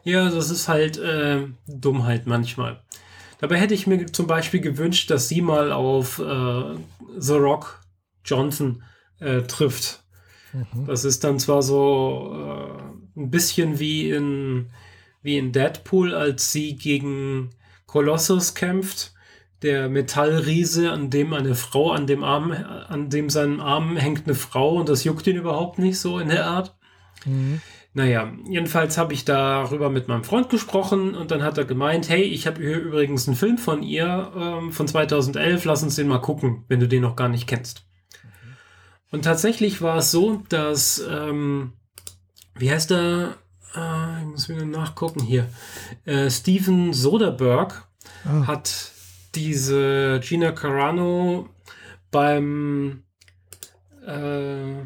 [0.02, 2.82] Ja, das ist halt äh, Dummheit manchmal.
[3.38, 6.74] Dabei hätte ich mir zum Beispiel gewünscht, dass sie mal auf äh,
[7.18, 7.82] The Rock
[8.24, 8.82] Johnson
[9.20, 10.02] äh, trifft.
[10.52, 10.86] Mhm.
[10.86, 14.70] Das ist dann zwar so äh, ein bisschen wie in,
[15.22, 17.50] wie in Deadpool, als sie gegen
[17.90, 19.14] Kolossus kämpft,
[19.62, 24.36] der Metallriese, an dem eine Frau, an dem Arm, an dem seinem Arm hängt eine
[24.36, 26.76] Frau und das juckt ihn überhaupt nicht so in der Art.
[27.24, 27.60] Mhm.
[27.92, 32.22] Naja, jedenfalls habe ich darüber mit meinem Freund gesprochen und dann hat er gemeint, hey,
[32.22, 36.20] ich habe hier übrigens einen Film von ihr ähm, von 2011, lass uns den mal
[36.20, 37.86] gucken, wenn du den noch gar nicht kennst.
[38.22, 38.28] Mhm.
[39.10, 41.72] Und tatsächlich war es so, dass, ähm,
[42.54, 43.34] wie heißt der,
[43.76, 45.48] äh, ich muss wieder nachgucken hier.
[46.04, 47.74] Äh, Steven Soderbergh
[48.24, 48.46] ah.
[48.46, 48.92] hat
[49.34, 51.48] diese Gina Carano
[52.10, 53.04] beim
[54.04, 54.84] äh,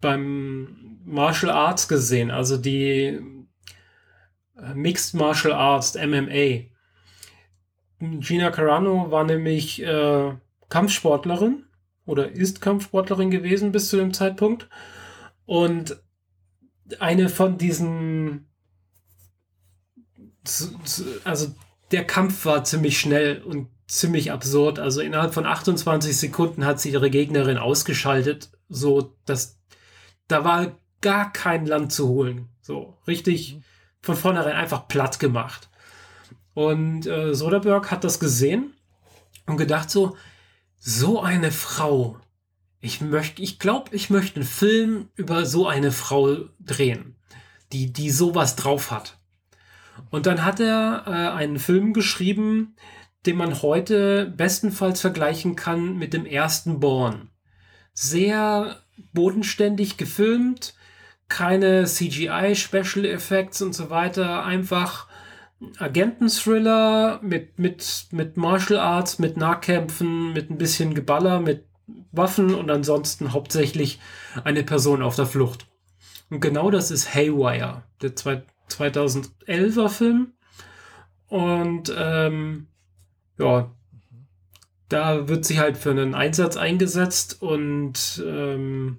[0.00, 3.20] beim Martial Arts gesehen, also die
[4.56, 6.68] äh, Mixed Martial Arts, MMA.
[8.20, 10.32] Gina Carano war nämlich äh,
[10.68, 11.64] Kampfsportlerin
[12.04, 14.68] oder ist Kampfsportlerin gewesen bis zu dem Zeitpunkt
[15.46, 16.02] und
[17.00, 18.48] eine von diesen.
[21.24, 21.54] Also
[21.92, 24.78] der Kampf war ziemlich schnell und ziemlich absurd.
[24.78, 29.60] Also innerhalb von 28 Sekunden hat sie ihre Gegnerin ausgeschaltet, so dass
[30.28, 32.48] da war gar kein Land zu holen.
[32.60, 33.64] So richtig mhm.
[34.00, 35.68] von vornherein einfach platt gemacht.
[36.54, 38.74] Und äh, Soderbergh hat das gesehen
[39.46, 40.16] und gedacht so,
[40.78, 42.18] so eine Frau
[42.82, 47.14] ich möchte, ich glaube, ich möchte einen Film über so eine Frau drehen,
[47.72, 49.18] die, die sowas drauf hat.
[50.10, 52.74] Und dann hat er äh, einen Film geschrieben,
[53.24, 57.30] den man heute bestenfalls vergleichen kann mit dem ersten Born.
[57.94, 58.80] Sehr
[59.12, 60.74] bodenständig gefilmt,
[61.28, 65.06] keine CGI, Special Effects und so weiter, einfach
[65.78, 71.71] Agenten-Thriller mit, mit, mit Martial Arts, mit Nahkämpfen, mit ein bisschen Geballer, mit
[72.12, 74.00] Waffen und ansonsten hauptsächlich
[74.44, 75.66] eine Person auf der Flucht.
[76.30, 80.32] Und genau das ist Haywire, der 2011er Film.
[81.28, 82.68] Und ähm,
[83.38, 83.70] ja,
[84.88, 88.98] da wird sie halt für einen Einsatz eingesetzt und ähm,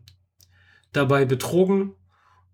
[0.92, 1.94] dabei betrogen.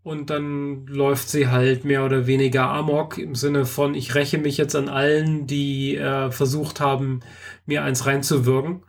[0.01, 4.57] Und dann läuft sie halt mehr oder weniger amok im Sinne von, ich räche mich
[4.57, 7.19] jetzt an allen, die äh, versucht haben,
[7.65, 8.83] mir eins reinzuwirken.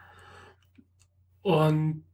[1.42, 2.04] Und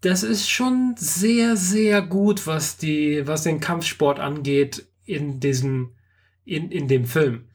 [0.00, 5.92] das ist schon sehr, sehr gut, was die, was den Kampfsport angeht in diesem,
[6.44, 7.48] in, in dem Film.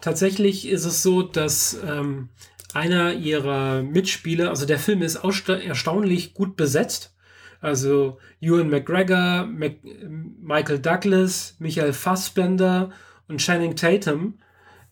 [0.00, 2.28] Tatsächlich ist es so, dass ähm,
[2.72, 7.14] einer ihrer Mitspieler, also der Film ist erstaunlich gut besetzt.
[7.60, 12.90] Also Ewan McGregor, Mac Michael Douglas, Michael Fassbender
[13.26, 14.38] und Channing Tatum.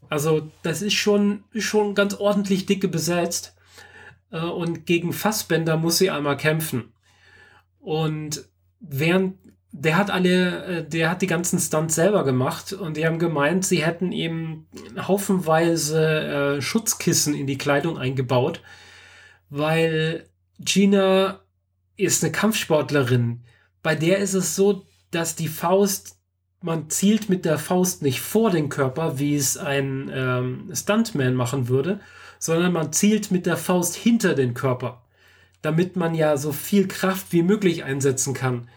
[0.09, 3.55] Also das ist schon, schon ganz ordentlich dicke besetzt.
[4.33, 6.93] Äh, und gegen Fassbender muss sie einmal kämpfen.
[7.79, 8.49] Und
[8.81, 9.37] während
[9.73, 13.65] der hat alle, äh, der hat die ganzen Stunts selber gemacht und die haben gemeint,
[13.65, 14.67] sie hätten ihm
[14.99, 18.61] haufenweise äh, Schutzkissen in die Kleidung eingebaut,
[19.49, 20.27] weil
[20.59, 21.41] Gina
[21.97, 23.43] ist eine Kampfsportlerin.
[23.83, 26.19] Bei der ist es so, dass die Faust,
[26.61, 31.69] man zielt mit der Faust nicht vor den Körper, wie es ein ähm, Stuntman machen
[31.69, 32.01] würde,
[32.43, 35.01] sondern man zielt mit der Faust hinter den Körper,
[35.63, 38.69] damit man ja so viel Kraft wie möglich einsetzen kann.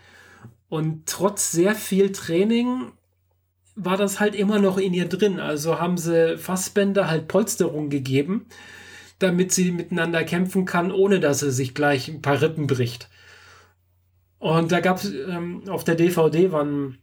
[0.70, 2.92] Und trotz sehr viel Training
[3.76, 5.40] war das halt immer noch in ihr drin.
[5.40, 8.46] Also haben sie Fassbänder halt Polsterung gegeben,
[9.18, 13.10] damit sie miteinander kämpfen kann, ohne dass sie sich gleich ein paar Rippen bricht.
[14.38, 17.00] Und da gab es ähm, auf der DVD waren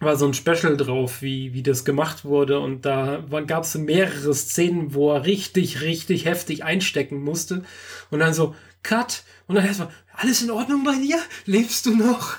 [0.00, 2.58] war so ein Special drauf, wie, wie das gemacht wurde.
[2.58, 7.64] Und da gab es mehrere Szenen, wo er richtig, richtig heftig einstecken musste.
[8.10, 9.24] Und dann so, Cut.
[9.46, 11.18] Und dann erstmal, alles in Ordnung bei dir?
[11.44, 12.36] Lebst du noch?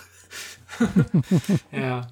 [1.71, 2.07] ja.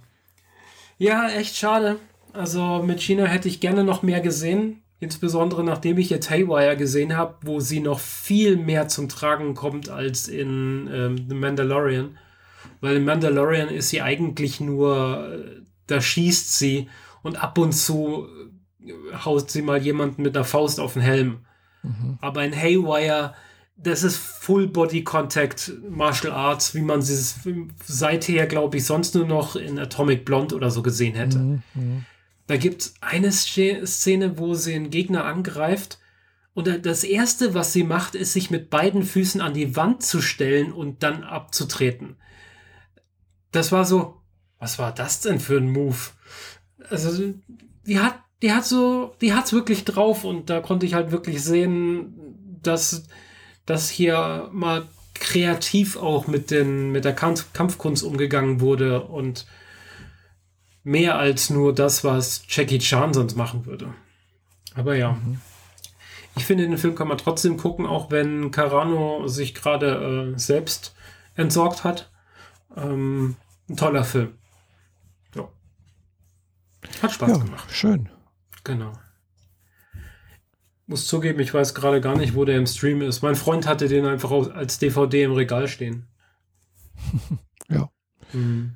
[0.97, 1.97] Ja, echt schade.
[2.33, 4.83] Also mit China hätte ich gerne noch mehr gesehen.
[4.99, 9.89] Insbesondere nachdem ich jetzt Haywire gesehen habe, wo sie noch viel mehr zum Tragen kommt
[9.89, 12.17] als in ähm, The Mandalorian.
[12.81, 16.89] Weil in Mandalorian ist sie eigentlich nur, da schießt sie
[17.21, 18.27] und ab und zu
[18.83, 18.93] äh,
[19.25, 21.45] haut sie mal jemanden mit der Faust auf den Helm.
[21.83, 22.17] Mhm.
[22.21, 23.33] Aber in Haywire,
[23.75, 27.17] das ist Full Body Contact Martial Arts, wie man sie
[27.85, 31.39] seither, glaube ich, sonst nur noch in Atomic Blonde oder so gesehen hätte.
[31.39, 31.63] Mhm.
[31.73, 32.05] Mhm.
[32.47, 35.99] Da gibt es eine Szene, wo sie einen Gegner angreift.
[36.55, 40.19] Und das erste, was sie macht, ist, sich mit beiden Füßen an die Wand zu
[40.19, 42.17] stellen und dann abzutreten
[43.51, 44.21] das war so,
[44.59, 45.97] was war das denn für ein Move?
[46.89, 47.33] Also,
[47.85, 51.43] die hat, die hat so, die hat's wirklich drauf und da konnte ich halt wirklich
[51.43, 53.03] sehen, dass,
[53.65, 59.45] dass hier mal kreativ auch mit den, mit der Kampf Kampfkunst umgegangen wurde und
[60.83, 63.93] mehr als nur das, was Jackie Chan sonst machen würde.
[64.75, 65.13] Aber ja.
[65.13, 65.39] Mhm.
[66.37, 70.95] Ich finde, den Film kann man trotzdem gucken, auch wenn Carano sich gerade äh, selbst
[71.35, 72.09] entsorgt hat.
[72.75, 73.35] Ähm,
[73.69, 74.33] ein toller Film.
[75.35, 75.49] Ja.
[77.01, 77.71] Hat Spaß ja, gemacht.
[77.71, 78.09] Schön.
[78.63, 78.93] Genau.
[80.87, 83.21] Muss zugeben, ich weiß gerade gar nicht, wo der im Stream ist.
[83.21, 86.07] Mein Freund hatte den einfach als DVD im Regal stehen.
[87.69, 87.89] ja.
[88.33, 88.73] Mhm.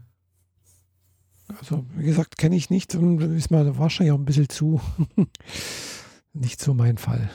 [1.59, 4.81] Also, wie gesagt, kenne ich nicht und ist mir wahrscheinlich auch ein bisschen zu.
[6.33, 7.29] nicht so mein Fall.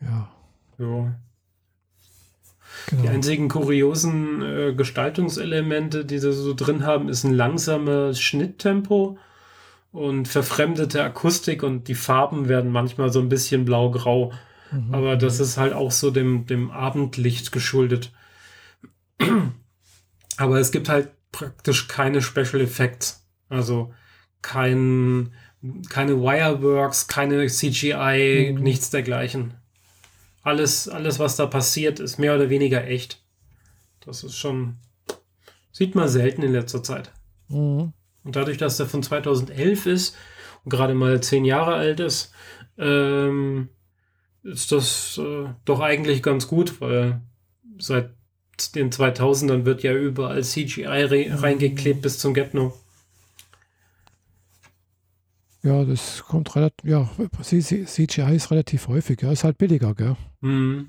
[0.00, 0.32] Ja.
[0.78, 1.14] Ja.
[2.92, 3.04] Genau.
[3.04, 9.16] Die einzigen kuriosen äh, Gestaltungselemente, die sie so drin haben, ist ein langsames Schnitttempo
[9.92, 14.34] und verfremdete Akustik und die Farben werden manchmal so ein bisschen blau-grau.
[14.70, 14.94] Mhm.
[14.94, 18.12] Aber das ist halt auch so dem, dem Abendlicht geschuldet.
[20.36, 23.26] Aber es gibt halt praktisch keine Special Effects.
[23.48, 23.94] Also
[24.42, 25.32] kein,
[25.88, 28.62] keine Wireworks, keine CGI, mhm.
[28.62, 29.54] nichts dergleichen
[30.42, 33.22] alles, alles, was da passiert, ist mehr oder weniger echt.
[34.00, 34.76] Das ist schon,
[35.70, 37.12] sieht man selten in letzter Zeit.
[37.48, 37.92] Mhm.
[38.24, 40.16] Und dadurch, dass der von 2011 ist
[40.64, 42.32] und gerade mal zehn Jahre alt ist,
[42.78, 43.68] ähm,
[44.42, 47.20] ist das äh, doch eigentlich ganz gut, weil
[47.78, 48.10] seit
[48.74, 51.34] den 2000ern wird ja überall CGI re mhm.
[51.36, 52.74] reingeklebt bis zum Get-No.
[55.62, 57.08] Ja, das kommt relativ, ja,
[57.40, 60.16] CGI ist relativ häufig, ja, ist halt billiger, gell?
[60.40, 60.88] Mhm.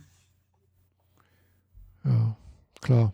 [2.03, 2.35] Ja,
[2.81, 3.13] klar.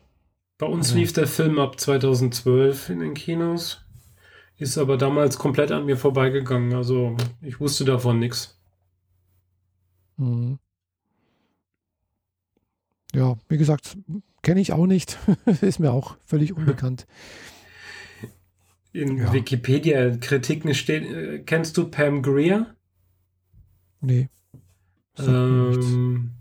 [0.58, 1.00] Bei uns also.
[1.00, 3.86] lief der Film ab 2012 in den Kinos,
[4.58, 8.58] ist aber damals komplett an mir vorbeigegangen, also ich wusste davon nichts.
[10.16, 10.60] Mhm.
[13.14, 13.98] Ja, wie gesagt,
[14.44, 15.18] kenne ich auch nicht.
[15.62, 17.06] ist mir auch völlig unbekannt.
[18.92, 19.32] In ja.
[19.32, 22.76] Wikipedia-Kritiken steht, äh, kennst du Pam Greer?
[24.02, 24.30] Nee.
[25.18, 26.32] Ähm,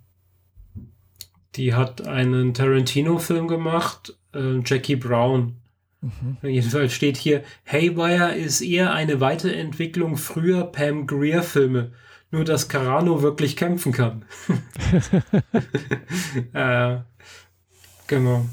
[1.57, 5.57] die hat einen Tarantino-Film gemacht, äh, Jackie Brown.
[6.01, 6.37] Mhm.
[6.43, 11.93] Jedenfalls steht hier, Haywire ist eher eine Weiterentwicklung früher Pam Greer-Filme.
[12.31, 14.27] Nur, dass Carano wirklich kämpfen kann.
[16.53, 16.99] äh,
[18.07, 18.47] genau.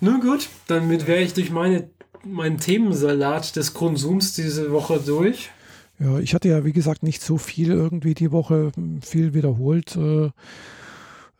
[0.00, 1.88] Nun gut, damit wäre ich durch meine,
[2.24, 5.50] meinen Themensalat des Konsums diese Woche durch.
[5.98, 8.72] Ja, ich hatte ja, wie gesagt, nicht so viel irgendwie die Woche,
[9.02, 9.96] viel wiederholt.
[9.96, 10.30] Äh,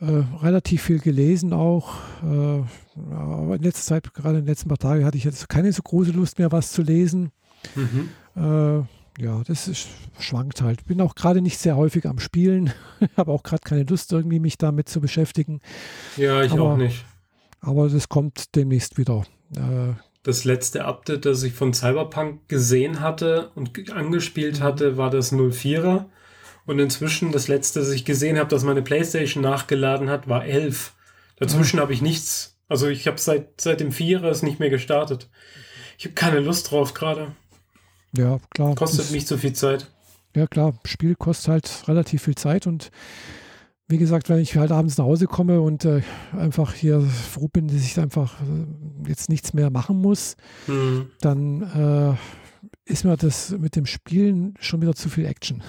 [0.01, 1.95] äh, relativ viel gelesen auch.
[2.23, 2.63] Äh,
[3.15, 5.83] aber in letzter Zeit, gerade in den letzten paar Tagen, hatte ich jetzt keine so
[5.83, 7.33] große Lust mehr, was zu lesen.
[7.75, 8.09] Mhm.
[8.37, 9.89] Äh, ja, das ist,
[10.19, 10.87] schwankt halt.
[10.87, 12.73] Bin auch gerade nicht sehr häufig am Spielen.
[13.17, 15.61] Habe auch gerade keine Lust, irgendwie mich damit zu beschäftigen.
[16.17, 17.05] Ja, ich aber, auch nicht.
[17.61, 19.25] Aber das kommt demnächst wieder.
[20.23, 24.65] Das letzte Update, das ich von Cyberpunk gesehen hatte und angespielt mhm.
[24.65, 26.07] hatte, war das 04er.
[26.67, 30.93] Und inzwischen, das letzte, das ich gesehen habe, das meine Playstation nachgeladen hat, war 11.
[31.37, 31.81] Dazwischen mhm.
[31.81, 32.59] habe ich nichts.
[32.69, 35.29] Also ich habe seit, seit dem Vierer es nicht mehr gestartet.
[35.99, 37.33] Ich habe keine Lust drauf gerade.
[38.17, 38.75] Ja, klar.
[38.75, 39.91] Kostet nicht so viel Zeit.
[40.37, 40.75] Ja, klar.
[40.85, 42.91] Spiel kostet halt relativ viel Zeit und
[43.91, 46.03] wie gesagt, wenn ich halt abends nach Hause komme und äh,
[46.33, 50.37] einfach hier froh bin, dass ich einfach äh, jetzt nichts mehr machen muss,
[50.69, 51.11] mhm.
[51.21, 55.63] dann äh, ist mir das mit dem Spielen schon wieder zu viel Action.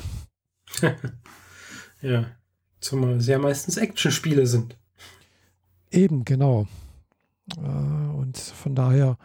[2.02, 2.27] ja,
[2.80, 4.77] zumal es ja meistens Actionspiele sind.
[5.89, 6.68] Eben, genau.
[7.57, 9.18] Äh, und von daher,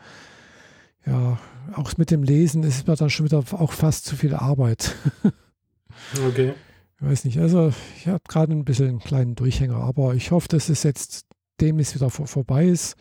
[1.05, 1.39] ja,
[1.75, 4.97] auch mit dem Lesen ist mir dann schon wieder auch fast zu viel Arbeit.
[6.27, 6.55] okay.
[6.99, 10.49] Ich weiß nicht, also ich habe gerade ein bisschen einen kleinen Durchhänger, aber ich hoffe,
[10.49, 11.27] dass es jetzt
[11.61, 12.97] demnächst wieder vor, vorbei ist.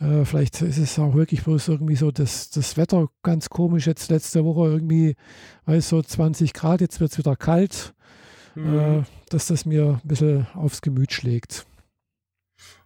[0.00, 4.10] Äh, vielleicht ist es auch wirklich bloß irgendwie so, dass das Wetter ganz komisch jetzt
[4.10, 5.14] letzte Woche irgendwie,
[5.66, 7.94] weiß so 20 Grad, jetzt wird es wieder kalt,
[8.54, 8.78] mhm.
[8.78, 11.66] äh, dass das mir ein bisschen aufs Gemüt schlägt.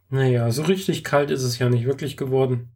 [0.09, 2.70] Naja, so richtig kalt ist es ja nicht wirklich geworden.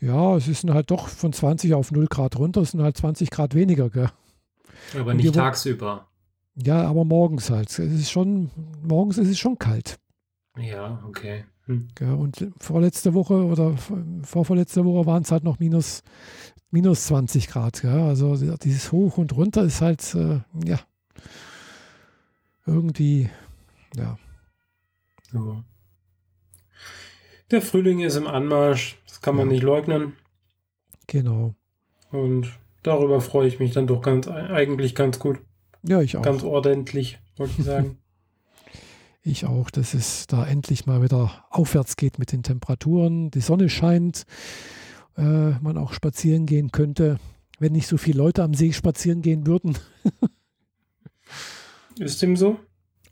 [0.00, 3.30] Ja, es ist halt doch von 20 auf 0 Grad runter, es sind halt 20
[3.30, 4.10] Grad weniger, gell?
[4.98, 6.08] Aber nicht tagsüber.
[6.56, 7.70] Ja, aber morgens halt.
[7.70, 8.50] Es ist schon,
[8.82, 9.98] morgens ist es schon kalt.
[10.58, 11.44] Ja, okay.
[11.66, 11.88] Hm.
[12.00, 13.76] Ja, und vorletzte Woche oder
[14.22, 16.02] vorvorletzte Woche waren es halt noch minus,
[16.70, 17.82] minus 20 Grad.
[17.82, 18.08] Ja?
[18.08, 20.80] Also dieses Hoch und runter ist halt, äh, ja,
[22.66, 23.30] irgendwie,
[23.96, 24.18] ja.
[25.32, 25.62] So.
[27.50, 29.54] Der Frühling ist im Anmarsch, das kann man ja.
[29.54, 30.16] nicht leugnen.
[31.06, 31.54] Genau.
[32.10, 32.52] Und
[32.82, 35.40] darüber freue ich mich dann doch ganz eigentlich ganz gut.
[35.82, 36.22] Ja, ich auch.
[36.22, 37.98] Ganz ordentlich, wollte ich sagen.
[39.22, 43.30] ich auch, dass es da endlich mal wieder aufwärts geht mit den Temperaturen.
[43.30, 44.24] Die Sonne scheint,
[45.16, 47.18] äh, man auch spazieren gehen könnte,
[47.58, 49.78] wenn nicht so viele Leute am See spazieren gehen würden.
[51.98, 52.58] Ist dem so?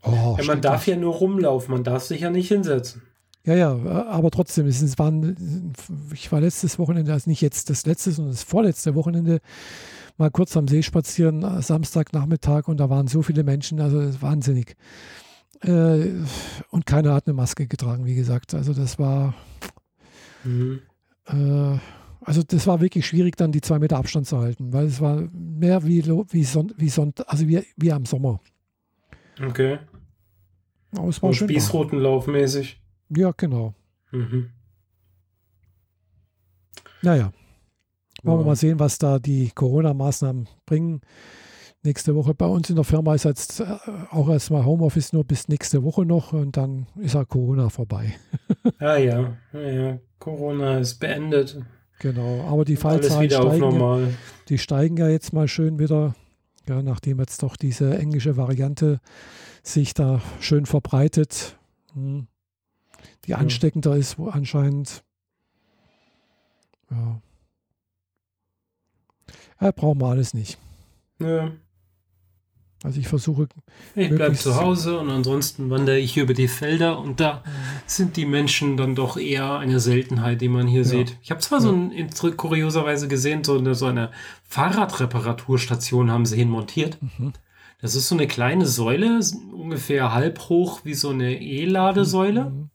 [0.03, 3.01] Oh, ja, man darf ja nur rumlaufen, man darf sich ja nicht hinsetzen.
[3.45, 3.71] Ja, ja,
[4.07, 5.73] aber trotzdem, es waren,
[6.13, 9.39] ich war letztes Wochenende, also nicht jetzt das letzte, sondern das vorletzte Wochenende,
[10.17, 14.75] mal kurz am See spazieren, äh, Samstagnachmittag und da waren so viele Menschen, also wahnsinnig.
[15.61, 16.09] Äh,
[16.69, 18.53] und keiner hat eine Maske getragen, wie gesagt.
[18.53, 19.33] Also das war,
[20.43, 20.81] mhm.
[21.27, 21.77] äh,
[22.21, 25.27] also das war wirklich schwierig, dann die zwei Meter Abstand zu halten, weil es war
[25.31, 28.41] mehr wie, wie, Son wie, Son also wie, wie am Sommer.
[29.41, 29.79] Okay.
[30.97, 32.78] Aber es war Spießrutenlaufmäßig.
[33.09, 33.73] Ja, genau.
[34.11, 34.51] Mhm.
[37.01, 37.31] Naja.
[38.23, 38.43] Wollen ja.
[38.43, 41.01] wir mal sehen, was da die Corona-Maßnahmen bringen.
[41.81, 43.77] Nächste Woche bei uns in der Firma ist jetzt äh,
[44.11, 48.15] auch erstmal Homeoffice nur bis nächste Woche noch und dann ist ja Corona vorbei.
[48.81, 49.97] ja, ja, ja.
[50.19, 51.57] Corona ist beendet.
[51.99, 54.17] Genau, aber die Fallzahlen steigen,
[54.49, 56.15] die steigen ja jetzt mal schön wieder,
[56.67, 58.99] ja, nachdem jetzt doch diese englische Variante
[59.63, 61.57] sich da schön verbreitet.
[61.93, 62.27] Hm
[63.25, 65.03] die ansteckender ist, wo anscheinend.
[66.89, 67.21] Ja.
[69.61, 70.57] ja brauchen wir alles nicht.
[71.19, 71.51] Ja.
[72.81, 73.49] Also ich versuche.
[73.93, 77.43] Ich bleibe zu Hause und ansonsten wandere ich hier über die Felder und da
[77.85, 80.87] sind die Menschen dann doch eher eine Seltenheit, die man hier ja.
[80.87, 81.17] sieht.
[81.21, 81.65] Ich habe zwar ja.
[81.65, 84.11] so ein, kurioserweise gesehen, so eine, so eine
[84.43, 86.97] Fahrradreparaturstation haben sie hinmontiert.
[87.01, 87.33] Mhm.
[87.81, 89.19] Das ist so eine kleine Säule,
[89.51, 92.45] ungefähr halb hoch wie so eine E-Ladesäule.
[92.45, 92.69] Mhm.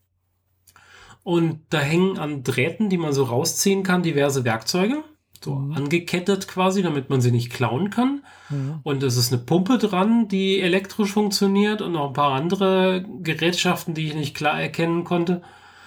[1.25, 5.03] Und da hängen an Drähten, die man so rausziehen kann, diverse Werkzeuge.
[5.43, 5.73] so mhm.
[5.73, 8.23] angekettet quasi, damit man sie nicht klauen kann.
[8.51, 8.81] Mhm.
[8.83, 13.95] Und es ist eine Pumpe dran, die elektrisch funktioniert und noch ein paar andere Gerätschaften,
[13.95, 15.43] die ich nicht klar erkennen konnte.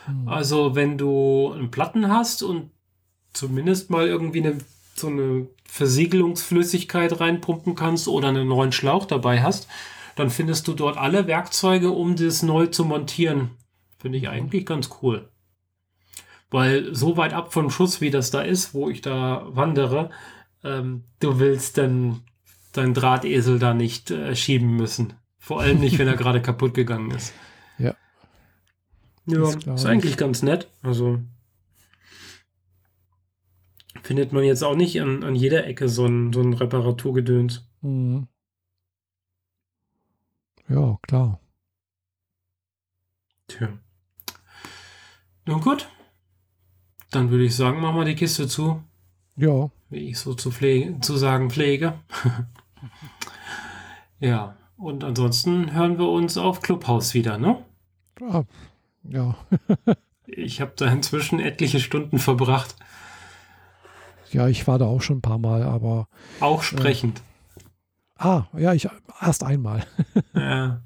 [0.07, 0.27] Mhm.
[0.27, 2.71] Also wenn du einen Platten hast und
[3.31, 4.57] zumindest mal irgendwie eine,
[4.95, 9.67] so eine Versiegelungsflüssigkeit reinpumpen kannst oder einen neuen Schlauch dabei hast,
[10.15, 13.51] dann findest du dort alle Werkzeuge, um das neu zu montieren.
[13.97, 15.29] Finde ich eigentlich ganz cool.
[16.49, 20.11] Weil so weit ab vom Schuss, wie das da ist, wo ich da wandere,
[20.63, 22.21] ähm, du willst dann
[22.73, 25.13] deinen Drahtesel da nicht äh, schieben müssen.
[25.37, 27.33] Vor allem nicht, wenn er gerade kaputt gegangen ist.
[27.77, 27.95] Ja.
[29.25, 30.69] Ja, ist, ist eigentlich ganz nett.
[30.81, 31.19] Also
[34.03, 37.67] findet man jetzt auch nicht an, an jeder Ecke so ein, so ein Reparaturgedöns.
[37.81, 38.27] Mhm.
[40.69, 41.39] Ja, klar.
[43.47, 43.79] Tja.
[45.47, 45.87] Nun gut.
[47.09, 48.83] Dann würde ich sagen, machen wir die Kiste zu.
[49.37, 49.69] Ja.
[49.89, 51.93] Wie ich so zu, pflege, zu sagen pflege.
[54.19, 54.57] ja.
[54.75, 57.63] Und ansonsten hören wir uns auf Clubhouse wieder, ne?
[58.21, 58.43] Ah,
[59.03, 59.35] ja.
[60.27, 62.75] ich habe da inzwischen etliche Stunden verbracht.
[64.31, 66.09] Ja, ich war da auch schon ein paar Mal, aber.
[66.41, 67.19] Auch sprechend.
[68.19, 68.89] Äh, ah, ja, ich
[69.21, 69.85] erst einmal.
[70.35, 70.81] ja.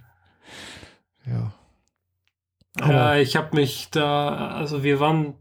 [1.26, 1.54] Ja.
[2.80, 5.36] Ja, ich habe mich da, also wir waren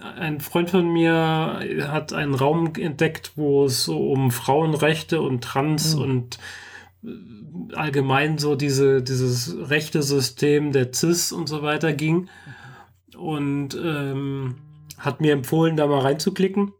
[0.00, 5.94] ein Freund von mir hat einen Raum entdeckt, wo es so um Frauenrechte und Trans
[5.94, 6.02] mhm.
[6.02, 6.38] und
[7.04, 12.28] äh, allgemein so diese, dieses rechte System der CIS und so weiter ging.
[13.16, 14.56] Und ähm,
[14.98, 16.72] hat mir empfohlen, da mal reinzuklicken.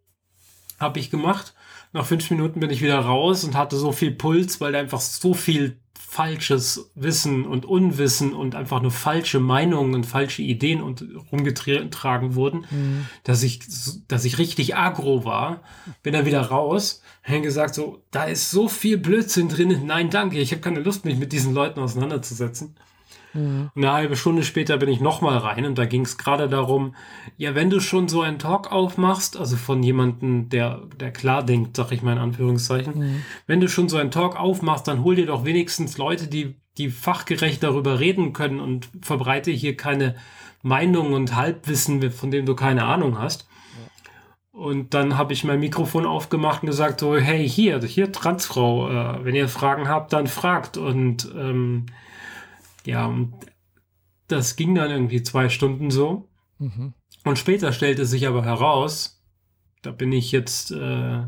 [0.81, 1.55] Habe ich gemacht.
[1.93, 5.01] Nach fünf Minuten bin ich wieder raus und hatte so viel Puls, weil da einfach
[5.01, 5.79] so viel
[6.15, 12.67] falsches Wissen und Unwissen und einfach nur falsche Meinungen und falsche Ideen und rumgetragen wurden,
[12.71, 13.07] mhm.
[13.25, 13.59] dass ich,
[14.07, 15.63] dass ich richtig agro war.
[16.05, 19.87] Bin dann wieder raus, haben gesagt so, da ist so viel Blödsinn drin.
[19.87, 22.77] Nein, danke, ich habe keine Lust, mich mit diesen Leuten auseinanderzusetzen.
[23.35, 23.71] Mhm.
[23.75, 26.95] Eine halbe Stunde später bin ich nochmal rein und da ging es gerade darum,
[27.37, 31.77] ja, wenn du schon so einen Talk aufmachst, also von jemandem, der, der klar denkt,
[31.77, 33.23] sag ich mal in Anführungszeichen, mhm.
[33.47, 36.91] wenn du schon so einen Talk aufmachst, dann hol dir doch wenigstens Leute, die, die
[36.91, 40.15] fachgerecht darüber reden können und verbreite hier keine
[40.63, 43.47] Meinung und Halbwissen, von dem du keine Ahnung hast.
[44.55, 49.25] Und dann habe ich mein Mikrofon aufgemacht und gesagt so, hey, hier, hier Transfrau, äh,
[49.25, 50.77] wenn ihr Fragen habt, dann fragt.
[50.77, 51.87] Und ähm,
[52.87, 53.35] ja, und
[54.29, 56.29] das ging dann irgendwie zwei Stunden so.
[56.59, 56.95] Mhm.
[57.25, 59.23] Und später stellte sich aber heraus,
[59.83, 61.23] da bin ich jetzt, äh,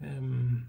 [0.00, 0.68] ähm,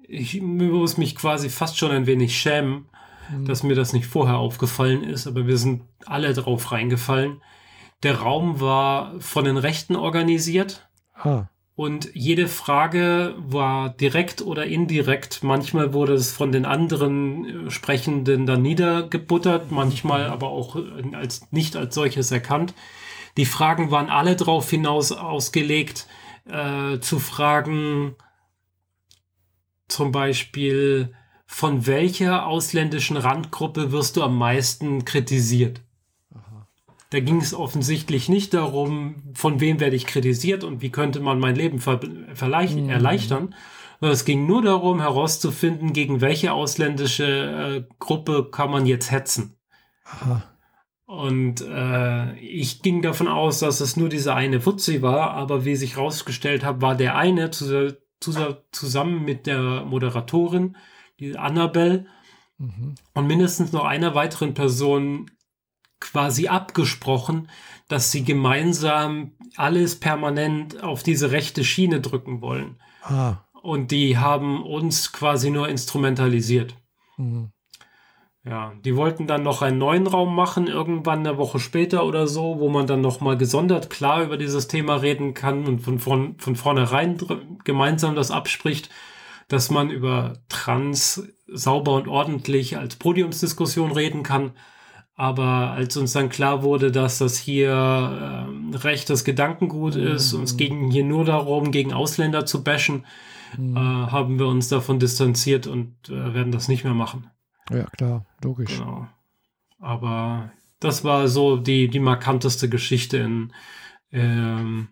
[0.00, 2.86] ich muss mich quasi fast schon ein wenig schämen,
[3.30, 3.44] mhm.
[3.44, 7.42] dass mir das nicht vorher aufgefallen ist, aber wir sind alle drauf reingefallen.
[8.02, 10.88] Der Raum war von den Rechten organisiert.
[11.14, 11.46] Ah.
[11.78, 15.44] Und jede Frage war direkt oder indirekt.
[15.44, 21.52] Manchmal wurde es von den anderen äh, Sprechenden dann niedergebuttert, manchmal aber auch äh, als,
[21.52, 22.74] nicht als solches erkannt.
[23.36, 26.08] Die Fragen waren alle darauf hinaus ausgelegt,
[26.46, 28.16] äh, zu fragen,
[29.86, 31.14] zum Beispiel,
[31.46, 35.80] von welcher ausländischen Randgruppe wirst du am meisten kritisiert?
[37.10, 41.38] Da ging es offensichtlich nicht darum, von wem werde ich kritisiert und wie könnte man
[41.38, 42.28] mein Leben ver mhm.
[42.90, 43.54] erleichtern.
[44.00, 49.56] Es ging nur darum, herauszufinden, gegen welche ausländische äh, Gruppe kann man jetzt hetzen.
[50.04, 50.42] Aha.
[51.06, 55.74] Und äh, ich ging davon aus, dass es nur dieser eine Fuzzi war, aber wie
[55.74, 60.76] sich herausgestellt hat, war der eine zu, zu, zusammen mit der Moderatorin,
[61.18, 62.04] die Annabelle,
[62.58, 62.94] mhm.
[63.14, 65.30] und mindestens noch einer weiteren Person
[66.00, 67.48] quasi abgesprochen,
[67.88, 72.76] dass sie gemeinsam alles permanent auf diese rechte Schiene drücken wollen.
[73.02, 73.38] Ah.
[73.62, 76.76] Und die haben uns quasi nur instrumentalisiert.
[77.16, 77.50] Mhm.
[78.44, 82.58] Ja, die wollten dann noch einen neuen Raum machen, irgendwann eine Woche später oder so,
[82.60, 86.56] wo man dann nochmal gesondert klar über dieses Thema reden kann und von, von, von
[86.56, 87.18] vornherein
[87.64, 88.88] gemeinsam das abspricht,
[89.48, 94.52] dass man über Trans sauber und ordentlich als Podiumsdiskussion reden kann.
[95.18, 100.06] Aber als uns dann klar wurde, dass das hier äh, rechtes Gedankengut mhm.
[100.06, 103.04] ist und es ging hier nur darum, gegen Ausländer zu bashen,
[103.56, 103.76] mhm.
[103.76, 107.26] äh, haben wir uns davon distanziert und äh, werden das nicht mehr machen.
[107.68, 108.78] Ja, klar, logisch.
[108.78, 109.08] Genau.
[109.80, 113.52] Aber das war so die, die markanteste Geschichte in,
[114.12, 114.90] ähm,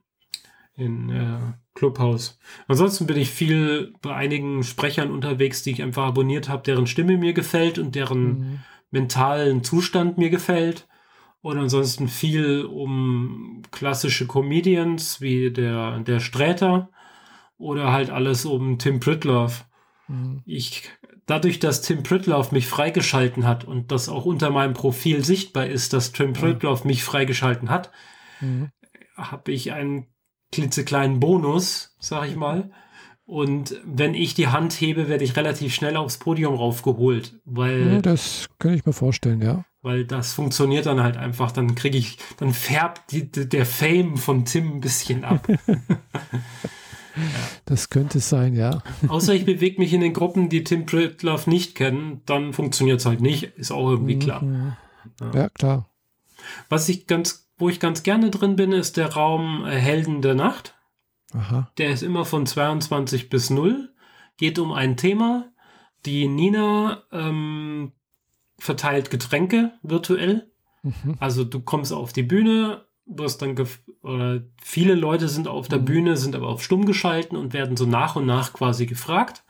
[0.75, 1.39] in äh,
[1.75, 2.41] Clubhouse.
[2.67, 7.17] Ansonsten bin ich viel bei einigen Sprechern unterwegs, die ich einfach abonniert habe, deren Stimme
[7.17, 8.59] mir gefällt und deren mhm
[8.97, 10.89] mentalen Zustand mir gefällt.
[11.43, 16.89] Und ansonsten viel um klassische Comedians wie der, der Sträter
[17.59, 19.67] oder halt alles um Tim Pritloff.
[20.09, 20.43] Mhm.
[20.45, 20.91] Ich,
[21.27, 25.93] dadurch, dass Tim Pritloff mich freigeschalten hat und das auch unter meinem Profil sichtbar ist,
[25.93, 27.93] dass Tim Pritloff mich freigeschalten hat,
[28.41, 28.71] mhm.
[29.17, 30.09] habe ich einen
[30.51, 32.73] klitzekleinen Bonus, sag ich mal.
[33.27, 38.01] Und wenn ich die Hand hebe, werde ich relativ schnell aufs Podium raufgeholt, weil.
[38.01, 39.65] Das kann ich mir vorstellen, ja.
[39.83, 41.51] Weil das funktioniert dann halt einfach.
[41.51, 45.49] Dann kriege ich, dann färbt die, der Fame von Tim ein bisschen ab.
[45.69, 45.77] ja.
[47.65, 48.83] Das könnte sein, ja.
[49.09, 53.07] Außer ich bewege mich in den Gruppen, die Tim Pritloff nicht kennen, dann funktioniert es
[53.07, 53.43] halt nicht.
[53.57, 54.43] Ist auch irgendwie klar.
[54.43, 54.77] Mhm.
[55.21, 55.31] Ja.
[55.35, 55.91] ja, klar.
[56.69, 60.37] Was ich ganz, wo ich ganz gerne drin bin, ist der Raum äh, Helden der
[60.37, 60.76] Nacht.
[61.33, 61.71] Aha.
[61.79, 63.93] Der ist immer von 22 bis 0.
[64.37, 65.51] Geht um ein Thema.
[66.05, 67.93] Die Nina ähm,
[68.59, 70.51] verteilt Getränke virtuell.
[70.83, 71.17] Mhm.
[71.19, 73.57] Also du kommst auf die Bühne, wirst dann
[74.03, 75.85] oder viele Leute sind auf der mhm.
[75.85, 79.45] Bühne, sind aber auf stumm geschalten und werden so nach und nach quasi gefragt,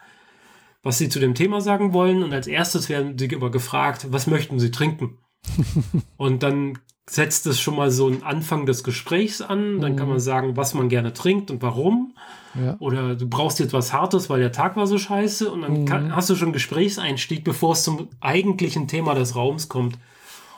[0.82, 2.23] was sie zu dem Thema sagen wollen.
[2.23, 5.19] Und als erstes werden sie aber gefragt, was möchten sie trinken?
[6.16, 6.78] und dann
[7.09, 9.81] setzt es schon mal so einen Anfang des Gesprächs an.
[9.81, 9.97] Dann mhm.
[9.97, 12.15] kann man sagen, was man gerne trinkt und warum.
[12.55, 12.77] Ja.
[12.78, 15.51] Oder du brauchst jetzt was Hartes, weil der Tag war so scheiße.
[15.51, 15.85] Und dann mhm.
[15.85, 19.99] kann, hast du schon Gesprächseinstieg, bevor es zum eigentlichen Thema des Raums kommt.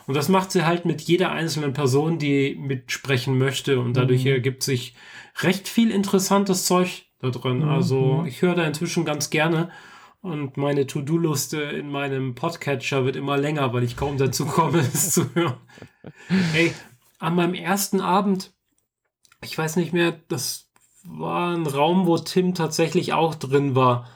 [0.06, 3.78] Und das macht sie halt mit jeder einzelnen Person, die mitsprechen möchte.
[3.78, 4.30] Und dadurch mhm.
[4.30, 4.94] ergibt sich
[5.42, 7.58] recht viel interessantes Zeug da drin.
[7.58, 7.68] Mhm.
[7.68, 9.70] Also ich höre da inzwischen ganz gerne.
[10.20, 15.12] Und meine To-Do-Liste in meinem Podcatcher wird immer länger, weil ich kaum dazu komme, es
[15.12, 15.56] zu hören.
[16.52, 16.72] Hey,
[17.18, 18.52] an meinem ersten Abend,
[19.42, 20.70] ich weiß nicht mehr, das
[21.04, 24.08] war ein Raum, wo Tim tatsächlich auch drin war.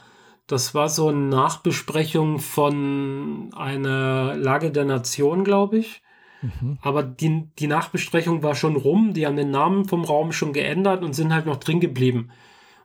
[0.45, 6.01] Das war so eine Nachbesprechung von einer Lage der Nation, glaube ich.
[6.41, 6.77] Mhm.
[6.81, 9.13] Aber die, die Nachbesprechung war schon rum.
[9.13, 12.31] Die haben den Namen vom Raum schon geändert und sind halt noch drin geblieben.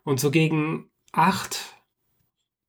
[0.05, 1.78] Und so gegen acht,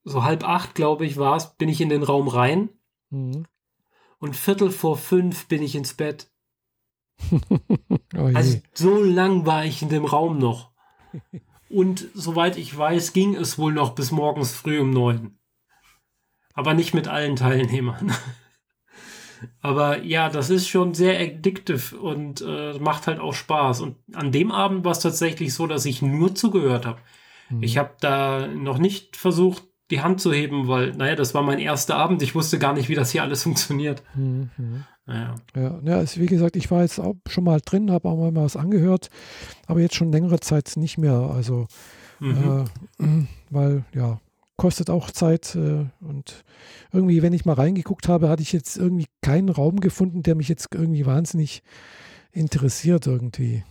[0.04, 2.70] so halb acht, glaube ich, war es, bin ich in den Raum rein.
[3.10, 3.46] Mhm.
[4.20, 6.32] Und Viertel vor fünf bin ich ins Bett.
[7.32, 10.72] oh also so lang war ich in dem Raum noch.
[11.70, 15.38] Und soweit ich weiß, ging es wohl noch bis morgens früh um neun.
[16.54, 18.12] Aber nicht mit allen Teilnehmern.
[19.62, 23.82] Aber ja, das ist schon sehr addictive und äh, macht halt auch Spaß.
[23.82, 27.00] Und an dem Abend war es tatsächlich so, dass ich nur zugehört habe.
[27.50, 27.64] Mhm.
[27.64, 31.60] Ich habe da noch nicht versucht, die Hand zu heben, weil, naja, das war mein
[31.60, 32.22] erster Abend.
[32.22, 34.04] Ich wusste gar nicht, wie das hier alles funktioniert.
[34.16, 34.50] Mhm.
[35.08, 35.36] Ja.
[35.56, 38.36] Ja, ja ist, wie gesagt, ich war jetzt auch schon mal drin, habe auch mal
[38.36, 39.10] was angehört,
[39.66, 41.32] aber jetzt schon längere Zeit nicht mehr.
[41.34, 41.68] Also,
[42.20, 42.68] mhm.
[43.00, 43.06] äh,
[43.50, 44.20] weil, ja,
[44.58, 46.44] kostet auch Zeit äh, und
[46.92, 50.50] irgendwie, wenn ich mal reingeguckt habe, hatte ich jetzt irgendwie keinen Raum gefunden, der mich
[50.50, 51.64] jetzt irgendwie wahnsinnig
[52.32, 53.64] interessiert irgendwie.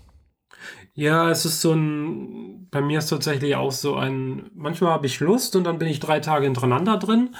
[0.94, 5.20] Ja, es ist so ein, bei mir ist tatsächlich auch so ein, manchmal habe ich
[5.20, 7.34] Lust und dann bin ich drei Tage hintereinander drin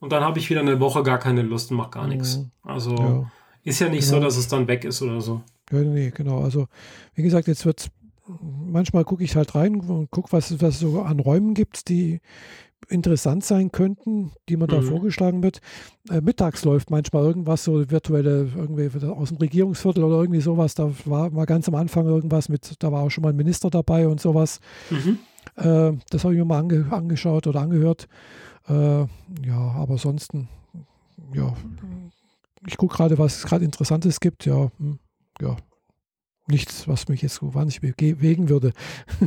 [0.00, 2.38] und dann habe ich wieder eine Woche gar keine Lust und mache gar nichts.
[2.38, 2.50] Mhm.
[2.62, 3.30] Also ja.
[3.64, 4.16] ist ja nicht genau.
[4.18, 5.42] so, dass es dann weg ist oder so.
[5.70, 6.42] Ja, nee, genau.
[6.42, 6.66] Also
[7.14, 7.90] wie gesagt, jetzt wird
[8.26, 12.20] manchmal gucke ich halt rein und gucke, was es so an Räumen gibt, die
[12.92, 14.72] interessant sein könnten, die man mhm.
[14.72, 15.60] da vorgeschlagen wird.
[16.10, 20.74] Äh, mittags läuft manchmal irgendwas, so virtuelle, irgendwie aus dem Regierungsviertel oder irgendwie sowas.
[20.74, 23.70] Da war mal ganz am Anfang irgendwas mit, da war auch schon mal ein Minister
[23.70, 24.60] dabei und sowas.
[24.90, 25.18] Mhm.
[25.56, 28.08] Äh, das habe ich mir mal ange, angeschaut oder angehört.
[28.68, 30.48] Äh, ja, aber ansonsten,
[31.34, 31.52] ja,
[32.66, 34.46] ich gucke gerade, was es gerade Interessantes gibt.
[34.46, 34.98] Ja, hm,
[35.40, 35.56] ja,
[36.46, 38.72] nichts, was mich jetzt so wahnsinnig bewegen würde.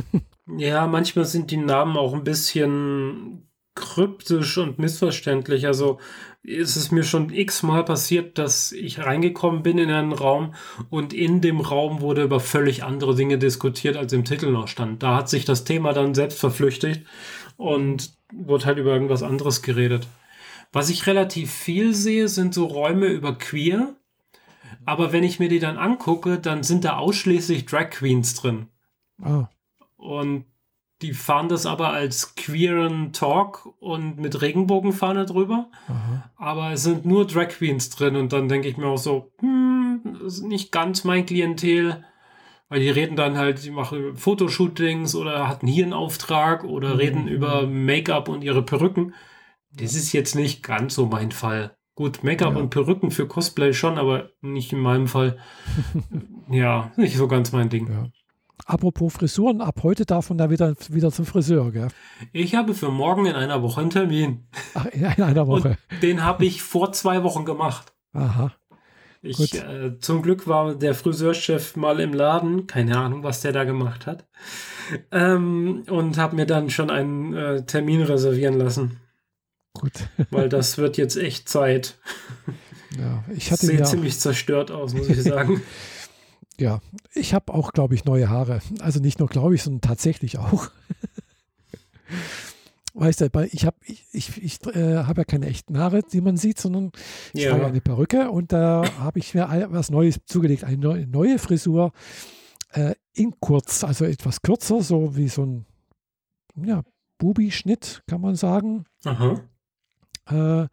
[0.56, 5.66] ja, manchmal sind die Namen auch ein bisschen kryptisch und missverständlich.
[5.66, 6.00] Also
[6.42, 10.54] ist es mir schon x-mal passiert, dass ich reingekommen bin in einen Raum
[10.90, 15.02] und in dem Raum wurde über völlig andere Dinge diskutiert, als im Titel noch stand.
[15.02, 17.02] Da hat sich das Thema dann selbst verflüchtigt
[17.56, 20.08] und wurde halt über irgendwas anderes geredet.
[20.72, 23.94] Was ich relativ viel sehe, sind so Räume über Queer.
[24.84, 28.68] Aber wenn ich mir die dann angucke, dann sind da ausschließlich Drag Queens drin.
[29.24, 29.46] Oh.
[29.96, 30.44] Und
[31.02, 35.70] die fahren das aber als queeren Talk und mit Regenbogenfahne drüber.
[35.88, 36.30] Aha.
[36.36, 40.00] Aber es sind nur Drag Queens drin und dann denke ich mir auch so, hm,
[40.22, 42.04] das ist nicht ganz mein Klientel.
[42.68, 46.96] Weil die reden dann halt, die machen Fotoshootings oder hatten hier einen Auftrag oder mhm.
[46.96, 49.14] reden über Make-up und ihre Perücken.
[49.70, 51.76] Das ist jetzt nicht ganz so mein Fall.
[51.94, 52.60] Gut, Make-up ja.
[52.60, 55.38] und Perücken für Cosplay schon, aber nicht in meinem Fall.
[56.50, 57.88] ja, nicht so ganz mein Ding.
[57.88, 58.08] Ja.
[58.68, 61.86] Apropos Frisuren, ab heute darf man da wieder, wieder zum Friseur, gell?
[62.32, 64.48] Ich habe für morgen in einer Woche einen Termin.
[64.74, 65.78] Ach, in einer Woche.
[65.92, 67.94] Und den habe ich vor zwei Wochen gemacht.
[68.12, 68.52] Aha.
[69.22, 73.62] Ich, äh, zum Glück war der Friseurchef mal im Laden, keine Ahnung, was der da
[73.62, 74.26] gemacht hat,
[75.12, 78.98] ähm, und habe mir dann schon einen äh, Termin reservieren lassen.
[79.74, 79.92] Gut.
[80.30, 81.98] Weil das wird jetzt echt Zeit.
[82.98, 85.62] Ja, ich hatte Sieht ja, ziemlich zerstört aus, muss ich sagen.
[86.60, 86.80] ja,
[87.14, 88.60] ich habe auch, glaube ich, neue Haare.
[88.80, 90.68] Also nicht nur glaube ich, sondern tatsächlich auch.
[92.94, 96.38] Weißt du, ich habe ich, ich, ich äh, hab ja keine echten Haare, die man
[96.38, 96.92] sieht, sondern
[97.34, 97.50] ich Ja.
[97.50, 100.64] trage eine Perücke und da habe ich mir was Neues zugelegt.
[100.64, 101.92] Eine neue, neue Frisur
[102.72, 105.66] äh, in kurz, also etwas kürzer, so wie so ein
[106.56, 106.82] ja,
[107.18, 108.86] Bubi-Schnitt, kann man sagen.
[109.04, 109.42] Aha.
[110.30, 110.68] Äh,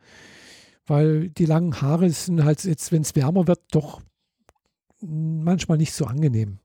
[0.86, 4.02] weil die langen Haare sind halt jetzt, wenn es wärmer wird, doch
[5.06, 6.60] manchmal nicht so angenehm.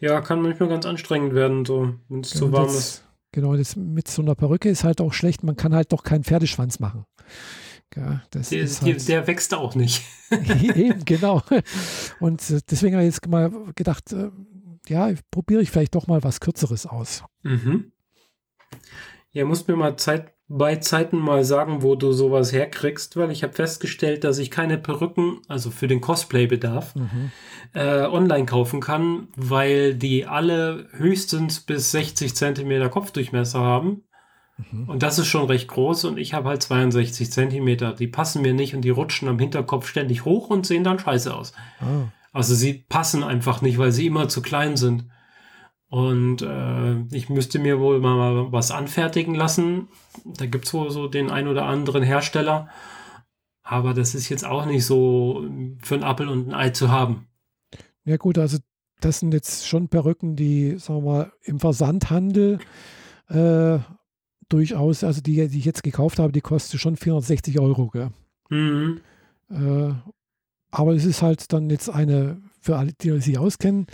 [0.00, 3.02] Ja, kann manchmal ganz anstrengend werden, so, wenn es zu Und warm jetzt- ist.
[3.32, 5.42] Genau, das mit so einer Perücke ist halt auch schlecht.
[5.44, 7.04] Man kann halt doch keinen Pferdeschwanz machen.
[7.94, 10.02] Ja, das Der, halt, der wächst auch nicht.
[10.30, 11.42] eben, genau.
[12.20, 14.30] Und äh, deswegen habe ich jetzt mal gedacht, äh,
[14.88, 17.24] ja, probiere ich vielleicht doch mal was Kürzeres aus.
[17.42, 17.92] Mhm.
[19.32, 23.42] Ja, musst mir mal Zeit, bei Zeiten mal sagen, wo du sowas herkriegst, weil ich
[23.42, 26.94] habe festgestellt, dass ich keine Perücken, also für den Cosplay-Bedarf,
[27.74, 34.02] äh, online kaufen kann, weil die alle höchstens bis 60 Zentimeter Kopfdurchmesser haben.
[34.86, 37.92] Und das ist schon recht groß und ich habe halt 62 Zentimeter.
[37.92, 41.34] Die passen mir nicht und die rutschen am Hinterkopf ständig hoch und sehen dann scheiße
[41.34, 41.52] aus.
[41.80, 45.04] Ah, Also sie passen einfach nicht, weil sie immer zu klein sind.
[45.88, 49.88] Und äh, ich müsste mir wohl mal was anfertigen lassen.
[50.24, 52.68] Da gibt es wohl so den ein oder anderen Hersteller.
[53.62, 55.44] Aber das ist jetzt auch nicht so
[55.82, 57.28] für ein Apfel und ein Ei zu haben.
[58.04, 58.58] ja gut, also
[59.00, 62.58] das sind jetzt schon Perücken, die, sagen wir mal, im Versandhandel
[63.28, 63.78] äh,
[64.48, 67.88] durchaus, also die, die ich jetzt gekauft habe, die kostet schon 460 Euro.
[67.88, 68.10] Gell?
[68.48, 69.00] Mhm.
[69.50, 69.94] Äh,
[70.70, 73.86] aber es ist halt dann jetzt eine, für alle, die sich auskennen,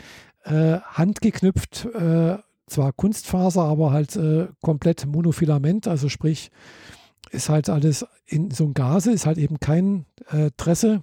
[0.44, 6.50] äh, handgeknüpft, äh, zwar Kunstfaser, aber halt äh, komplett Monofilament, also sprich,
[7.30, 11.02] ist halt alles in so ein Gase, ist halt eben kein äh, Tresse,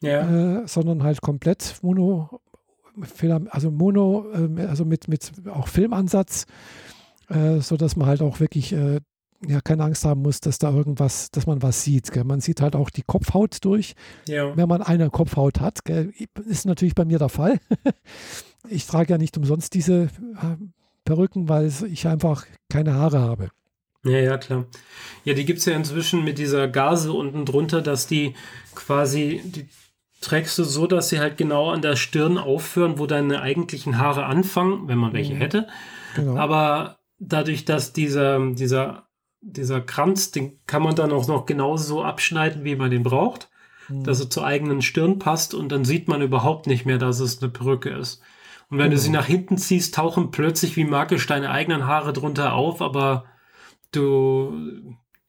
[0.00, 0.60] Ja.
[0.62, 2.40] äh, sondern halt komplett Mono,
[3.50, 6.46] also Mono, ähm, also mit, mit auch Filmansatz,
[7.28, 9.00] äh, sodass man halt auch wirklich äh,
[9.48, 12.12] ja, keine Angst haben muss, dass da irgendwas, dass man was sieht.
[12.12, 12.24] Gell?
[12.24, 13.94] Man sieht halt auch die Kopfhaut durch,
[14.26, 14.56] ja.
[14.56, 15.84] wenn man eine Kopfhaut hat.
[15.84, 16.12] Gell?
[16.46, 17.60] Ist natürlich bei mir der Fall.
[18.70, 20.56] Ich trage ja nicht umsonst diese äh,
[21.04, 23.50] Perücken, weil ich einfach keine Haare habe.
[24.04, 24.64] Ja, ja, klar.
[25.24, 28.34] Ja, die gibt es ja inzwischen mit dieser Gase unten drunter, dass die
[28.74, 29.68] quasi, die
[30.22, 34.24] trägst du so, dass sie halt genau an der Stirn aufhören, wo deine eigentlichen Haare
[34.24, 35.38] anfangen, wenn man welche Mhm.
[35.38, 35.68] hätte.
[36.16, 36.36] Genau.
[36.36, 39.03] Aber dadurch, dass dieser, dieser,
[39.46, 43.48] dieser Kranz, den kann man dann auch noch genauso so abschneiden, wie man den braucht,
[43.88, 44.04] Mhm.
[44.04, 47.42] dass er zur eigenen Stirn passt und dann sieht man überhaupt nicht mehr, dass es
[47.42, 48.22] eine Perücke ist.
[48.70, 49.02] Und wenn du Genau.
[49.02, 53.26] sie nach hinten ziehst, tauchen plötzlich wie magisch deine eigenen Haare drunter auf, aber
[53.92, 54.54] du,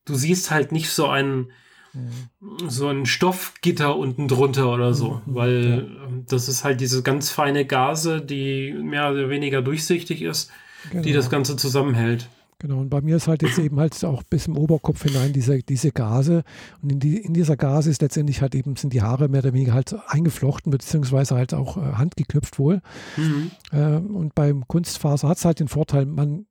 [0.05, 1.51] du siehst halt nicht so ein,
[1.93, 2.69] Mhm.
[2.69, 7.29] so ein Stoffgitter unten drunter oder so, Mhm, weil ähm, das ist halt diese ganz
[7.31, 10.51] feine Gase, die mehr oder weniger durchsichtig ist,
[10.91, 11.15] die Genau.
[11.15, 12.27] das Ganze zusammenhält.
[12.60, 15.60] Genau, und bei mir ist halt jetzt eben halt auch bis im Oberkopf hinein diese,
[15.60, 16.44] diese Gase.
[16.82, 19.53] Und in, die, in dieser Gase ist letztendlich halt eben, sind die Haare mehr oder
[19.53, 22.82] weniger halt eingeflochten, beziehungsweise halt auch äh, handgeknüpft wohl.
[23.18, 23.52] Mhm.
[23.73, 26.45] Äh, und beim Kunstfaser hat es halt den Vorteil, man,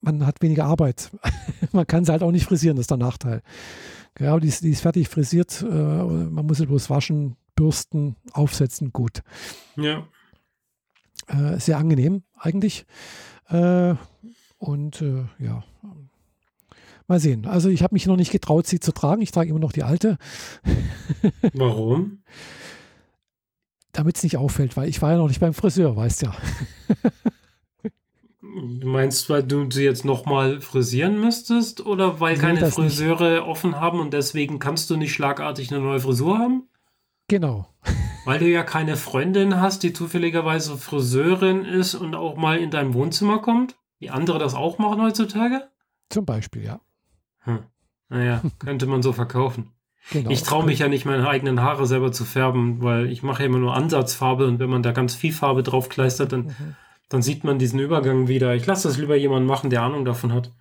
[0.00, 1.10] man hat weniger Arbeit.
[1.72, 3.42] man kann sie halt auch nicht frisieren, das ist der Nachteil.
[4.20, 8.14] Ja, aber die, ist- die ist fertig frisiert, äh, man muss sie bloß waschen, bürsten,
[8.32, 9.22] aufsetzen, gut.
[9.76, 10.06] Ja.
[11.26, 12.86] Äh, sehr angenehm eigentlich.
[13.48, 13.94] Äh,
[14.64, 15.62] und äh, ja,
[17.06, 17.46] mal sehen.
[17.46, 19.20] Also ich habe mich noch nicht getraut, sie zu tragen.
[19.22, 20.16] Ich trage immer noch die alte,
[21.52, 22.22] Warum?
[23.92, 26.34] damit es nicht auffällt, weil ich war ja noch nicht beim Friseur, weißt ja.
[28.42, 32.96] Du meinst, weil du sie jetzt nochmal frisieren müsstest oder weil Nee, keine das nicht.
[32.96, 36.68] Friseure offen haben und deswegen kannst du nicht schlagartig eine neue Frisur haben?
[37.28, 37.66] Genau.
[38.24, 42.94] Weil du ja keine Freundin hast, die zufälligerweise Friseurin ist und auch mal in dein
[42.94, 43.76] Wohnzimmer kommt?
[43.98, 45.68] Wie andere das auch machen heutzutage?
[46.10, 46.80] Zum Beispiel, ja.
[47.40, 47.60] Hm.
[48.08, 49.70] Naja, könnte man so verkaufen.
[50.10, 50.30] Genau.
[50.30, 53.46] Ich traue mich ja nicht, meine eigenen Haare selber zu färben, weil ich mache ja
[53.48, 56.76] immer nur Ansatzfarbe und wenn man da ganz viel Farbe draufkleistert, dann, Mhm.
[57.08, 58.54] dann sieht man diesen Übergang wieder.
[58.54, 60.52] Ich lasse das lieber jemanden machen, der Ahnung davon hat.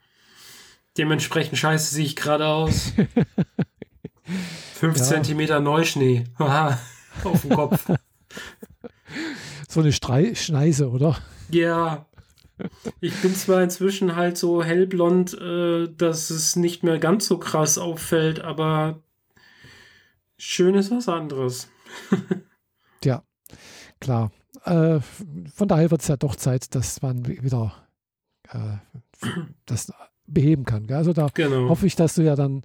[0.98, 2.94] Dementsprechend scheiße sehe ich gerade aus.
[4.74, 5.04] Fünf Ja.
[5.04, 6.26] Zentimeter Neuschnee.
[6.40, 6.80] Haha,
[7.24, 7.90] Auf dem Kopf.
[9.68, 11.18] So eine Strei Schneise, oder?
[11.50, 12.06] Ja.
[13.02, 17.78] Ich bin zwar inzwischen halt so hellblond, äh, dass es nicht mehr ganz so krass
[17.78, 19.02] auffällt, aber
[20.38, 21.70] schön ist was anderes.
[23.04, 23.24] ja,
[24.00, 24.32] klar.
[24.66, 25.00] Äh,
[25.54, 27.74] von daher wird es ja doch Zeit, dass man wieder
[28.50, 28.78] äh,
[29.66, 29.92] das
[30.26, 30.88] beheben kann.
[30.88, 30.98] Gell?
[30.98, 31.70] Also da genau.
[31.70, 32.64] hoffe ich, dass du ja dann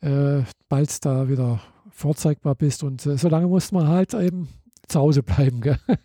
[0.00, 1.60] äh, bald da wieder
[1.90, 4.48] vorzeigbar bist und äh, solange muss man halt eben
[4.88, 5.60] zu Hause bleiben.
[5.60, 5.78] Gell?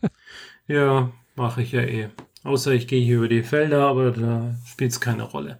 [0.67, 2.09] Ja, mache ich ja eh.
[2.45, 5.59] Außer ich gehe hier über die Felder, aber da spielt es keine Rolle.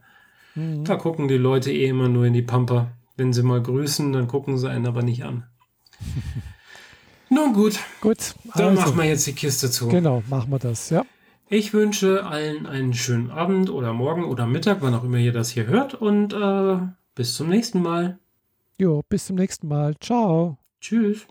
[0.53, 0.86] Mhm.
[0.86, 2.91] Da gucken die Leute eh immer nur in die Pampa.
[3.18, 5.45] Wenn sie mal grüßen, dann gucken sie einen aber nicht an.
[7.30, 7.80] Nun gut.
[8.02, 8.36] Gut.
[8.53, 9.88] Dann also, machen wir jetzt die Kiste zu.
[9.88, 11.03] Genau, machen wir das, ja.
[11.49, 15.49] Ich wünsche allen einen schönen Abend oder Morgen oder Mittag, wann auch immer ihr das
[15.49, 15.95] hier hört.
[15.95, 16.78] Und äh,
[17.16, 18.20] bis zum nächsten Mal.
[18.78, 19.95] Jo, bis zum nächsten Mal.
[19.99, 20.60] Ciao.
[20.82, 21.26] Tschüss.